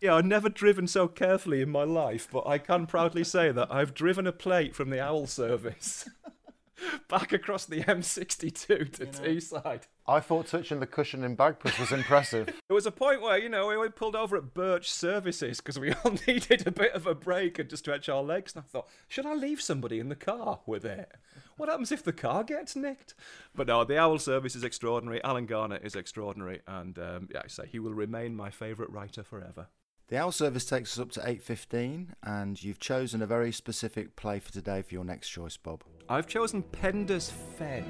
Yeah, 0.00 0.14
I've 0.14 0.24
never 0.24 0.48
driven 0.48 0.86
so 0.86 1.08
carefully 1.08 1.60
in 1.60 1.68
my 1.68 1.82
life, 1.82 2.28
but 2.30 2.46
I 2.46 2.58
can 2.58 2.86
proudly 2.86 3.24
say 3.24 3.50
that 3.50 3.72
I've 3.72 3.92
driven 3.92 4.26
a 4.26 4.32
plate 4.32 4.76
from 4.76 4.90
the 4.90 5.02
Owl 5.02 5.26
service 5.26 6.08
back 7.08 7.32
across 7.32 7.66
the 7.66 7.82
M62 7.82 8.66
to 8.66 8.76
you 8.76 9.06
know, 9.06 9.12
Teesside. 9.12 9.82
I 10.06 10.20
thought 10.20 10.46
touching 10.46 10.80
the 10.80 10.86
cushion 10.86 11.24
in 11.24 11.36
Bagpuss 11.36 11.78
was 11.78 11.92
impressive. 11.92 12.46
there 12.68 12.74
was 12.74 12.86
a 12.86 12.90
point 12.90 13.22
where, 13.22 13.38
you 13.38 13.48
know, 13.48 13.78
we 13.78 13.88
pulled 13.88 14.16
over 14.16 14.36
at 14.36 14.54
Birch 14.54 14.90
Services 14.90 15.58
because 15.58 15.78
we 15.78 15.92
all 16.04 16.14
needed 16.26 16.66
a 16.66 16.70
bit 16.70 16.92
of 16.92 17.06
a 17.06 17.14
break 17.14 17.58
and 17.58 17.68
to 17.70 17.76
stretch 17.76 18.08
our 18.08 18.22
legs. 18.22 18.54
And 18.54 18.64
I 18.64 18.66
thought, 18.66 18.88
should 19.08 19.26
I 19.26 19.34
leave 19.34 19.60
somebody 19.60 19.98
in 19.98 20.08
the 20.08 20.16
car 20.16 20.60
with 20.66 20.84
it? 20.84 21.12
What 21.56 21.68
happens 21.68 21.92
if 21.92 22.02
the 22.02 22.12
car 22.12 22.42
gets 22.42 22.74
nicked? 22.74 23.14
But 23.54 23.66
no, 23.66 23.84
the 23.84 23.98
Owl 23.98 24.18
service 24.18 24.56
is 24.56 24.64
extraordinary. 24.64 25.22
Alan 25.22 25.46
Garner 25.46 25.76
is 25.76 25.94
extraordinary. 25.94 26.60
And 26.66 26.98
um, 26.98 27.28
yeah, 27.32 27.42
I 27.44 27.48
say 27.48 27.64
he 27.66 27.78
will 27.78 27.94
remain 27.94 28.34
my 28.34 28.50
favourite 28.50 28.92
writer 28.92 29.22
forever. 29.22 29.68
The 30.10 30.16
owl 30.16 30.32
service 30.32 30.64
takes 30.64 30.98
us 30.98 31.00
up 31.00 31.12
to 31.12 31.20
8.15 31.20 32.08
and 32.24 32.60
you've 32.60 32.80
chosen 32.80 33.22
a 33.22 33.26
very 33.26 33.52
specific 33.52 34.16
play 34.16 34.40
for 34.40 34.50
today 34.50 34.82
for 34.82 34.92
your 34.92 35.04
next 35.04 35.28
choice, 35.28 35.56
Bob. 35.56 35.84
I've 36.10 36.26
chosen 36.26 36.64
Penda's 36.64 37.30
Fen. 37.56 37.84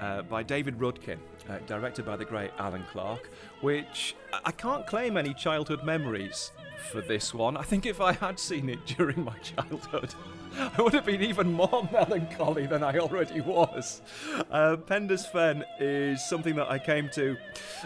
Uh, 0.00 0.22
by 0.22 0.42
David 0.42 0.76
Rudkin, 0.80 1.18
uh, 1.48 1.58
directed 1.68 2.04
by 2.04 2.16
the 2.16 2.24
great 2.24 2.50
Alan 2.58 2.84
Clarke, 2.90 3.30
which 3.60 4.16
I 4.44 4.50
can't 4.50 4.84
claim 4.88 5.16
any 5.16 5.32
childhood 5.34 5.84
memories 5.84 6.50
for 6.90 7.00
this 7.00 7.32
one. 7.32 7.56
I 7.56 7.62
think 7.62 7.86
if 7.86 8.00
I 8.00 8.10
had 8.10 8.40
seen 8.40 8.68
it 8.70 8.84
during 8.98 9.22
my 9.24 9.38
childhood, 9.38 10.16
I 10.58 10.82
would 10.82 10.94
have 10.94 11.06
been 11.06 11.22
even 11.22 11.52
more 11.52 11.88
melancholy 11.92 12.66
than 12.66 12.82
I 12.82 12.98
already 12.98 13.40
was. 13.40 14.02
Uh, 14.50 14.78
Penda's 14.78 15.26
Fen 15.26 15.62
is 15.78 16.28
something 16.28 16.56
that 16.56 16.68
I 16.68 16.80
came 16.80 17.08
to 17.10 17.36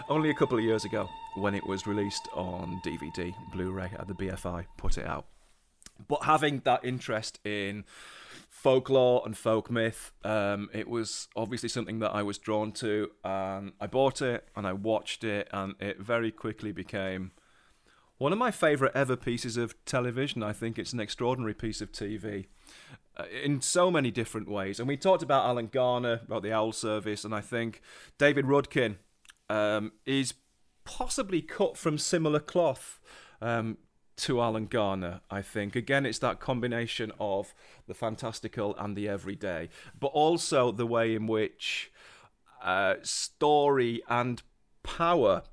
only 0.09 0.31
a 0.31 0.33
couple 0.33 0.57
of 0.57 0.63
years 0.63 0.83
ago 0.83 1.07
when 1.35 1.55
it 1.55 1.65
was 1.65 1.87
released 1.87 2.27
on 2.33 2.81
DVD, 2.83 3.33
Blu 3.51 3.71
ray, 3.71 3.91
at 3.97 4.07
the 4.07 4.13
BFI 4.13 4.65
put 4.77 4.97
it 4.97 5.05
out. 5.05 5.25
But 6.07 6.23
having 6.23 6.61
that 6.65 6.83
interest 6.83 7.39
in 7.45 7.85
folklore 8.49 9.21
and 9.25 9.37
folk 9.37 9.69
myth, 9.69 10.11
um, 10.23 10.69
it 10.73 10.87
was 10.87 11.27
obviously 11.35 11.69
something 11.69 11.99
that 11.99 12.13
I 12.13 12.23
was 12.23 12.37
drawn 12.37 12.71
to. 12.73 13.11
And 13.23 13.73
I 13.79 13.87
bought 13.87 14.21
it 14.21 14.47
and 14.55 14.65
I 14.65 14.73
watched 14.73 15.23
it, 15.23 15.47
and 15.51 15.75
it 15.79 15.99
very 15.99 16.31
quickly 16.31 16.71
became 16.71 17.31
one 18.17 18.33
of 18.33 18.37
my 18.37 18.51
favourite 18.51 18.95
ever 18.95 19.15
pieces 19.15 19.57
of 19.57 19.73
television. 19.85 20.43
I 20.43 20.53
think 20.53 20.77
it's 20.77 20.93
an 20.93 20.99
extraordinary 20.99 21.53
piece 21.53 21.81
of 21.81 21.91
TV 21.91 22.47
uh, 23.17 23.23
in 23.43 23.61
so 23.61 23.89
many 23.89 24.11
different 24.11 24.49
ways. 24.49 24.79
And 24.79 24.87
we 24.87 24.97
talked 24.97 25.23
about 25.23 25.45
Alan 25.45 25.67
Garner, 25.67 26.21
about 26.25 26.43
the 26.43 26.53
Owl 26.53 26.73
Service, 26.73 27.23
and 27.23 27.33
I 27.33 27.41
think 27.41 27.81
David 28.17 28.45
Rudkin 28.45 28.97
um, 29.49 29.93
is 30.05 30.33
possibly 30.89 31.41
cut 31.41 31.77
from 31.77 31.99
similar 31.99 32.39
cloth 32.39 32.99
um, 33.41 33.77
to 34.17 34.41
Alan 34.41 34.65
Garner, 34.65 35.21
I 35.29 35.43
think. 35.43 35.75
Again, 35.75 36.03
it's 36.03 36.17
that 36.19 36.39
combination 36.39 37.11
of 37.19 37.53
the 37.87 37.93
fantastical 37.93 38.75
and 38.75 38.95
the 38.95 39.07
everyday, 39.07 39.69
but 39.99 40.07
also 40.07 40.71
the 40.71 40.87
way 40.87 41.13
in 41.13 41.27
which 41.27 41.91
uh, 42.63 42.95
story 43.03 44.01
and 44.09 44.41
power 44.81 45.43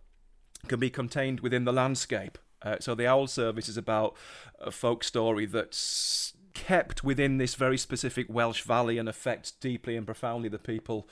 can 0.69 0.81
be 0.81 0.89
contained 0.89 1.41
within 1.41 1.67
the 1.67 1.73
landscape. 1.73 2.39
Uh, 2.63 2.77
so 2.81 2.95
the 2.95 3.07
Owl 3.07 3.27
Service 3.27 3.69
is 3.69 3.77
about 3.77 4.17
a 4.59 4.71
folk 4.71 5.05
story 5.05 5.45
that's 5.45 6.33
kept 6.55 7.05
within 7.05 7.37
this 7.37 7.55
very 7.55 7.77
specific 7.77 8.27
Welsh 8.31 8.63
valley 8.63 8.97
and 8.97 9.07
affects 9.07 9.51
deeply 9.51 9.97
and 9.97 10.07
profoundly 10.07 10.49
the 10.49 10.59
people 10.59 11.07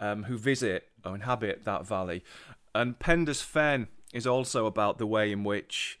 um, 0.00 0.24
who 0.24 0.36
visit 0.36 0.88
or 1.04 1.14
inhabit 1.14 1.64
that 1.64 1.86
valley. 1.86 2.24
And 2.78 2.98
Penda's 2.98 3.42
Fen 3.42 3.88
is 4.14 4.26
also 4.26 4.66
about 4.66 4.98
the 4.98 5.06
way 5.06 5.32
in 5.32 5.42
which 5.42 5.98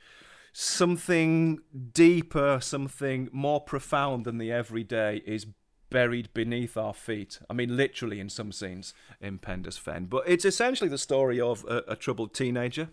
something 0.52 1.58
deeper, 1.92 2.60
something 2.62 3.28
more 3.32 3.60
profound 3.60 4.24
than 4.24 4.38
the 4.38 4.52
everyday 4.52 5.22
is 5.26 5.46
buried 5.90 6.32
beneath 6.34 6.76
our 6.76 6.94
feet. 6.94 7.40
I 7.50 7.52
mean, 7.52 7.76
literally 7.76 8.20
in 8.20 8.28
some 8.28 8.52
scenes 8.52 8.94
in 9.20 9.38
Penda's 9.38 9.76
Fen. 9.76 10.04
But 10.04 10.24
it's 10.28 10.44
essentially 10.44 10.88
the 10.88 10.98
story 10.98 11.40
of 11.40 11.64
a, 11.64 11.82
a 11.88 11.96
troubled 11.96 12.32
teenager 12.32 12.90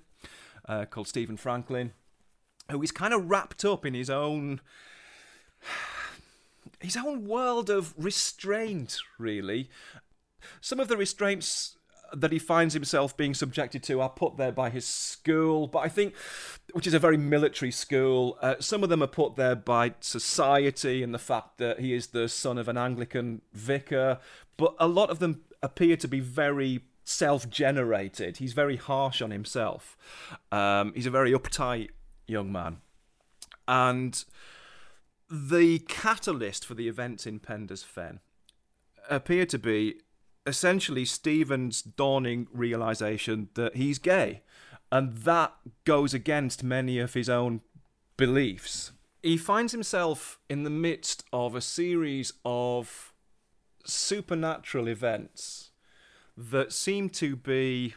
uh, 0.68 0.86
called 0.86 1.08
Stephen 1.08 1.38
Franklin 1.38 1.94
who 2.72 2.82
is 2.82 2.92
kind 2.92 3.14
of 3.14 3.30
wrapped 3.30 3.64
up 3.64 3.86
in 3.86 3.94
his 3.94 4.10
own 4.10 4.62
his 6.80 6.98
own 6.98 7.26
world 7.26 7.70
of 7.70 7.94
restraint 7.98 8.98
really 9.20 9.70
some 10.62 10.80
of 10.80 10.88
the 10.88 10.98
restraints 10.98 11.78
that 12.16 12.32
he 12.32 12.40
finds 12.40 12.74
himself 12.74 13.16
being 13.16 13.34
subjected 13.34 13.84
to 13.84 14.02
are 14.02 14.10
put 14.10 14.38
there 14.38 14.52
by 14.52 14.70
his 14.70 14.86
school, 14.86 15.68
but 15.68 15.80
I 15.80 15.90
think, 15.90 16.16
which 16.72 16.88
is 16.88 16.94
a 16.94 17.00
very 17.00 17.18
military 17.18 17.72
school, 17.72 18.38
uh, 18.42 18.56
some 18.60 18.84
of 18.84 18.90
them 18.90 19.04
are 19.04 19.08
put 19.08 19.36
there 19.36 19.56
by 19.56 19.94
society 20.00 21.04
and 21.04 21.14
the 21.14 21.20
fact 21.20 21.58
that 21.58 21.80
he 21.80 21.94
is 21.94 22.08
the 22.08 22.30
son 22.30 22.58
of 22.58 22.68
an 22.68 22.78
Anglican 22.78 23.42
vicar, 23.54 24.20
but 24.58 24.76
a 24.80 24.88
lot 24.88 25.10
of 25.10 25.20
them 25.20 25.42
appear 25.62 25.98
to 25.98 26.08
be 26.08 26.20
very 26.20 26.82
self 27.04 27.50
generated. 27.50 28.38
He's 28.38 28.54
very 28.54 28.78
harsh 28.78 29.22
on 29.22 29.32
himself. 29.32 29.98
Um, 30.52 30.94
he's 30.96 31.06
a 31.06 31.12
very 31.12 31.32
uptight 31.32 31.90
young 32.28 32.52
man. 32.52 32.78
And 33.68 34.24
the 35.30 35.80
catalyst 35.80 36.66
for 36.66 36.76
the 36.76 36.88
events 36.88 37.26
in 37.26 37.40
Penda's 37.40 37.84
Fen 37.84 38.20
appear 39.10 39.46
to 39.46 39.58
be 39.58 40.02
essentially 40.46 41.06
Stephen's 41.06 41.82
dawning 41.82 42.48
realization 42.52 43.50
that 43.56 43.76
he's 43.76 44.00
gay. 44.00 44.44
And 44.92 45.18
that 45.20 45.54
goes 45.84 46.14
against 46.14 46.64
many 46.64 47.00
of 47.00 47.14
his 47.14 47.30
own 47.30 47.62
beliefs. 48.18 48.92
He 49.24 49.38
finds 49.38 49.72
himself 49.72 50.40
in 50.50 50.64
the 50.64 50.70
midst 50.70 51.24
of 51.34 51.56
a 51.56 51.62
series 51.62 52.34
of 52.46 53.12
supernatural 53.84 54.88
events 54.88 55.72
that 56.38 56.72
seem 56.72 57.10
to 57.10 57.36
be 57.36 57.96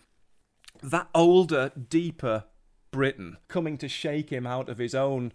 that 0.82 1.08
older, 1.14 1.72
deeper 1.88 2.44
Britain, 2.90 3.36
coming 3.48 3.76
to 3.78 3.88
shake 3.88 4.30
him 4.30 4.46
out 4.46 4.68
of 4.68 4.78
his 4.78 4.94
own 4.94 5.32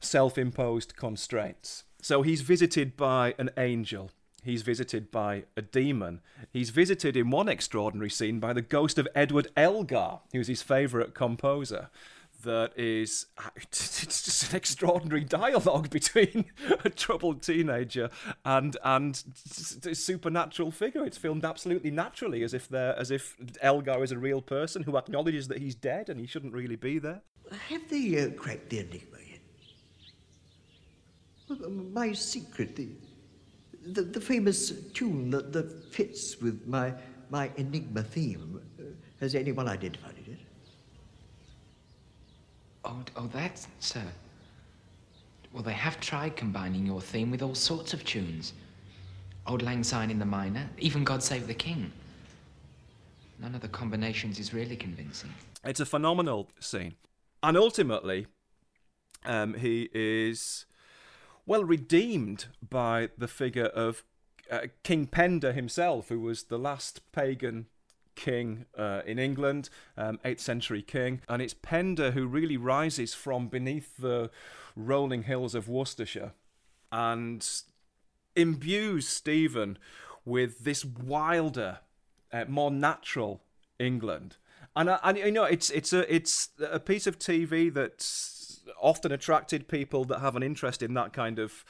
self 0.00 0.38
imposed 0.38 0.96
constraints. 0.96 1.84
So 2.00 2.22
he's 2.22 2.40
visited 2.40 2.96
by 2.96 3.34
an 3.38 3.50
angel. 3.56 4.10
He's 4.44 4.62
visited 4.62 5.10
by 5.10 5.44
a 5.56 5.62
demon. 5.62 6.20
He's 6.52 6.70
visited 6.70 7.16
in 7.16 7.30
one 7.30 7.48
extraordinary 7.48 8.10
scene 8.10 8.38
by 8.40 8.52
the 8.52 8.62
ghost 8.62 8.98
of 8.98 9.08
Edward 9.14 9.48
Elgar, 9.56 10.20
who's 10.32 10.46
his 10.46 10.62
favourite 10.62 11.14
composer 11.14 11.90
that 12.42 12.72
is 12.76 13.26
it's 13.56 14.22
just 14.24 14.50
an 14.50 14.56
extraordinary 14.56 15.24
dialogue 15.24 15.90
between 15.90 16.46
a 16.84 16.90
troubled 16.90 17.42
teenager 17.42 18.10
and 18.44 18.76
and 18.84 19.22
a 19.84 19.94
supernatural 19.94 20.70
figure. 20.70 21.04
It's 21.04 21.18
filmed 21.18 21.44
absolutely 21.44 21.90
naturally, 21.90 22.42
as 22.42 22.54
if 22.54 22.68
they're 22.68 22.98
as 22.98 23.10
if 23.10 23.36
Elgar 23.60 24.02
is 24.02 24.12
a 24.12 24.18
real 24.18 24.40
person 24.40 24.82
who 24.84 24.96
acknowledges 24.96 25.48
that 25.48 25.58
he's 25.58 25.74
dead 25.74 26.08
and 26.08 26.20
he 26.20 26.26
shouldn't 26.26 26.54
really 26.54 26.76
be 26.76 26.98
there. 26.98 27.22
Have 27.68 27.88
they 27.88 28.20
uh, 28.20 28.30
cracked 28.30 28.70
the 28.70 28.80
enigma 28.80 29.18
yet? 29.30 29.40
My 31.70 32.12
secret, 32.12 32.76
the, 32.76 32.88
the, 33.92 34.02
the 34.02 34.20
famous 34.20 34.72
tune 34.92 35.30
that, 35.30 35.52
that 35.52 35.92
fits 35.92 36.40
with 36.40 36.66
my 36.66 36.94
my 37.30 37.50
enigma 37.56 38.02
theme. 38.02 38.60
Uh, 38.78 38.84
has 39.20 39.34
anyone 39.34 39.68
identified 39.68 40.14
it? 40.26 40.38
Oh, 42.84 43.02
oh, 43.16 43.26
that, 43.28 43.66
sir. 43.80 44.02
Well, 45.52 45.62
they 45.62 45.72
have 45.72 45.98
tried 46.00 46.36
combining 46.36 46.86
your 46.86 47.00
theme 47.00 47.30
with 47.30 47.42
all 47.42 47.54
sorts 47.54 47.92
of 47.92 48.04
tunes. 48.04 48.52
Auld 49.46 49.62
Lang 49.62 49.82
Syne 49.82 50.10
in 50.10 50.18
the 50.18 50.26
minor, 50.26 50.68
even 50.78 51.04
God 51.04 51.22
Save 51.22 51.46
the 51.46 51.54
King. 51.54 51.90
None 53.40 53.54
of 53.54 53.60
the 53.60 53.68
combinations 53.68 54.38
is 54.38 54.52
really 54.52 54.76
convincing. 54.76 55.32
It's 55.64 55.80
a 55.80 55.86
phenomenal 55.86 56.50
scene. 56.60 56.94
And 57.42 57.56
ultimately, 57.56 58.26
um, 59.24 59.54
he 59.54 59.88
is, 59.94 60.66
well, 61.48 61.64
redeemed 61.64 62.44
by 62.68 63.08
the 63.16 63.26
figure 63.26 63.68
of 63.68 64.04
uh, 64.50 64.66
King 64.82 65.06
Penda 65.06 65.54
himself, 65.54 66.10
who 66.10 66.20
was 66.20 66.44
the 66.44 66.58
last 66.58 67.00
pagan 67.10 67.68
king 68.14 68.66
uh, 68.76 69.00
in 69.06 69.18
England, 69.18 69.70
um, 69.96 70.20
8th 70.26 70.40
century 70.40 70.82
king, 70.82 71.22
and 71.26 71.40
it's 71.40 71.54
Penda 71.54 72.10
who 72.10 72.26
really 72.26 72.58
rises 72.58 73.14
from 73.14 73.48
beneath 73.48 73.96
the 73.96 74.30
rolling 74.76 75.22
hills 75.22 75.54
of 75.54 75.70
Worcestershire 75.70 76.32
and 76.92 77.48
imbues 78.36 79.08
Stephen 79.08 79.78
with 80.26 80.64
this 80.64 80.84
wilder, 80.84 81.78
uh, 82.30 82.44
more 82.46 82.70
natural 82.70 83.40
England. 83.78 84.36
And, 84.76 84.98
and 85.02 85.16
you 85.16 85.32
know, 85.32 85.44
it's 85.44 85.70
it's 85.70 85.94
a 85.94 86.14
it's 86.14 86.50
a 86.60 86.78
piece 86.78 87.06
of 87.06 87.18
TV 87.18 87.72
that's 87.72 88.37
often 88.80 89.12
attracted 89.12 89.68
people 89.68 90.04
that 90.06 90.20
have 90.20 90.36
an 90.36 90.42
interest 90.42 90.82
in 90.82 90.94
that 90.94 91.12
kind 91.12 91.38
of, 91.38 91.64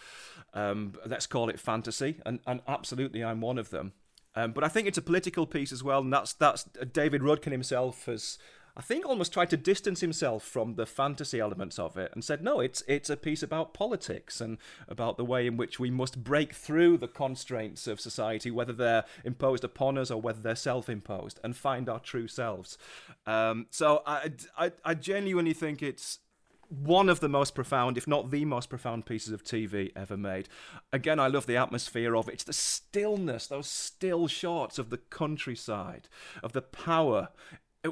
um, 0.54 0.94
let's 1.06 1.26
call 1.26 1.48
it 1.48 1.60
fantasy, 1.60 2.20
and 2.24 2.40
and 2.46 2.60
absolutely, 2.66 3.22
I'm 3.22 3.40
one 3.40 3.58
of 3.58 3.70
them. 3.70 3.92
Um, 4.34 4.52
but 4.52 4.62
I 4.62 4.68
think 4.68 4.86
it's 4.86 4.98
a 4.98 5.02
political 5.02 5.46
piece 5.46 5.72
as 5.72 5.82
well, 5.82 6.00
and 6.00 6.12
that's 6.12 6.32
that's 6.32 6.64
David 6.92 7.22
Rudkin 7.22 7.52
himself 7.52 8.06
has 8.06 8.38
I 8.78 8.80
think 8.80 9.04
almost 9.04 9.32
tried 9.32 9.50
to 9.50 9.56
distance 9.56 10.00
himself 10.00 10.44
from 10.44 10.76
the 10.76 10.86
fantasy 10.86 11.40
elements 11.40 11.80
of 11.80 11.96
it 11.96 12.12
and 12.14 12.22
said, 12.22 12.44
no, 12.44 12.60
it's 12.60 12.84
it's 12.86 13.10
a 13.10 13.16
piece 13.16 13.42
about 13.42 13.74
politics 13.74 14.40
and 14.40 14.58
about 14.86 15.16
the 15.16 15.24
way 15.24 15.48
in 15.48 15.56
which 15.56 15.80
we 15.80 15.90
must 15.90 16.22
break 16.22 16.52
through 16.52 16.98
the 16.98 17.08
constraints 17.08 17.88
of 17.88 18.00
society, 18.00 18.52
whether 18.52 18.72
they're 18.72 19.04
imposed 19.24 19.64
upon 19.64 19.98
us 19.98 20.12
or 20.12 20.20
whether 20.20 20.40
they're 20.40 20.54
self-imposed, 20.54 21.40
and 21.42 21.56
find 21.56 21.88
our 21.88 21.98
true 21.98 22.28
selves. 22.28 22.78
Um, 23.26 23.66
so 23.70 24.02
I, 24.06 24.30
I 24.56 24.72
I 24.84 24.94
genuinely 24.94 25.54
think 25.54 25.82
it's 25.82 26.20
one 26.68 27.08
of 27.08 27.20
the 27.20 27.28
most 27.28 27.54
profound, 27.54 27.96
if 27.96 28.06
not 28.06 28.30
the 28.30 28.44
most 28.44 28.68
profound 28.68 29.06
pieces 29.06 29.32
of 29.32 29.42
TV 29.42 29.90
ever 29.96 30.16
made. 30.16 30.48
Again, 30.92 31.18
I 31.18 31.26
love 31.26 31.46
the 31.46 31.56
atmosphere 31.56 32.16
of 32.16 32.28
it. 32.28 32.34
It's 32.34 32.44
the 32.44 32.52
stillness, 32.52 33.46
those 33.46 33.68
still 33.68 34.26
shots 34.26 34.78
of 34.78 34.90
the 34.90 34.98
countryside, 34.98 36.08
of 36.42 36.52
the 36.52 36.62
power 36.62 37.28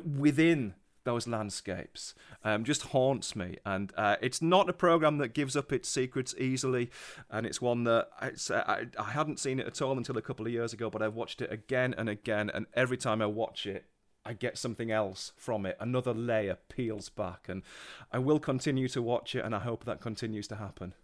within 0.04 0.74
those 1.04 1.26
landscapes 1.26 2.14
um, 2.44 2.64
just 2.64 2.82
haunts 2.82 3.34
me 3.36 3.56
and 3.64 3.92
uh, 3.96 4.16
it's 4.20 4.42
not 4.42 4.68
a 4.68 4.72
program 4.72 5.18
that 5.18 5.28
gives 5.28 5.56
up 5.56 5.72
its 5.72 5.88
secrets 5.88 6.34
easily 6.36 6.90
and 7.30 7.46
it's 7.46 7.62
one 7.62 7.84
that 7.84 8.08
it's, 8.20 8.50
uh, 8.50 8.64
I, 8.66 8.86
I 8.98 9.12
hadn't 9.12 9.38
seen 9.38 9.60
it 9.60 9.66
at 9.68 9.80
all 9.80 9.96
until 9.96 10.18
a 10.18 10.22
couple 10.22 10.44
of 10.46 10.52
years 10.52 10.72
ago 10.72 10.90
but 10.90 11.02
i've 11.02 11.14
watched 11.14 11.40
it 11.40 11.50
again 11.50 11.94
and 11.96 12.08
again 12.08 12.50
and 12.52 12.66
every 12.74 12.96
time 12.96 13.22
i 13.22 13.26
watch 13.26 13.66
it 13.66 13.86
I 14.26 14.32
get 14.32 14.58
something 14.58 14.90
else 14.90 15.32
from 15.36 15.64
it. 15.66 15.76
Another 15.78 16.12
layer 16.12 16.58
peels 16.68 17.08
back, 17.08 17.48
and 17.48 17.62
I 18.12 18.18
will 18.18 18.40
continue 18.40 18.88
to 18.88 19.00
watch 19.00 19.36
it, 19.36 19.44
and 19.44 19.54
I 19.54 19.60
hope 19.60 19.84
that 19.84 20.00
continues 20.00 20.48
to 20.48 20.56
happen. 20.56 20.94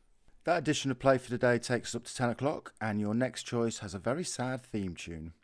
That 0.43 0.59
edition 0.59 0.91
of 0.91 0.99
Play 0.99 1.19
for 1.19 1.29
Today 1.29 1.59
takes 1.59 1.91
us 1.91 1.95
up 1.95 2.05
to 2.05 2.15
10 2.17 2.31
o'clock, 2.31 2.75
and 2.81 3.01
your 3.01 3.15
next 3.15 3.45
choice 3.45 3.79
has 3.79 3.95
a 3.95 4.01
very 4.01 4.25
sad 4.25 4.65
theme 4.65 4.97
tune. 4.97 5.35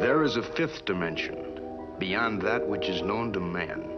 There 0.00 0.22
is 0.22 0.36
a 0.36 0.42
fifth 0.56 0.86
dimension, 0.86 1.60
beyond 1.98 2.40
that 2.42 2.66
which 2.66 2.88
is 2.88 3.02
known 3.02 3.30
to 3.34 3.40
man. 3.40 3.90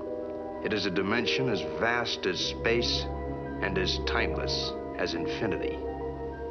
It 0.65 0.73
is 0.73 0.87
a 0.87 0.91
dimension 0.91 1.49
as 1.49 1.61
vast 1.79 2.27
as 2.27 2.41
space 2.41 3.07
and 3.63 3.79
as 3.79 4.01
timeless 4.07 4.73
as 4.99 5.15
infinity. 5.15 5.79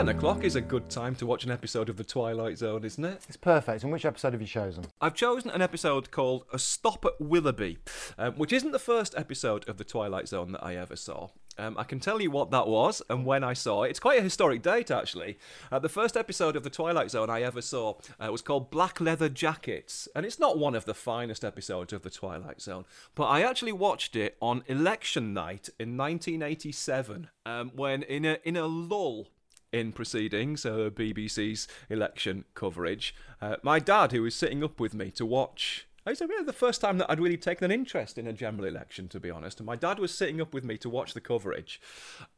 10 0.00 0.08
o'clock 0.08 0.44
is 0.44 0.56
a 0.56 0.62
good 0.62 0.88
time 0.88 1.14
to 1.14 1.26
watch 1.26 1.44
an 1.44 1.50
episode 1.50 1.90
of 1.90 1.98
The 1.98 2.04
Twilight 2.04 2.56
Zone, 2.56 2.84
isn't 2.86 3.04
it? 3.04 3.22
It's 3.28 3.36
perfect. 3.36 3.82
And 3.82 3.92
which 3.92 4.06
episode 4.06 4.32
have 4.32 4.40
you 4.40 4.48
chosen? 4.48 4.86
I've 4.98 5.12
chosen 5.12 5.50
an 5.50 5.60
episode 5.60 6.10
called 6.10 6.46
A 6.54 6.58
Stop 6.58 7.04
at 7.04 7.20
Willoughby, 7.20 7.76
um, 8.16 8.32
which 8.36 8.50
isn't 8.50 8.72
the 8.72 8.78
first 8.78 9.14
episode 9.18 9.68
of 9.68 9.76
The 9.76 9.84
Twilight 9.84 10.26
Zone 10.26 10.52
that 10.52 10.64
I 10.64 10.76
ever 10.76 10.96
saw. 10.96 11.28
Um, 11.58 11.76
I 11.76 11.84
can 11.84 12.00
tell 12.00 12.22
you 12.22 12.30
what 12.30 12.50
that 12.50 12.66
was 12.66 13.02
and 13.10 13.26
when 13.26 13.44
I 13.44 13.52
saw 13.52 13.82
it. 13.82 13.90
It's 13.90 14.00
quite 14.00 14.18
a 14.18 14.22
historic 14.22 14.62
date, 14.62 14.90
actually. 14.90 15.36
Uh, 15.70 15.78
the 15.80 15.90
first 15.90 16.16
episode 16.16 16.56
of 16.56 16.62
The 16.62 16.70
Twilight 16.70 17.10
Zone 17.10 17.28
I 17.28 17.42
ever 17.42 17.60
saw 17.60 17.98
uh, 18.18 18.32
was 18.32 18.40
called 18.40 18.70
Black 18.70 19.02
Leather 19.02 19.28
Jackets, 19.28 20.08
and 20.16 20.24
it's 20.24 20.38
not 20.38 20.56
one 20.56 20.74
of 20.74 20.86
the 20.86 20.94
finest 20.94 21.44
episodes 21.44 21.92
of 21.92 22.00
The 22.00 22.08
Twilight 22.08 22.62
Zone, 22.62 22.86
but 23.14 23.24
I 23.24 23.42
actually 23.42 23.72
watched 23.72 24.16
it 24.16 24.38
on 24.40 24.64
election 24.66 25.34
night 25.34 25.68
in 25.78 25.98
1987 25.98 27.28
um, 27.44 27.72
when, 27.74 28.02
in 28.04 28.24
a, 28.24 28.38
in 28.44 28.56
a 28.56 28.66
lull 28.66 29.28
in 29.72 29.92
proceedings, 29.92 30.66
uh, 30.66 30.90
BBC's 30.92 31.68
election 31.88 32.44
coverage. 32.54 33.14
Uh, 33.40 33.56
my 33.62 33.78
dad, 33.78 34.12
who 34.12 34.22
was 34.22 34.34
sitting 34.34 34.64
up 34.64 34.80
with 34.80 34.94
me 34.94 35.10
to 35.12 35.26
watch. 35.26 35.86
It 36.06 36.10
was 36.10 36.20
really 36.22 36.44
the 36.44 36.52
first 36.52 36.80
time 36.80 36.98
that 36.98 37.10
I'd 37.10 37.20
really 37.20 37.36
taken 37.36 37.64
an 37.64 37.70
interest 37.70 38.16
in 38.16 38.26
a 38.26 38.32
general 38.32 38.64
election, 38.64 39.06
to 39.08 39.20
be 39.20 39.30
honest. 39.30 39.60
And 39.60 39.66
my 39.66 39.76
dad 39.76 39.98
was 39.98 40.12
sitting 40.14 40.40
up 40.40 40.54
with 40.54 40.64
me 40.64 40.78
to 40.78 40.88
watch 40.88 41.14
the 41.14 41.20
coverage. 41.20 41.80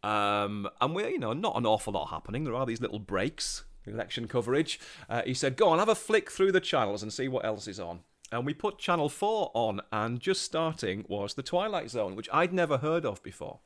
Um, 0.02 0.68
and 0.80 0.94
we're, 0.94 1.08
you 1.08 1.18
know, 1.18 1.32
not 1.32 1.56
an 1.56 1.64
awful 1.64 1.92
lot 1.92 2.06
happening. 2.06 2.44
There 2.44 2.54
are 2.54 2.66
these 2.66 2.80
little 2.80 2.98
breaks, 2.98 3.64
election 3.86 4.26
coverage. 4.26 4.80
Uh, 5.08 5.22
he 5.24 5.32
said, 5.32 5.56
Go 5.56 5.68
on, 5.68 5.78
have 5.78 5.88
a 5.88 5.94
flick 5.94 6.30
through 6.30 6.52
the 6.52 6.60
channels 6.60 7.02
and 7.02 7.12
see 7.12 7.28
what 7.28 7.44
else 7.44 7.68
is 7.68 7.78
on. 7.78 8.00
And 8.32 8.46
we 8.46 8.54
put 8.54 8.78
Channel 8.78 9.10
4 9.10 9.50
on, 9.52 9.82
and 9.92 10.18
just 10.18 10.42
starting 10.42 11.04
was 11.06 11.34
The 11.34 11.42
Twilight 11.42 11.90
Zone, 11.90 12.16
which 12.16 12.30
I'd 12.32 12.52
never 12.52 12.78
heard 12.78 13.04
of 13.04 13.22
before. 13.22 13.60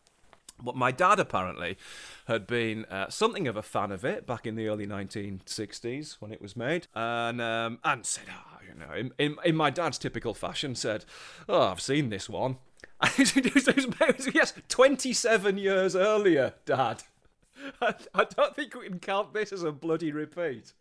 But 0.62 0.76
my 0.76 0.90
dad 0.90 1.20
apparently 1.20 1.76
had 2.26 2.46
been 2.46 2.84
uh, 2.86 3.08
something 3.10 3.46
of 3.46 3.56
a 3.56 3.62
fan 3.62 3.92
of 3.92 4.04
it 4.04 4.26
back 4.26 4.46
in 4.46 4.56
the 4.56 4.68
early 4.68 4.86
1960s 4.86 6.16
when 6.20 6.32
it 6.32 6.40
was 6.40 6.56
made, 6.56 6.86
and 6.94 7.40
um, 7.40 7.78
and 7.84 8.04
said, 8.06 8.24
oh, 8.30 8.58
you 8.66 8.78
know, 8.78 8.92
in, 8.94 9.12
in, 9.18 9.36
in 9.44 9.56
my 9.56 9.70
dad's 9.70 9.98
typical 9.98 10.34
fashion, 10.34 10.74
said, 10.74 11.04
"Oh, 11.48 11.62
I've 11.62 11.80
seen 11.80 12.08
this 12.08 12.28
one." 12.28 12.56
yes, 14.34 14.54
27 14.68 15.58
years 15.58 15.94
earlier, 15.94 16.54
Dad. 16.64 17.02
I, 17.80 17.94
I 18.14 18.24
don't 18.24 18.54
think 18.54 18.74
we 18.74 18.88
can 18.88 18.98
count 18.98 19.34
this 19.34 19.52
as 19.52 19.62
a 19.62 19.72
bloody 19.72 20.12
repeat. 20.12 20.72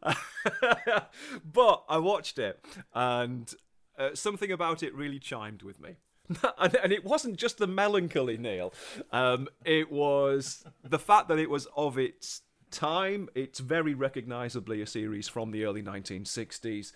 but 0.02 1.84
I 1.88 1.98
watched 1.98 2.38
it, 2.38 2.64
and 2.94 3.52
uh, 3.98 4.14
something 4.14 4.52
about 4.52 4.82
it 4.82 4.94
really 4.94 5.18
chimed 5.18 5.62
with 5.62 5.80
me. 5.80 5.96
and, 6.58 6.76
and, 6.76 6.92
it 6.92 7.04
wasn't 7.04 7.36
just 7.36 7.58
the 7.58 7.66
melancholy, 7.66 8.36
Neil. 8.36 8.72
Um, 9.12 9.48
it 9.64 9.90
was 9.90 10.64
the 10.82 10.98
fact 10.98 11.28
that 11.28 11.38
it 11.38 11.50
was 11.50 11.66
of 11.76 11.98
its 11.98 12.42
time. 12.70 13.28
It's 13.34 13.58
very 13.58 13.94
recognisably 13.94 14.80
a 14.80 14.86
series 14.86 15.28
from 15.28 15.50
the 15.50 15.64
early 15.64 15.82
1960s, 15.82 16.92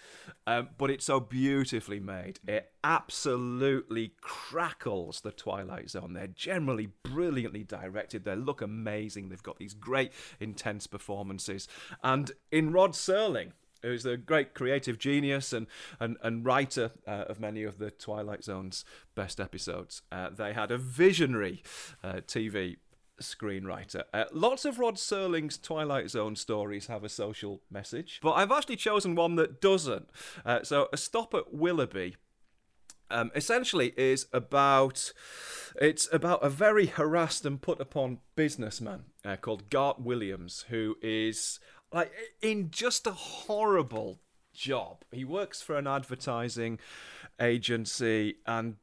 um, 0.47 0.68
but 0.78 0.91
it's 0.91 1.05
so 1.05 1.20
beautifully 1.20 2.01
made. 2.01 2.39
It 2.47 2.72
absolutely 2.82 4.14
crackles 4.20 5.20
the 5.20 5.32
Twilight 5.32 5.91
Zone. 5.91 6.12
They're 6.12 6.26
generally 6.28 6.91
brilliantly 7.03 7.64
directed. 7.64 8.24
They 8.24 8.37
look 8.37 8.62
amazing. 8.62 9.28
They've 9.28 9.43
got 9.43 9.59
these 9.59 9.74
great, 9.74 10.12
intense 10.41 10.87
performances. 10.87 11.68
And 12.03 12.30
in 12.51 12.72
Rod 12.72 12.93
Serling, 12.93 13.53
who's 13.85 14.07
a 14.07 14.16
great 14.16 14.55
creative 14.55 14.99
genius 14.99 15.53
and 15.53 15.66
and, 16.01 16.16
and 16.22 16.45
writer 16.45 16.91
uh, 17.07 17.24
of 17.28 17.41
many 17.41 17.62
of 17.62 17.78
the 17.78 17.91
Twilight 17.91 18.45
Zone's 18.45 18.85
best 19.14 19.41
episodes. 19.41 20.03
Uh, 20.11 20.30
they 20.30 20.53
had 20.53 20.70
a 20.70 20.78
visionary 20.78 21.62
uh, 22.03 22.20
TV 22.26 22.76
screenwriter. 23.20 24.03
Uh, 24.12 24.24
lots 24.32 24.64
of 24.64 24.78
Rod 24.78 24.97
Serling's 24.97 25.59
Twilight 25.59 26.11
Zone 26.11 26.37
stories 26.37 26.87
have 26.87 27.05
a 27.05 27.09
social 27.09 27.62
message, 27.70 28.20
but 28.22 28.32
I've 28.32 28.53
actually 28.53 28.76
chosen 28.76 29.14
one 29.14 29.37
that 29.37 29.61
doesn't. 29.61 30.09
Uh, 30.45 30.62
so, 30.62 30.89
A 30.93 30.97
Stop 30.97 31.35
at 31.35 31.53
Willoughby. 31.53 32.16
Um, 33.11 33.30
essentially 33.35 33.93
is 33.99 34.26
about 34.32 35.12
it's 35.76 36.09
about 36.11 36.43
a 36.43 36.49
very 36.49 36.87
harassed 36.87 37.45
and 37.45 37.61
put 37.61 37.78
upon 37.78 38.20
businessman 38.35 39.05
uh, 39.26 39.37
called 39.37 39.68
Gart 39.68 40.01
Williams 40.01 40.64
who 40.70 40.97
is 41.03 41.61
like 41.95 42.12
in 42.42 42.70
just 42.70 43.07
a 43.07 43.12
horrible 43.12 44.18
job. 44.53 45.05
He 45.12 45.24
works 45.24 45.62
for 45.62 45.76
an 45.76 45.86
advertising 45.86 46.80
agency 47.40 48.36
and 48.47 48.76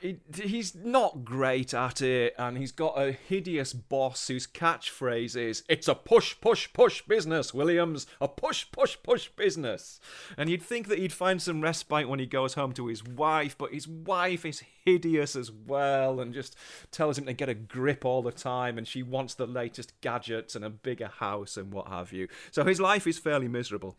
he, 0.00 0.18
he's 0.34 0.74
not 0.74 1.24
great 1.24 1.74
at 1.74 2.00
it, 2.00 2.34
and 2.38 2.56
he's 2.58 2.72
got 2.72 3.00
a 3.00 3.12
hideous 3.12 3.72
boss 3.72 4.28
whose 4.28 4.46
catchphrase 4.46 5.36
is 5.36 5.62
"It's 5.68 5.88
a 5.88 5.94
push, 5.94 6.34
push, 6.40 6.72
push 6.72 7.02
business, 7.02 7.52
Williams. 7.52 8.06
A 8.20 8.28
push, 8.28 8.66
push, 8.70 8.96
push 9.02 9.28
business." 9.28 10.00
And 10.36 10.48
you'd 10.48 10.62
think 10.62 10.88
that 10.88 10.98
he'd 10.98 11.12
find 11.12 11.40
some 11.40 11.60
respite 11.60 12.08
when 12.08 12.18
he 12.18 12.26
goes 12.26 12.54
home 12.54 12.72
to 12.72 12.86
his 12.86 13.04
wife, 13.04 13.56
but 13.58 13.72
his 13.72 13.86
wife 13.88 14.44
is 14.44 14.62
hideous 14.84 15.34
as 15.34 15.50
well, 15.50 16.20
and 16.20 16.32
just 16.32 16.56
tells 16.90 17.18
him 17.18 17.26
to 17.26 17.32
get 17.32 17.48
a 17.48 17.54
grip 17.54 18.04
all 18.04 18.22
the 18.22 18.32
time, 18.32 18.78
and 18.78 18.86
she 18.86 19.02
wants 19.02 19.34
the 19.34 19.46
latest 19.46 20.00
gadgets 20.00 20.54
and 20.54 20.64
a 20.64 20.70
bigger 20.70 21.08
house 21.08 21.56
and 21.56 21.72
what 21.72 21.88
have 21.88 22.12
you. 22.12 22.28
So 22.50 22.64
his 22.64 22.80
life 22.80 23.06
is 23.06 23.18
fairly 23.18 23.48
miserable. 23.48 23.96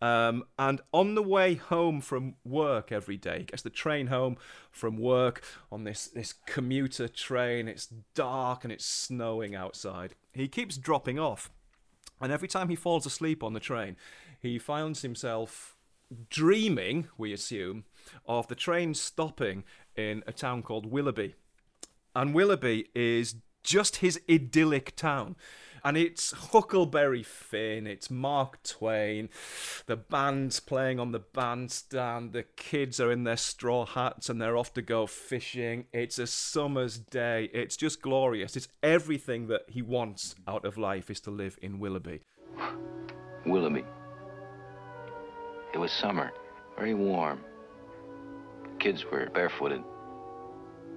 Um, 0.00 0.44
and 0.58 0.80
on 0.92 1.14
the 1.14 1.22
way 1.22 1.54
home 1.54 2.00
from 2.00 2.34
work 2.44 2.90
every 2.90 3.16
day, 3.16 3.44
gets 3.44 3.62
the 3.62 3.70
train 3.70 4.06
home 4.06 4.36
from 4.70 4.96
work 4.96 5.19
work 5.20 5.42
on 5.70 5.84
this, 5.84 6.06
this 6.06 6.32
commuter 6.46 7.08
train. 7.08 7.68
It's 7.68 7.86
dark 8.14 8.64
and 8.64 8.72
it's 8.72 8.86
snowing 8.86 9.54
outside. 9.54 10.14
He 10.32 10.48
keeps 10.48 10.76
dropping 10.76 11.18
off. 11.18 11.50
And 12.20 12.32
every 12.32 12.48
time 12.48 12.68
he 12.68 12.76
falls 12.76 13.06
asleep 13.06 13.42
on 13.42 13.52
the 13.52 13.60
train, 13.60 13.96
he 14.40 14.58
finds 14.58 15.02
himself 15.02 15.76
dreaming, 16.28 17.08
we 17.16 17.32
assume, 17.32 17.84
of 18.26 18.48
the 18.48 18.54
train 18.54 18.94
stopping 18.94 19.64
in 19.96 20.22
a 20.26 20.32
town 20.32 20.62
called 20.62 20.86
Willoughby. 20.86 21.34
And 22.14 22.34
Willoughby 22.34 22.88
is 22.94 23.36
just 23.62 23.96
his 23.96 24.20
idyllic 24.28 24.96
town. 24.96 25.36
And 25.84 25.96
it's 25.96 26.32
Huckleberry 26.32 27.22
Finn, 27.22 27.86
it's 27.86 28.10
Mark 28.10 28.62
Twain, 28.62 29.30
the 29.86 29.96
band's 29.96 30.60
playing 30.60 31.00
on 31.00 31.12
the 31.12 31.20
bandstand, 31.20 32.32
the 32.32 32.42
kids 32.42 33.00
are 33.00 33.10
in 33.10 33.24
their 33.24 33.36
straw 33.36 33.86
hats 33.86 34.28
and 34.28 34.40
they're 34.40 34.56
off 34.56 34.74
to 34.74 34.82
go 34.82 35.06
fishing. 35.06 35.86
It's 35.92 36.18
a 36.18 36.26
summer's 36.26 36.98
day, 36.98 37.48
it's 37.54 37.76
just 37.76 38.02
glorious. 38.02 38.56
It's 38.56 38.68
everything 38.82 39.46
that 39.48 39.62
he 39.68 39.80
wants 39.80 40.34
out 40.46 40.64
of 40.64 40.76
life 40.76 41.10
is 41.10 41.20
to 41.20 41.30
live 41.30 41.58
in 41.62 41.78
Willoughby. 41.78 42.20
Willoughby. 43.46 43.84
It 45.72 45.78
was 45.78 45.92
summer, 45.92 46.32
very 46.76 46.94
warm. 46.94 47.40
Kids 48.78 49.04
were 49.04 49.30
barefooted. 49.32 49.82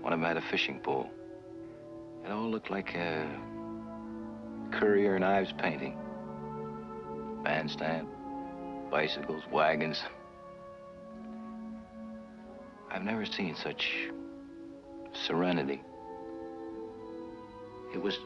One 0.01 0.11
of 0.11 0.19
them 0.19 0.27
had 0.27 0.37
a 0.37 0.41
fishing 0.41 0.79
pole. 0.79 1.09
It 2.25 2.31
all 2.31 2.49
looked 2.49 2.71
like 2.71 2.95
a 2.95 3.29
Currier 4.73 5.15
and 5.15 5.23
Ives 5.23 5.53
painting. 5.53 5.97
Bandstand, 7.43 8.07
bicycles, 8.89 9.43
wagons. 9.51 10.01
I've 12.89 13.03
never 13.03 13.25
seen 13.25 13.55
such 13.55 14.09
serenity. 15.13 15.81
It 17.93 18.01
was 18.01 18.17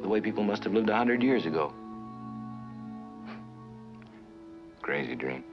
the 0.00 0.08
way 0.08 0.20
people 0.20 0.42
must 0.42 0.64
have 0.64 0.74
lived 0.74 0.90
a 0.90 0.96
hundred 0.96 1.22
years 1.22 1.46
ago. 1.46 1.72
Crazy 4.82 5.14
dream. 5.14 5.44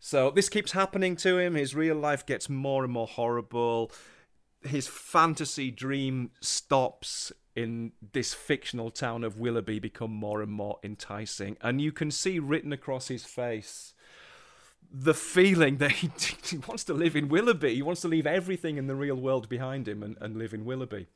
So 0.00 0.30
this 0.30 0.48
keeps 0.48 0.72
happening 0.72 1.16
to 1.16 1.38
him. 1.38 1.54
His 1.54 1.74
real 1.74 1.96
life 1.96 2.24
gets 2.24 2.48
more 2.48 2.84
and 2.84 2.92
more 2.92 3.06
horrible. 3.06 3.90
His 4.62 4.86
fantasy 4.86 5.70
dream 5.70 6.30
stops 6.40 7.32
in 7.58 7.90
this 8.12 8.34
fictional 8.34 8.88
town 8.88 9.24
of 9.24 9.40
Willoughby 9.40 9.80
become 9.80 10.12
more 10.12 10.40
and 10.40 10.52
more 10.52 10.78
enticing. 10.84 11.56
And 11.60 11.80
you 11.80 11.90
can 11.90 12.12
see 12.12 12.38
written 12.38 12.72
across 12.72 13.08
his 13.08 13.24
face 13.24 13.94
the 14.92 15.12
feeling 15.12 15.78
that 15.78 15.90
he, 15.90 16.08
he 16.44 16.58
wants 16.58 16.84
to 16.84 16.94
live 16.94 17.16
in 17.16 17.28
Willoughby. 17.28 17.74
He 17.74 17.82
wants 17.82 18.00
to 18.02 18.08
leave 18.08 18.28
everything 18.28 18.76
in 18.76 18.86
the 18.86 18.94
real 18.94 19.16
world 19.16 19.48
behind 19.48 19.88
him 19.88 20.04
and, 20.04 20.16
and 20.20 20.36
live 20.36 20.54
in 20.54 20.64
Willoughby. 20.64 21.08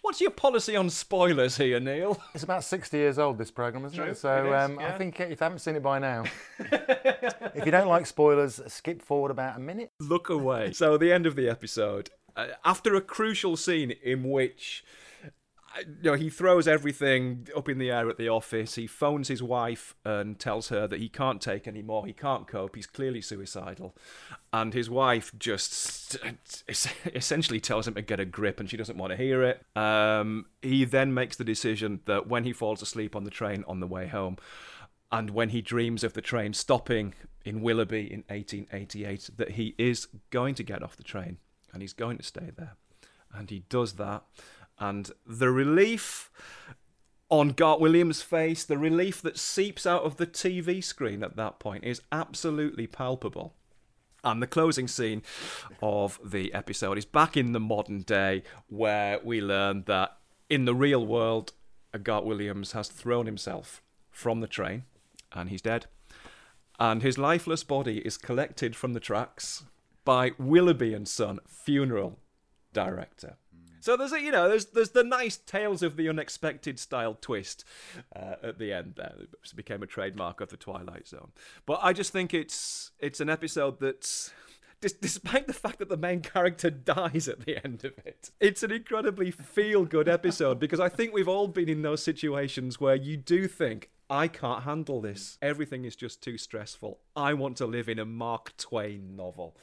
What's 0.00 0.20
your 0.20 0.30
policy 0.30 0.76
on 0.76 0.88
spoilers 0.90 1.56
here, 1.56 1.80
Neil? 1.80 2.22
It's 2.34 2.44
about 2.44 2.62
60 2.62 2.96
years 2.96 3.18
old, 3.18 3.36
this 3.36 3.50
programme, 3.50 3.84
isn't 3.86 3.98
True, 3.98 4.12
it? 4.12 4.16
So 4.16 4.44
it 4.44 4.48
is, 4.48 4.54
um, 4.54 4.78
yeah. 4.78 4.94
I 4.94 4.96
think 4.96 5.18
if 5.18 5.28
you 5.28 5.36
haven't 5.40 5.58
seen 5.58 5.74
it 5.74 5.82
by 5.82 5.98
now, 5.98 6.24
if 6.60 7.66
you 7.66 7.72
don't 7.72 7.88
like 7.88 8.06
spoilers, 8.06 8.60
skip 8.68 9.02
forward 9.02 9.32
about 9.32 9.56
a 9.56 9.60
minute. 9.60 9.90
Look 9.98 10.30
away. 10.30 10.72
so, 10.72 10.96
the 10.96 11.12
end 11.12 11.26
of 11.26 11.34
the 11.34 11.48
episode, 11.48 12.10
uh, 12.36 12.48
after 12.64 12.94
a 12.94 13.00
crucial 13.00 13.56
scene 13.56 13.92
in 14.02 14.24
which 14.24 14.84
uh, 15.76 15.82
you 16.02 16.10
know, 16.10 16.16
he 16.16 16.28
throws 16.28 16.66
everything 16.66 17.46
up 17.56 17.68
in 17.68 17.78
the 17.78 17.90
air 17.90 18.08
at 18.08 18.18
the 18.18 18.28
office. 18.28 18.74
He 18.74 18.86
phones 18.86 19.28
his 19.28 19.42
wife 19.42 19.94
and 20.04 20.38
tells 20.38 20.68
her 20.68 20.88
that 20.88 20.98
he 20.98 21.08
can't 21.08 21.40
take 21.40 21.68
any 21.68 21.82
more. 21.82 22.06
He 22.06 22.12
can't 22.12 22.48
cope. 22.48 22.74
He's 22.74 22.86
clearly 22.86 23.20
suicidal. 23.20 23.94
And 24.52 24.74
his 24.74 24.90
wife 24.90 25.32
just 25.38 26.18
essentially 27.14 27.60
tells 27.60 27.86
him 27.86 27.94
to 27.94 28.02
get 28.02 28.18
a 28.18 28.24
grip, 28.24 28.58
and 28.58 28.68
she 28.68 28.76
doesn't 28.76 28.98
want 28.98 29.12
to 29.12 29.16
hear 29.16 29.44
it. 29.44 29.64
Um, 29.76 30.46
he 30.60 30.84
then 30.84 31.14
makes 31.14 31.36
the 31.36 31.44
decision 31.44 32.00
that 32.06 32.26
when 32.26 32.44
he 32.44 32.52
falls 32.52 32.82
asleep 32.82 33.14
on 33.14 33.22
the 33.22 33.30
train 33.30 33.64
on 33.68 33.78
the 33.78 33.86
way 33.86 34.08
home, 34.08 34.38
and 35.12 35.30
when 35.30 35.50
he 35.50 35.62
dreams 35.62 36.02
of 36.02 36.14
the 36.14 36.20
train 36.20 36.52
stopping 36.52 37.14
in 37.44 37.62
Willoughby 37.62 38.12
in 38.12 38.24
1888, 38.28 39.30
that 39.36 39.52
he 39.52 39.74
is 39.78 40.08
going 40.30 40.54
to 40.56 40.62
get 40.64 40.82
off 40.82 40.96
the 40.96 41.04
train 41.04 41.38
and 41.72 41.82
he's 41.82 41.92
going 41.92 42.18
to 42.18 42.24
stay 42.24 42.50
there. 42.56 42.76
And 43.32 43.50
he 43.50 43.60
does 43.68 43.94
that. 43.94 44.24
And 44.78 45.10
the 45.26 45.50
relief 45.50 46.30
on 47.28 47.50
Gart 47.50 47.80
Williams' 47.80 48.22
face, 48.22 48.64
the 48.64 48.78
relief 48.78 49.22
that 49.22 49.38
seeps 49.38 49.86
out 49.86 50.02
of 50.02 50.16
the 50.16 50.26
TV 50.26 50.82
screen 50.82 51.22
at 51.22 51.36
that 51.36 51.58
point 51.58 51.84
is 51.84 52.02
absolutely 52.10 52.86
palpable. 52.86 53.54
And 54.22 54.42
the 54.42 54.46
closing 54.46 54.88
scene 54.88 55.22
of 55.80 56.18
the 56.22 56.52
episode 56.52 56.98
is 56.98 57.04
back 57.04 57.36
in 57.36 57.52
the 57.52 57.60
modern 57.60 58.02
day 58.02 58.42
where 58.68 59.18
we 59.24 59.40
learn 59.40 59.84
that 59.86 60.18
in 60.50 60.64
the 60.64 60.74
real 60.74 61.06
world, 61.06 61.52
Gart 62.02 62.24
Williams 62.24 62.72
has 62.72 62.88
thrown 62.88 63.26
himself 63.26 63.82
from 64.10 64.40
the 64.40 64.46
train 64.46 64.84
and 65.32 65.48
he's 65.48 65.62
dead. 65.62 65.86
And 66.78 67.02
his 67.02 67.18
lifeless 67.18 67.64
body 67.64 67.98
is 67.98 68.16
collected 68.16 68.74
from 68.74 68.92
the 68.92 69.00
tracks 69.00 69.62
by 70.04 70.32
Willoughby 70.38 70.94
and 70.94 71.06
Son 71.06 71.40
funeral 71.46 72.18
director. 72.72 73.36
So 73.80 73.96
there's 73.96 74.12
a, 74.12 74.20
you 74.20 74.30
know 74.30 74.48
there's 74.48 74.66
there's 74.66 74.90
the 74.90 75.02
nice 75.02 75.38
tales 75.38 75.82
of 75.82 75.96
the 75.96 76.08
unexpected 76.08 76.78
style 76.78 77.16
twist 77.18 77.64
uh, 78.14 78.34
at 78.42 78.58
the 78.58 78.72
end 78.72 78.94
there. 78.96 79.14
Became 79.56 79.82
a 79.82 79.86
trademark 79.86 80.40
of 80.40 80.50
the 80.50 80.56
Twilight 80.56 81.08
Zone. 81.08 81.32
But 81.66 81.80
I 81.82 81.92
just 81.92 82.12
think 82.12 82.34
it's 82.34 82.92
it's 82.98 83.20
an 83.20 83.30
episode 83.30 83.80
that's 83.80 84.32
despite 84.80 85.46
the 85.46 85.52
fact 85.52 85.78
that 85.78 85.88
the 85.88 85.96
main 85.96 86.20
character 86.20 86.70
dies 86.70 87.28
at 87.28 87.40
the 87.40 87.62
end 87.64 87.84
of 87.84 87.92
it, 88.04 88.30
it's 88.40 88.62
an 88.62 88.72
incredibly 88.72 89.30
feel 89.30 89.84
good 89.84 90.08
episode 90.08 90.58
because 90.58 90.80
I 90.80 90.88
think 90.88 91.12
we've 91.12 91.28
all 91.28 91.48
been 91.48 91.68
in 91.68 91.82
those 91.82 92.02
situations 92.02 92.80
where 92.80 92.94
you 92.94 93.16
do 93.16 93.48
think. 93.48 93.90
I 94.08 94.26
can't 94.26 94.64
handle 94.64 95.00
this. 95.00 95.38
Everything 95.40 95.84
is 95.84 95.94
just 95.94 96.20
too 96.20 96.36
stressful. 96.36 96.98
I 97.14 97.32
want 97.34 97.56
to 97.58 97.66
live 97.66 97.88
in 97.88 98.00
a 98.00 98.04
Mark 98.04 98.56
Twain 98.56 99.14
novel. 99.14 99.56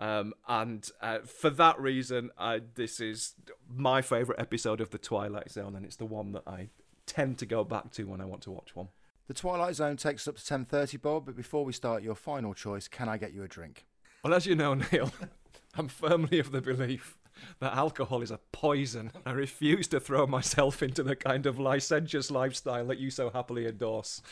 Um, 0.00 0.34
and 0.48 0.88
uh, 1.00 1.18
for 1.20 1.50
that 1.50 1.80
reason, 1.80 2.30
uh, 2.38 2.60
this 2.74 3.00
is 3.00 3.34
my 3.68 4.02
favourite 4.02 4.40
episode 4.40 4.80
of 4.80 4.90
The 4.90 4.98
Twilight 4.98 5.50
Zone, 5.50 5.76
and 5.76 5.84
it's 5.84 5.96
the 5.96 6.06
one 6.06 6.32
that 6.32 6.42
I 6.46 6.68
tend 7.06 7.38
to 7.38 7.46
go 7.46 7.64
back 7.64 7.90
to 7.92 8.04
when 8.04 8.20
I 8.20 8.24
want 8.24 8.42
to 8.42 8.50
watch 8.50 8.74
one. 8.74 8.88
The 9.26 9.34
Twilight 9.34 9.76
Zone 9.76 9.96
takes 9.96 10.26
us 10.26 10.28
up 10.28 10.36
to 10.36 10.42
10.30, 10.42 11.00
Bob, 11.00 11.26
but 11.26 11.36
before 11.36 11.64
we 11.64 11.72
start, 11.72 12.02
your 12.02 12.14
final 12.14 12.52
choice, 12.52 12.88
can 12.88 13.08
I 13.08 13.16
get 13.16 13.32
you 13.32 13.42
a 13.42 13.48
drink? 13.48 13.84
Well, 14.22 14.34
as 14.34 14.46
you 14.46 14.54
know, 14.54 14.74
Neil, 14.74 15.12
I'm 15.76 15.88
firmly 15.88 16.38
of 16.38 16.52
the 16.52 16.60
belief 16.60 17.16
that 17.60 17.74
alcohol 17.74 18.22
is 18.22 18.30
a 18.30 18.40
poison. 18.52 19.10
I 19.26 19.32
refuse 19.32 19.88
to 19.88 20.00
throw 20.00 20.26
myself 20.26 20.82
into 20.82 21.02
the 21.02 21.16
kind 21.16 21.46
of 21.46 21.58
licentious 21.58 22.30
lifestyle 22.30 22.86
that 22.86 22.98
you 22.98 23.10
so 23.10 23.30
happily 23.30 23.66
endorse. 23.66 24.22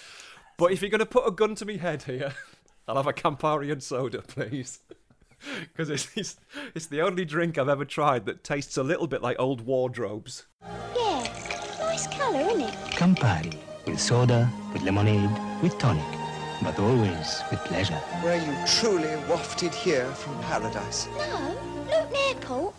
But 0.59 0.73
if 0.73 0.83
you're 0.83 0.91
going 0.91 1.01
to 1.01 1.07
put 1.07 1.27
a 1.27 1.33
gun 1.33 1.55
to 1.57 1.65
me 1.65 1.79
head 1.79 2.05
here, 2.05 2.35
I'll 2.89 2.97
have 2.97 3.07
a 3.07 3.13
Campari 3.13 3.73
and 3.73 3.83
soda, 3.83 4.23
please. 4.23 4.81
Because 5.73 5.91
it's, 5.91 6.09
it's, 6.17 6.37
it's 6.75 6.87
the 6.87 7.01
only 7.01 7.25
drink 7.25 7.59
I've 7.59 7.69
ever 7.69 7.85
tried 7.85 8.27
that 8.27 8.45
tastes 8.45 8.77
a 8.77 8.83
little 8.83 9.07
bit 9.07 9.23
like 9.23 9.37
old 9.39 9.63
wardrobes. 9.63 10.47
Yeah, 10.97 11.77
nice 11.81 12.07
colour, 12.07 12.41
isn't 12.41 12.61
it? 12.63 12.75
Campari, 12.91 13.57
with 13.87 14.01
soda, 14.01 14.51
with 14.73 14.83
lemonade, 14.83 15.31
with 15.63 15.79
tonic, 15.79 16.05
but 16.63 16.79
always 16.79 17.43
with 17.51 17.61
pleasure. 17.61 18.01
Were 18.23 18.37
you 18.37 18.55
truly 18.67 19.15
wafted 19.29 19.75
here 19.75 20.07
from 20.13 20.39
paradise? 20.43 21.09
No, 21.17 21.57
Luton 21.87 22.17
Airport. 22.29 22.75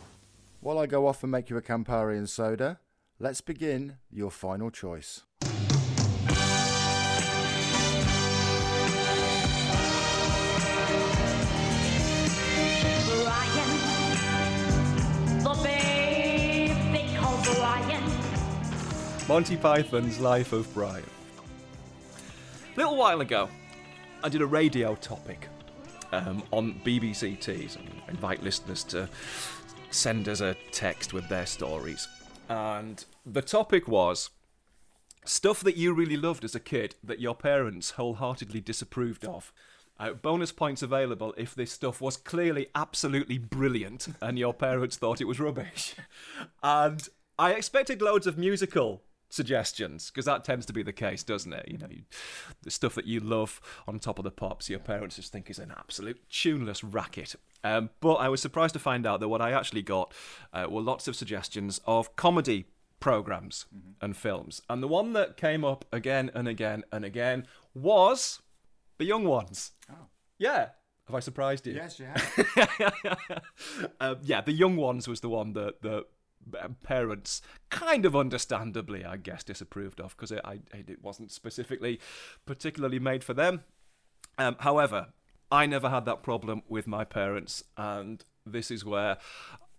While 0.62 0.80
I 0.80 0.86
go 0.86 1.08
off 1.08 1.24
and 1.24 1.32
make 1.32 1.50
you 1.50 1.58
a 1.58 1.62
Campari 1.62 2.18
and 2.18 2.30
soda, 2.30 2.80
let's 3.20 3.42
begin 3.42 3.98
your 4.10 4.32
final 4.32 4.72
choice. 4.72 5.24
Monty 19.28 19.58
Python's 19.58 20.20
Life 20.20 20.54
of 20.54 20.72
Brian. 20.74 21.04
A 22.76 22.78
little 22.78 22.96
while 22.96 23.22
ago, 23.22 23.50
I 24.24 24.30
did 24.30 24.42
a 24.42 24.46
radio 24.46 24.96
topic 24.96 25.48
um, 26.12 26.44
on 26.52 26.80
BBC 26.86 27.40
Tees 27.40 27.76
and 27.76 27.90
invite 28.08 28.44
listeners 28.44 28.84
to 28.86 29.10
send 29.92 30.30
us 30.30 30.42
a 30.42 30.56
text 30.72 31.14
with 31.14 31.28
their 31.30 31.46
stories. 31.46 32.08
And 32.50 33.04
the 33.26 33.42
topic 33.42 33.88
was 33.88 34.30
stuff 35.26 35.62
that 35.62 35.78
you 35.78 35.94
really 35.94 36.18
loved 36.18 36.44
as 36.44 36.56
a 36.56 36.60
kid 36.60 36.96
that 37.04 37.20
your 37.20 37.36
parents 37.36 37.92
wholeheartedly 37.92 38.62
disapproved 38.62 39.26
of. 39.26 39.52
Uh, 40.00 40.12
bonus 40.12 40.52
points 40.52 40.82
available 40.82 41.34
if 41.38 41.56
this 41.56 41.72
stuff 41.72 42.02
was 42.02 42.18
clearly 42.18 42.68
absolutely 42.76 43.38
brilliant 43.38 44.08
and 44.22 44.40
your 44.40 44.54
parents 44.54 44.98
thought 44.98 45.22
it 45.22 45.28
was 45.28 45.40
rubbish. 45.40 45.96
And 46.64 47.08
I 47.38 47.54
expected 47.54 48.02
loads 48.02 48.28
of 48.28 48.38
musical 48.38 49.04
suggestions 49.34 50.12
because 50.12 50.26
that 50.26 50.44
tends 50.44 50.66
to 50.68 50.74
be 50.74 50.84
the 50.84 50.94
case, 50.94 51.24
doesn't 51.24 51.54
it? 51.54 51.68
You 51.68 51.78
know, 51.80 51.88
you, 51.90 52.04
the 52.62 52.72
stuff 52.72 52.96
that 52.96 53.06
you 53.06 53.20
love 53.20 53.60
on 53.88 54.00
top 54.00 54.20
of 54.20 54.24
the 54.24 54.32
pops, 54.32 54.70
your 54.70 54.80
parents 54.80 55.16
just 55.16 55.32
think 55.32 55.50
is 55.50 55.60
an 55.60 55.74
absolute 55.76 56.22
tuneless 56.30 56.84
racket. 56.84 57.36
Um, 57.64 57.90
but 58.00 58.16
I 58.16 58.30
was 58.30 58.42
surprised 58.42 58.74
to 58.74 58.80
find 58.80 59.06
out 59.06 59.20
that 59.20 59.30
what 59.30 59.42
I 59.42 59.52
actually 59.52 59.82
got 59.82 60.14
uh, 60.54 60.68
were 60.70 60.82
lots 60.82 61.08
of 61.08 61.16
suggestions 61.16 61.82
of 61.86 62.16
comedy 62.16 62.66
programs 63.00 63.66
and 64.02 64.16
films, 64.16 64.62
and 64.70 64.82
the 64.82 64.88
one 64.88 65.14
that 65.14 65.36
came 65.36 65.66
up 65.66 65.84
again 65.92 66.32
and 66.34 66.48
again 66.48 66.84
and 66.92 67.04
again 67.04 67.46
was 67.74 68.42
The 68.98 69.06
Young 69.06 69.26
Ones. 69.26 69.72
Oh. 69.92 70.08
Yeah. 70.38 70.70
Have 71.08 71.16
I 71.16 71.20
surprised 71.20 71.68
you? 71.68 71.74
Yes, 71.74 72.00
you 72.00 72.06
have. 72.06 73.42
um, 74.00 74.18
yeah, 74.24 74.40
the 74.40 74.54
young 74.54 74.78
ones 74.78 75.06
was 75.06 75.20
the 75.20 75.28
one 75.28 75.52
that 75.54 75.82
the 75.82 76.06
parents 76.84 77.42
kind 77.70 78.06
of 78.06 78.16
understandably, 78.16 79.04
I 79.06 79.18
guess, 79.18 79.44
disapproved 79.44 80.00
of 80.00 80.16
because 80.16 80.32
it, 80.32 80.42
it 80.74 81.04
wasn't 81.04 81.32
specifically 81.32 82.00
particularly 82.46 83.00
made 83.00 83.24
for 83.24 83.34
them. 83.34 83.64
Um, 84.38 84.56
however, 84.60 85.08
I 85.52 85.66
never 85.66 85.90
had 85.90 86.06
that 86.06 86.24
problem 86.24 86.64
with 86.68 86.88
my 86.88 87.04
parents, 87.04 87.64
and 87.78 88.24
this 88.46 88.72
is 88.72 88.84
where 88.84 89.18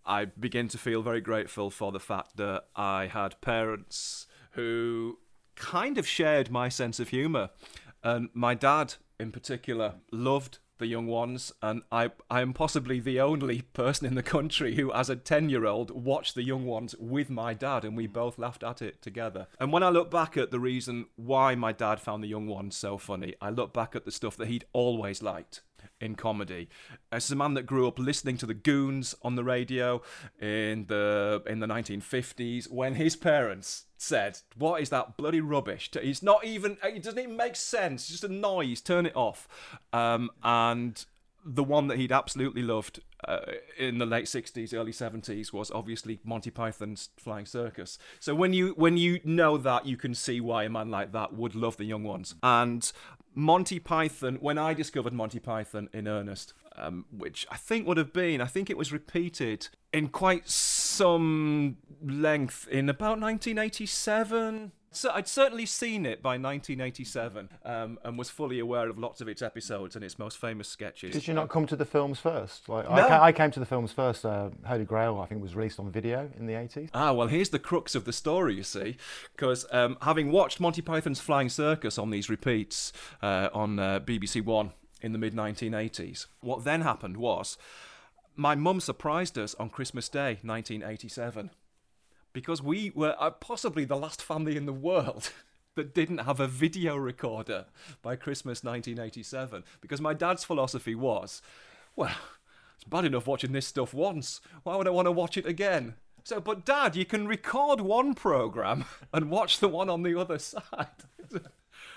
I 0.07 0.27
begin 0.27 0.69
to 0.69 0.79
feel 0.79 1.03
very 1.03 1.21
grateful 1.21 1.71
for 1.71 1.91
the 1.91 2.01
fact 2.01 2.37
that 2.37 2.67
I 2.77 3.07
had 3.07 3.41
parents 3.41 4.27
who 4.53 5.19
kind 5.57 5.99
of 5.99 6.07
shared 6.07 6.51
my 6.51 6.69
sense 6.69 7.01
of 7.01 7.09
humour. 7.09 7.51
And 8.03 8.29
my 8.35 8.55
dad, 8.55 8.95
in 9.19 9.33
particular, 9.33 9.95
loved 10.13 10.59
the 10.79 10.87
young 10.87 11.07
ones, 11.07 11.53
and 11.63 11.83
I, 11.91 12.11
I 12.31 12.41
am 12.41 12.53
possibly 12.53 13.01
the 13.01 13.21
only 13.21 13.63
person 13.63 14.07
in 14.07 14.15
the 14.15 14.23
country 14.23 14.75
who, 14.75 14.93
as 14.93 15.11
a 15.11 15.17
10 15.17 15.49
year 15.49 15.67
old, 15.67 15.91
watched 15.91 16.35
the 16.35 16.43
young 16.43 16.65
ones 16.65 16.95
with 16.99 17.31
my 17.31 17.55
dad, 17.55 17.85
and 17.85 17.97
we 17.97 18.07
both 18.07 18.39
laughed 18.39 18.63
at 18.63 18.83
it 18.83 19.03
together. 19.03 19.47
And 19.59 19.73
when 19.73 19.83
I 19.83 19.89
look 19.89 20.11
back 20.11 20.37
at 20.37 20.51
the 20.51 20.61
reason 20.61 21.07
why 21.17 21.55
my 21.55 21.73
dad 21.73 22.01
found 22.01 22.23
the 22.23 22.29
young 22.29 22.47
ones 22.47 22.77
so 22.77 22.99
funny, 22.99 23.35
I 23.41 23.51
look 23.51 23.73
back 23.73 23.95
at 23.95 24.05
the 24.05 24.13
stuff 24.13 24.37
that 24.37 24.49
he'd 24.49 24.65
always 24.73 25.23
liked 25.23 25.63
in 26.01 26.15
comedy. 26.15 26.69
As 27.13 27.31
a 27.31 27.37
man 27.37 27.55
that 27.55 27.65
grew 27.65 27.87
up 27.87 27.99
listening 27.99 28.37
to 28.39 28.47
the 28.47 28.55
Goons 28.55 29.15
on 29.23 29.37
the 29.37 29.45
radio 29.45 30.03
in 30.41 30.87
the 30.87 31.43
in 31.47 31.61
the 31.61 31.67
1950s, 31.67 32.71
when 32.71 32.95
his 32.95 33.17
parents 33.17 33.87
said, 33.97 34.39
"What 34.57 34.81
is 34.81 34.91
that 34.91 35.17
bloody 35.17 35.41
rubbish?" 35.41 35.91
It's 35.95 36.23
not 36.23 36.45
even. 36.45 36.77
It 36.83 37.03
doesn't 37.03 37.19
even 37.19 37.37
make 37.37 37.57
sense. 37.57 38.03
It's 38.03 38.21
just 38.21 38.25
a 38.25 38.29
noise. 38.29 38.81
Turn 38.81 39.07
it 39.07 39.17
off. 39.17 39.49
Um, 39.93 40.31
and 40.43 41.05
the 41.45 41.65
one 41.65 41.89
that 41.89 41.99
he'd 41.99 42.13
absolutely 42.13 42.63
loved 42.63 43.01
uh, 43.29 43.41
in 43.79 43.99
the 43.99 44.07
late 44.07 44.25
60s 44.25 44.73
early 44.73 44.93
70s 44.93 45.53
was 45.53 45.71
obviously 45.71 46.19
Monty 46.25 46.51
Python's 46.51 47.11
Flying 47.19 47.47
Circus 47.47 47.99
so 48.19 48.35
when 48.35 48.53
you 48.53 48.73
when 48.77 48.97
you 48.97 49.21
know 49.25 49.59
that 49.59 49.87
you 49.87 49.97
can 49.97 50.15
see 50.15 50.41
why 50.41 50.65
a 50.65 50.71
man 50.71 50.91
like 50.91 51.13
that 51.13 51.35
would 51.35 51.55
love 51.55 51.77
the 51.77 51.85
young 51.85 52.03
ones 52.03 52.35
and 52.43 52.93
Monty 53.35 53.79
Python 53.79 54.37
when 54.41 54.59
I 54.59 54.75
discovered 54.75 55.13
Monty 55.13 55.39
Python 55.39 55.89
in 55.93 56.07
earnest 56.07 56.55
um, 56.77 57.05
which 57.11 57.47
I 57.51 57.57
think 57.57 57.87
would 57.87 57.97
have 57.97 58.13
been 58.13 58.41
I 58.41 58.47
think 58.47 58.71
it 58.71 58.77
was 58.77 58.93
repeated 58.93 59.69
in 59.93 60.09
quite 60.09 60.49
some 60.49 61.79
length 62.03 62.69
in 62.69 62.89
about 62.89 63.21
1987 63.21 64.73
so 64.95 65.11
I'd 65.13 65.29
certainly 65.29 65.67
seen 65.67 66.07
it 66.07 66.23
by 66.23 66.39
1987 66.39 67.49
um, 67.65 67.99
and 68.05 68.19
was 68.19 68.31
fully 68.31 68.59
aware 68.59 68.89
of 68.89 68.99
lots 68.99 69.21
of 69.21 69.29
its 69.29 69.43
episodes 69.43 69.95
and 69.97 70.05
its 70.05 70.19
most 70.19 70.39
famous 70.39 70.69
sketches. 70.69 71.13
Did 71.13 71.29
you 71.29 71.35
not 71.35 71.49
come 71.49 71.67
to 71.67 71.77
the 71.77 71.85
films 71.85 72.19
first? 72.19 72.69
Like 72.69 72.87
No. 72.87 72.93
I, 72.95 73.09
ca- 73.09 73.23
I 73.23 73.33
came 73.33 73.51
to 73.53 73.61
the 73.61 73.67
films 73.67 73.93
first. 73.93 74.25
Uh, 74.25 74.51
Holy 74.67 74.85
Grail, 74.85 75.19
I 75.21 75.27
think, 75.27 75.43
was 75.43 75.55
released 75.55 75.79
on 75.79 75.91
video 75.91 76.31
in 76.39 76.47
the 76.47 76.55
80s. 76.55 76.91
Ah, 76.95 77.13
well, 77.13 77.27
here's 77.29 77.51
the 77.51 77.59
crux 77.59 77.95
of 77.95 78.05
the 78.05 78.13
story, 78.13 78.55
you 78.55 78.63
see. 78.63 78.97
Because 79.37 79.67
um, 79.71 79.97
having 80.03 80.31
watched 80.31 80.61
Monty 80.61 80.83
Python's 80.83 81.21
Flying 81.21 81.49
Circus 81.49 81.99
on 81.99 82.11
these 82.11 82.31
repeats 82.31 82.93
uh, 83.23 83.49
on 83.53 83.79
uh, 83.79 84.01
BBC 84.01 84.45
One 84.45 84.73
in 85.03 85.13
the 85.13 85.19
mid 85.19 85.35
1980s, 85.35 86.27
what 86.41 86.65
then 86.65 86.81
happened 86.81 87.17
was 87.17 87.59
my 88.37 88.55
mum 88.55 88.81
surprised 88.81 89.39
us 89.39 89.55
on 89.57 89.71
Christmas 89.71 90.09
Day 90.09 90.39
1987 90.43 91.51
because 92.35 92.63
we 92.63 92.93
were 92.95 93.17
uh, 93.19 93.31
possibly 93.31 93.87
the 93.87 93.97
last 93.97 94.21
family 94.21 94.59
in 94.59 94.67
the 94.67 94.73
world. 94.73 95.31
That 95.77 95.93
didn't 95.93 96.19
have 96.19 96.39
a 96.39 96.47
video 96.47 96.95
recorder 96.95 97.65
by 98.01 98.15
Christmas 98.15 98.63
1987 98.63 99.65
because 99.81 100.01
my 100.01 100.15
dad's 100.15 100.45
philosophy 100.45 100.95
was, 100.95 101.43
well, 101.97 102.15
it's 102.77 102.85
bad 102.85 103.05
enough 103.05 103.27
watching 103.27 103.51
this 103.51 103.67
stuff 103.67 103.93
once. 103.93 104.41
Why 104.63 104.77
would 104.77 104.87
I 104.87 104.91
want 104.91 105.07
to 105.07 105.11
watch 105.11 105.37
it 105.37 105.47
again? 105.47 105.95
So, 106.23 106.41
but 106.41 106.65
Dad, 106.65 106.95
you 106.95 107.05
can 107.05 107.27
record 107.27 107.81
one 107.81 108.15
program 108.15 108.85
and 109.13 109.33
watch 109.33 109.59
the 109.59 109.67
one 109.67 109.91
on 109.91 110.05
the 110.05 110.17
other 110.17 110.39
side. 110.39 110.63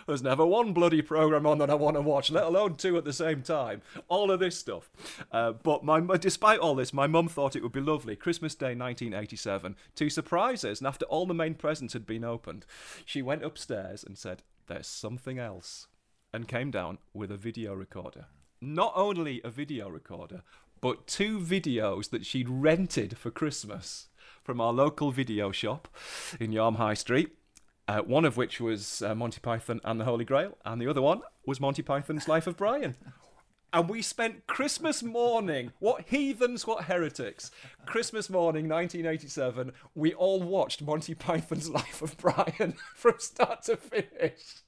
There's 0.08 0.24
never 0.24 0.45
one 0.45 0.72
bloody 0.72 1.01
program 1.01 1.45
on 1.45 1.58
that 1.58 1.70
I 1.70 1.76
want 1.76 1.97
to 1.97 2.01
watch, 2.01 2.32
let 2.32 2.45
alone 2.45 2.76
two 2.76 2.97
at 2.97 3.03
the 3.03 3.12
same 3.12 3.43
time. 3.43 3.82
All 4.08 4.32
of 4.32 4.39
this 4.39 4.58
stuff. 4.58 4.89
Uh, 5.34 5.51
but 5.51 5.84
my, 5.84 5.99
despite 6.18 6.60
all 6.60 6.76
this, 6.76 6.93
my 6.93 7.08
mum 7.08 7.28
thought 7.28 7.58
it 7.58 7.62
would 7.62 7.74
be 7.74 7.82
lovely. 7.82 8.16
Christmas 8.16 8.55
Day 8.55 8.68
1987, 8.68 9.76
two 9.95 10.10
surprises, 10.10 10.80
and 10.80 10.88
after 10.88 11.05
all 11.05 11.26
the 11.26 11.34
main 11.34 11.55
presents 11.55 11.91
had 11.91 12.08
been 12.08 12.24
opened, 12.24 12.66
she 13.05 13.22
went 13.22 13.43
upstairs 13.43 14.03
and 14.03 14.18
said, 14.18 14.43
"There's 14.68 14.88
something 14.88 15.38
else," 15.39 15.88
and 16.34 16.47
came 16.47 16.72
down 16.72 16.99
with 17.14 17.30
a 17.30 17.38
video 17.38 17.74
recorder. 17.74 18.28
Not 18.62 18.93
only 18.95 19.41
a 19.43 19.49
video 19.49 19.89
recorder, 19.89 20.41
but 20.80 21.05
two 21.05 21.39
videos 21.39 22.12
that 22.12 22.26
she'd 22.26 22.49
rented 22.49 23.18
for 23.18 23.30
Christmas 23.30 24.08
from 24.43 24.62
our 24.62 24.72
local 24.72 25.12
video 25.12 25.51
shop 25.51 25.89
in 26.39 26.51
Yarm 26.51 26.78
High 26.78 26.93
Street. 26.93 27.36
Uh, 27.88 28.01
one 28.01 28.25
of 28.25 28.35
which 28.35 28.59
was 28.59 29.01
uh, 29.01 29.15
Monty 29.15 29.39
Python 29.39 29.79
and 29.85 29.99
the 29.99 30.03
Holy 30.03 30.25
Grail, 30.25 30.57
and 30.65 30.81
the 30.81 30.88
other 30.88 31.01
one 31.01 31.21
was 31.45 31.61
Monty 31.61 31.81
Python's 31.81 32.27
Life 32.27 32.45
of 32.45 32.57
Brian. 32.57 32.95
And 33.73 33.89
we 33.89 34.01
spent 34.01 34.47
Christmas 34.47 35.03
morning, 35.03 35.71
what 35.79 36.05
heathens, 36.07 36.65
what 36.65 36.85
heretics. 36.85 37.51
Christmas 37.85 38.29
morning, 38.29 38.67
1987, 38.67 39.71
we 39.93 40.13
all 40.13 40.41
watched 40.41 40.81
Monty 40.81 41.13
Python's 41.13 41.69
Life 41.79 42.01
of 42.01 42.17
Brian 42.17 42.75
from 42.95 43.15
start 43.19 43.63
to 43.63 43.77
finish. 43.77 44.63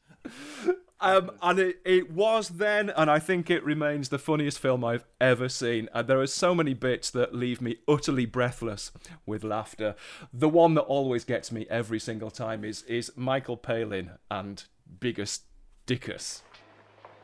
Um, 1.01 1.31
and 1.41 1.59
it, 1.59 1.79
it 1.85 2.11
was 2.11 2.49
then, 2.49 2.89
and 2.89 3.09
I 3.09 3.19
think 3.19 3.49
it 3.49 3.63
remains 3.63 4.09
the 4.09 4.19
funniest 4.19 4.59
film 4.59 4.83
I've 4.83 5.05
ever 5.21 5.47
seen. 5.47 5.87
And 5.93 6.07
there 6.07 6.19
are 6.19 6.27
so 6.27 6.53
many 6.53 6.73
bits 6.73 7.09
that 7.11 7.33
leave 7.33 7.61
me 7.61 7.77
utterly 7.87 8.25
breathless 8.25 8.91
with 9.25 9.45
laughter. 9.45 9.95
The 10.33 10.49
one 10.49 10.73
that 10.73 10.81
always 10.81 11.23
gets 11.23 11.51
me 11.51 11.65
every 11.69 11.99
single 11.99 12.29
time 12.29 12.65
is 12.65 12.83
is 12.83 13.11
Michael 13.15 13.55
Palin 13.55 14.11
and 14.29 14.63
Biggus 14.99 15.39
Dickus. 15.87 16.41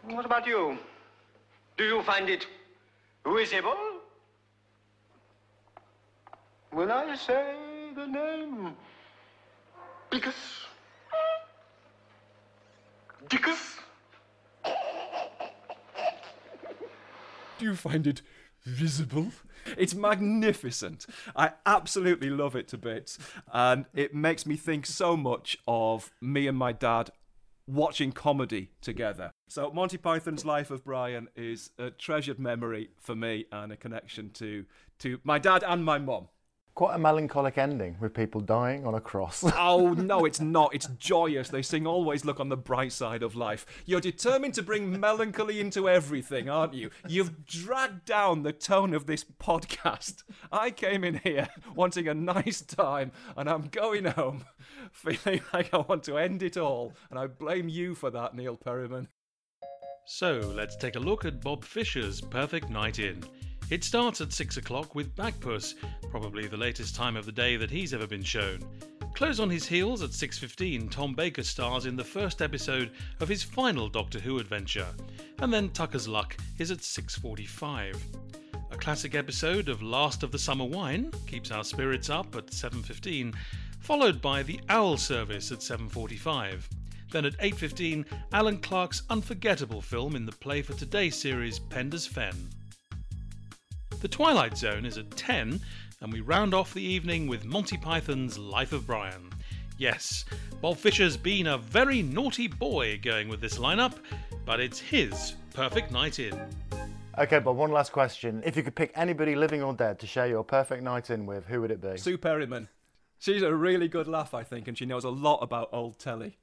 What 0.03 0.25
about 0.25 0.47
you? 0.47 0.77
Do 1.77 1.83
you 1.83 2.01
find 2.03 2.29
it 2.29 2.47
visible? 3.27 3.75
When 6.71 6.91
I 6.91 7.15
say 7.15 7.55
the 7.93 8.07
name, 8.07 8.75
Dickus, 10.11 10.64
Dickus, 13.29 13.79
Do 17.57 17.65
you 17.65 17.75
find 17.75 18.05
it 18.05 18.21
visible? 18.63 19.31
It's 19.77 19.95
magnificent. 19.95 21.05
I 21.35 21.53
absolutely 21.65 22.29
love 22.29 22.55
it 22.55 22.67
to 22.69 22.77
bits. 22.77 23.17
And 23.51 23.85
it 23.93 24.13
makes 24.13 24.45
me 24.45 24.57
think 24.57 24.85
so 24.85 25.15
much 25.17 25.57
of 25.67 26.11
me 26.21 26.47
and 26.47 26.57
my 26.57 26.71
dad 26.71 27.11
watching 27.67 28.11
comedy 28.11 28.71
together. 28.81 29.31
So, 29.47 29.71
Monty 29.71 29.97
Python's 29.97 30.45
Life 30.45 30.69
of 30.69 30.83
Brian 30.83 31.29
is 31.35 31.71
a 31.79 31.89
treasured 31.89 32.39
memory 32.39 32.89
for 32.99 33.15
me 33.15 33.45
and 33.51 33.71
a 33.71 33.77
connection 33.77 34.29
to, 34.31 34.65
to 34.99 35.19
my 35.23 35.39
dad 35.39 35.63
and 35.65 35.83
my 35.83 35.97
mum. 35.97 36.27
Quite 36.75 36.95
a 36.95 36.99
melancholic 36.99 37.57
ending 37.57 37.95
with 38.01 38.13
people 38.13 38.41
dying 38.41 38.85
on 38.85 38.95
a 38.95 38.99
cross. 38.99 39.45
Oh, 39.57 39.93
no, 39.93 40.25
it's 40.25 40.41
not. 40.41 40.75
It's 40.75 40.87
joyous. 40.97 41.47
They 41.47 41.61
sing 41.61 41.87
Always 41.87 42.25
Look 42.25 42.41
on 42.41 42.49
the 42.49 42.57
Bright 42.57 42.91
Side 42.91 43.23
of 43.23 43.33
Life. 43.33 43.65
You're 43.85 44.01
determined 44.01 44.55
to 44.55 44.61
bring 44.61 44.99
melancholy 44.99 45.61
into 45.61 45.87
everything, 45.87 46.49
aren't 46.49 46.73
you? 46.73 46.89
You've 47.07 47.45
dragged 47.45 48.03
down 48.03 48.43
the 48.43 48.51
tone 48.51 48.93
of 48.93 49.05
this 49.05 49.23
podcast. 49.23 50.23
I 50.51 50.69
came 50.69 51.05
in 51.05 51.21
here 51.23 51.47
wanting 51.73 52.09
a 52.09 52.13
nice 52.13 52.59
time, 52.61 53.13
and 53.37 53.49
I'm 53.49 53.69
going 53.69 54.03
home 54.03 54.43
feeling 54.91 55.41
like 55.53 55.73
I 55.73 55.77
want 55.77 56.03
to 56.03 56.17
end 56.17 56.43
it 56.43 56.57
all. 56.57 56.91
And 57.09 57.17
I 57.17 57.27
blame 57.27 57.69
you 57.69 57.95
for 57.95 58.11
that, 58.11 58.35
Neil 58.35 58.57
Perryman. 58.57 59.07
So 60.07 60.39
let's 60.53 60.75
take 60.75 60.97
a 60.97 60.99
look 60.99 61.23
at 61.23 61.41
Bob 61.41 61.63
Fischer's 61.63 62.19
Perfect 62.19 62.69
Night 62.69 62.99
In. 62.99 63.23
It 63.71 63.83
starts 63.83 64.21
at 64.21 64.31
6 64.31 64.57
o'clock 64.57 64.93
with 64.93 65.15
Bagpuss, 65.15 65.73
probably 66.11 66.47
the 66.47 66.55
latest 66.55 66.95
time 66.95 67.17
of 67.17 67.25
the 67.25 67.31
day 67.31 67.57
that 67.57 67.71
he's 67.71 67.95
ever 67.95 68.05
been 68.05 68.23
shown. 68.23 68.59
Close 69.15 69.39
on 69.39 69.49
his 69.49 69.65
heels 69.65 70.03
at 70.03 70.11
6.15, 70.11 70.91
Tom 70.91 71.15
Baker 71.15 71.41
stars 71.41 71.87
in 71.87 71.95
the 71.95 72.03
first 72.03 72.43
episode 72.43 72.91
of 73.21 73.27
his 73.27 73.41
final 73.41 73.89
Doctor 73.89 74.19
Who 74.19 74.37
adventure, 74.37 74.87
and 75.39 75.51
then 75.51 75.69
Tucker's 75.69 76.07
Luck 76.07 76.37
is 76.59 76.69
at 76.69 76.79
6.45. 76.79 77.97
A 78.69 78.77
classic 78.77 79.15
episode 79.15 79.67
of 79.67 79.81
Last 79.81 80.21
of 80.21 80.31
the 80.31 80.37
Summer 80.37 80.65
Wine 80.65 81.11
keeps 81.25 81.49
our 81.49 81.63
spirits 81.63 82.09
up 82.09 82.35
at 82.35 82.47
7.15, 82.47 83.33
followed 83.79 84.21
by 84.21 84.43
The 84.43 84.59
Owl 84.69 84.97
Service 84.97 85.51
at 85.51 85.59
7.45. 85.59 86.63
Then 87.11 87.25
at 87.25 87.39
8.15, 87.39 88.05
Alan 88.31 88.59
Clarke's 88.59 89.03
unforgettable 89.09 89.81
film 89.81 90.15
in 90.15 90.25
the 90.25 90.33
Play 90.33 90.61
for 90.61 90.73
Today 90.73 91.09
series 91.09 91.57
Penda's 91.57 92.05
Fen. 92.05 92.49
The 94.01 94.07
Twilight 94.09 94.57
Zone 94.57 94.85
is 94.85 94.97
at 94.97 95.09
10, 95.11 95.59
and 96.01 96.13
we 96.13 96.21
round 96.21 96.53
off 96.53 96.73
the 96.73 96.83
evening 96.83 97.27
with 97.27 97.45
Monty 97.45 97.77
Python's 97.77 98.37
Life 98.37 98.71
of 98.71 98.85
Brian. 98.85 99.31
Yes, 99.77 100.25
Bob 100.61 100.77
Fischer's 100.77 101.17
been 101.17 101.47
a 101.47 101.57
very 101.57 102.01
naughty 102.01 102.47
boy 102.47 102.99
going 103.01 103.27
with 103.27 103.41
this 103.41 103.57
lineup, 103.57 103.93
but 104.45 104.59
it's 104.59 104.79
his 104.79 105.35
perfect 105.53 105.91
night 105.91 106.19
in. 106.19 106.39
Okay, 107.17 107.39
Bob, 107.39 107.57
one 107.57 107.71
last 107.71 107.91
question. 107.91 108.43
If 108.45 108.55
you 108.55 108.63
could 108.63 108.75
pick 108.75 108.91
anybody 108.95 109.35
living 109.35 109.63
or 109.63 109.73
dead 109.73 109.99
to 109.99 110.07
share 110.07 110.27
your 110.27 110.43
perfect 110.43 110.83
night 110.83 111.09
in 111.09 111.25
with, 111.25 111.45
who 111.45 111.61
would 111.61 111.71
it 111.71 111.81
be? 111.81 111.97
Sue 111.97 112.17
Perryman. 112.17 112.67
She's 113.19 113.41
a 113.41 113.53
really 113.53 113.87
good 113.87 114.07
laugh, 114.07 114.33
I 114.33 114.43
think, 114.43 114.67
and 114.67 114.77
she 114.77 114.85
knows 114.85 115.03
a 115.03 115.09
lot 115.09 115.39
about 115.41 115.69
old 115.71 115.97
telly. 115.97 116.37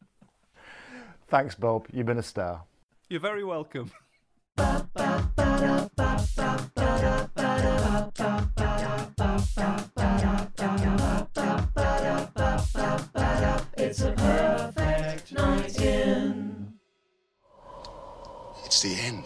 Thanks, 1.28 1.54
Bob. 1.54 1.86
You've 1.92 2.06
been 2.06 2.18
a 2.18 2.22
star. 2.22 2.64
You're 3.08 3.20
very 3.20 3.44
welcome. 3.44 3.92
It's 13.76 14.00
a 14.00 14.12
perfect 14.12 15.32
night 15.32 15.80
in. 15.80 16.72
It's 18.64 18.80
the 18.82 18.94
end. 18.94 19.24